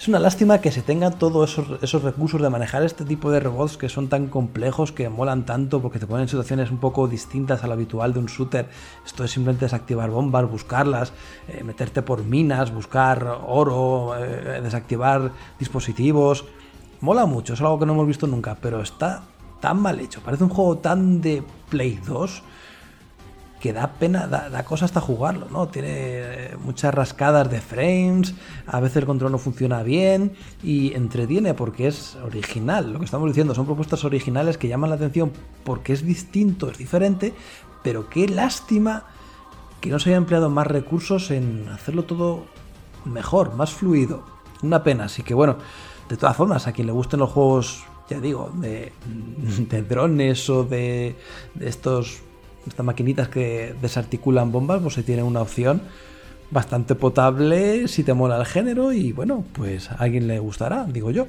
Es 0.03 0.09
una 0.09 0.19
lástima 0.19 0.61
que 0.61 0.73
se 0.73 0.83
tengan 0.83 1.17
todos 1.17 1.61
esos, 1.81 2.03
recursos 2.03 2.43
de 2.43 2.51
manejar 2.51 2.83
este 2.83 3.05
tipo 3.05 3.31
de 3.31 3.39
robots 3.39 3.77
que 3.77 3.89
son 3.89 4.09
tan 4.09 4.27
complejos, 4.27 4.91
que 4.91 5.09
molan 5.09 5.47
tanto, 5.47 5.81
porque 5.81 6.01
te 6.01 6.09
ponen 6.09 6.23
en 6.23 6.29
situaciones 6.29 6.73
un 6.73 6.79
poco 6.79 7.07
distintas 7.07 7.63
a 7.63 7.69
lo 7.69 7.75
habitual 7.75 8.13
de 8.13 8.19
un 8.19 8.27
shooter. 8.27 8.69
Esto 9.07 9.23
es 9.23 9.31
simplemente 9.31 9.65
desactivar 9.65 10.11
bombas, 10.11 10.51
buscarlas, 10.51 11.13
eh, 11.47 11.63
meterte 11.63 12.03
por 12.03 12.25
minas, 12.25 12.75
buscar 12.75 13.25
oro, 13.47 14.17
eh, 14.19 14.61
desactivar 14.61 15.31
dispositivos. 15.61 16.47
Mola 17.01 17.25
mucho, 17.27 17.55
es 17.55 17.61
algo 17.61 17.79
que 17.79 17.87
no 17.87 17.93
hemos 17.93 18.09
visto 18.09 18.27
nunca, 18.27 18.57
pero 18.61 18.83
está 18.83 19.23
tan 19.61 19.81
mal 19.81 20.01
hecho. 20.01 20.21
Parece 20.21 20.43
un 20.43 20.51
juego 20.51 20.79
tan 20.79 21.21
de 21.21 21.45
Play 21.71 22.01
2 22.05 22.43
que 23.63 23.73
da 23.73 23.93
pena, 23.93 24.27
da, 24.27 24.65
cosa 24.65 24.87
hasta 24.87 25.01
jugarlo, 25.01 25.47
¿no? 25.49 25.69
Tiene 25.69 26.51
muchas 26.65 26.93
rascadas 26.93 27.49
de 27.49 27.61
frames, 27.61 28.35
a 28.67 28.81
veces 28.81 28.97
el 28.97 29.07
control 29.07 29.31
no 29.31 29.39
funciona 29.39 29.85
bien 29.85 30.33
y 30.65 30.93
entretiene 30.95 31.55
porque 31.55 31.87
es 31.87 32.17
original. 32.17 32.93
Lo 32.93 32.99
que 32.99 33.05
estamos 33.05 33.29
diciendo 33.29 33.55
son 33.55 33.67
propuestas 33.67 34.05
originales 34.05 34.59
que 34.59 34.67
llaman 34.67 34.91
la 34.91 34.97
atención 34.97 35.31
porque 35.63 35.93
es 35.93 36.05
distinto, 36.05 36.73
es 36.73 36.79
diferente, 36.79 37.35
pero 37.85 38.11
qué 38.11 38.27
lástima 38.27 39.05
que 39.81 39.91
no 39.91 40.01
se 40.01 40.11
haya 40.11 40.17
empleado 40.17 40.51
más 40.51 40.67
recursos 40.67 41.31
en 41.31 41.69
hacerlo 41.69 42.03
todo 42.03 42.47
mejor, 43.05 43.55
más 43.55 43.73
fluido. 43.73 44.25
Una 44.65 44.83
pena, 44.83 45.05
así 45.05 45.23
que 45.23 45.35
bueno, 45.35 45.59
de 46.09 46.17
todas 46.17 46.37
formas, 46.37 46.67
a 46.67 46.73
quien 46.73 46.89
le 46.89 46.93
gusten 46.93 47.21
los 47.21 47.31
juegos, 47.31 47.85
ya 48.11 48.19
digo, 48.19 48.51
de, 48.57 48.93
drones 49.89 50.51
o 50.51 50.65
de, 50.65 51.15
de 51.55 51.69
estos 51.69 52.23
estas 52.67 52.85
maquinitas 52.85 53.29
que 53.29 53.75
desarticulan 53.81 54.53
bombas, 54.53 54.81
pues 54.83 54.95
se 54.95 55.03
tiene 55.03 55.23
una 55.23 55.43
opción 55.43 55.83
bastante 56.51 56.95
potable 56.95 57.89
si 57.89 58.05
te 58.05 58.13
mola 58.13 58.37
el 58.37 58.47
género 58.47 58.93
y 58.93 59.13
bueno, 59.13 59.45
pues 59.53 59.91
a 59.91 59.95
alguien 59.95 60.27
le 60.27 60.39
gustará, 60.39 60.85
digo 60.85 61.11
yo. 61.11 61.27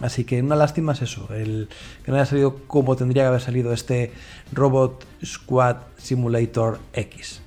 Así 0.00 0.24
que 0.24 0.40
una 0.40 0.56
lástima 0.56 0.92
es 0.92 1.02
eso, 1.02 1.28
el 1.32 1.68
que 2.04 2.10
no 2.10 2.16
haya 2.16 2.26
salido 2.26 2.56
como 2.66 2.96
tendría 2.96 3.24
que 3.24 3.28
haber 3.28 3.40
salido 3.40 3.72
este 3.72 4.12
Robot 4.52 5.04
Squad 5.24 5.76
Simulator 5.98 6.78
X. 6.94 7.42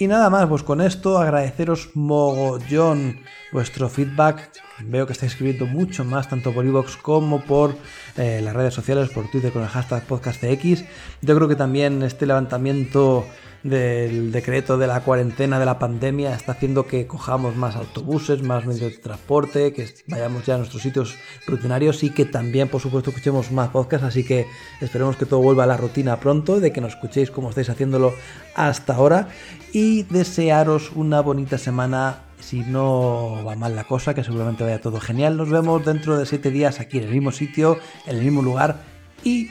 Y 0.00 0.06
nada 0.06 0.30
más, 0.30 0.46
pues 0.46 0.62
con 0.62 0.80
esto 0.80 1.18
agradeceros 1.18 1.90
mogollón 1.94 3.18
vuestro 3.50 3.88
feedback. 3.88 4.50
Veo 4.84 5.06
que 5.06 5.12
estáis 5.12 5.32
escribiendo 5.32 5.66
mucho 5.66 6.04
más, 6.04 6.28
tanto 6.28 6.52
por 6.52 6.64
iVoox 6.64 6.96
como 6.98 7.40
por 7.40 7.74
eh, 8.16 8.40
las 8.40 8.54
redes 8.54 8.74
sociales, 8.74 9.08
por 9.10 9.28
Twitter 9.28 9.50
con 9.50 9.62
el 9.62 9.68
hashtag 9.68 10.04
podcastx. 10.04 10.84
Yo 11.20 11.34
creo 11.34 11.48
que 11.48 11.56
también 11.56 12.04
este 12.04 12.26
levantamiento 12.26 13.26
del 13.68 14.32
decreto 14.32 14.78
de 14.78 14.86
la 14.86 15.00
cuarentena, 15.00 15.58
de 15.58 15.66
la 15.66 15.78
pandemia, 15.78 16.34
está 16.34 16.52
haciendo 16.52 16.86
que 16.86 17.06
cojamos 17.06 17.56
más 17.56 17.76
autobuses, 17.76 18.42
más 18.42 18.66
medios 18.66 18.92
de 18.92 18.98
transporte, 18.98 19.72
que 19.72 19.88
vayamos 20.06 20.44
ya 20.44 20.54
a 20.54 20.58
nuestros 20.58 20.82
sitios 20.82 21.16
rutinarios 21.46 22.02
y 22.02 22.10
que 22.10 22.24
también, 22.24 22.68
por 22.68 22.80
supuesto, 22.80 23.10
escuchemos 23.10 23.52
más 23.52 23.68
podcasts. 23.68 24.06
Así 24.06 24.24
que 24.24 24.46
esperemos 24.80 25.16
que 25.16 25.26
todo 25.26 25.40
vuelva 25.40 25.64
a 25.64 25.66
la 25.66 25.76
rutina 25.76 26.18
pronto, 26.18 26.60
de 26.60 26.72
que 26.72 26.80
nos 26.80 26.94
escuchéis 26.94 27.30
como 27.30 27.50
estáis 27.50 27.70
haciéndolo 27.70 28.14
hasta 28.54 28.94
ahora 28.94 29.28
y 29.72 30.02
desearos 30.04 30.92
una 30.94 31.20
bonita 31.20 31.58
semana. 31.58 32.22
Si 32.40 32.60
no 32.60 33.42
va 33.44 33.56
mal 33.56 33.74
la 33.74 33.84
cosa, 33.84 34.14
que 34.14 34.22
seguramente 34.22 34.62
vaya 34.62 34.80
todo 34.80 35.00
genial. 35.00 35.36
Nos 35.36 35.50
vemos 35.50 35.84
dentro 35.84 36.16
de 36.16 36.24
7 36.24 36.50
días 36.50 36.78
aquí 36.80 36.98
en 36.98 37.04
el 37.04 37.10
mismo 37.10 37.32
sitio, 37.32 37.78
en 38.06 38.16
el 38.16 38.24
mismo 38.24 38.42
lugar 38.42 38.80
y 39.24 39.48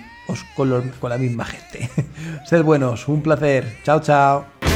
con, 0.56 0.92
con 1.00 1.10
la 1.10 1.18
misma 1.18 1.46
gente. 1.46 1.90
Sed 2.46 2.64
buenos, 2.64 3.08
un 3.08 3.22
placer. 3.22 3.78
Chao, 3.84 4.02
chao. 4.02 4.67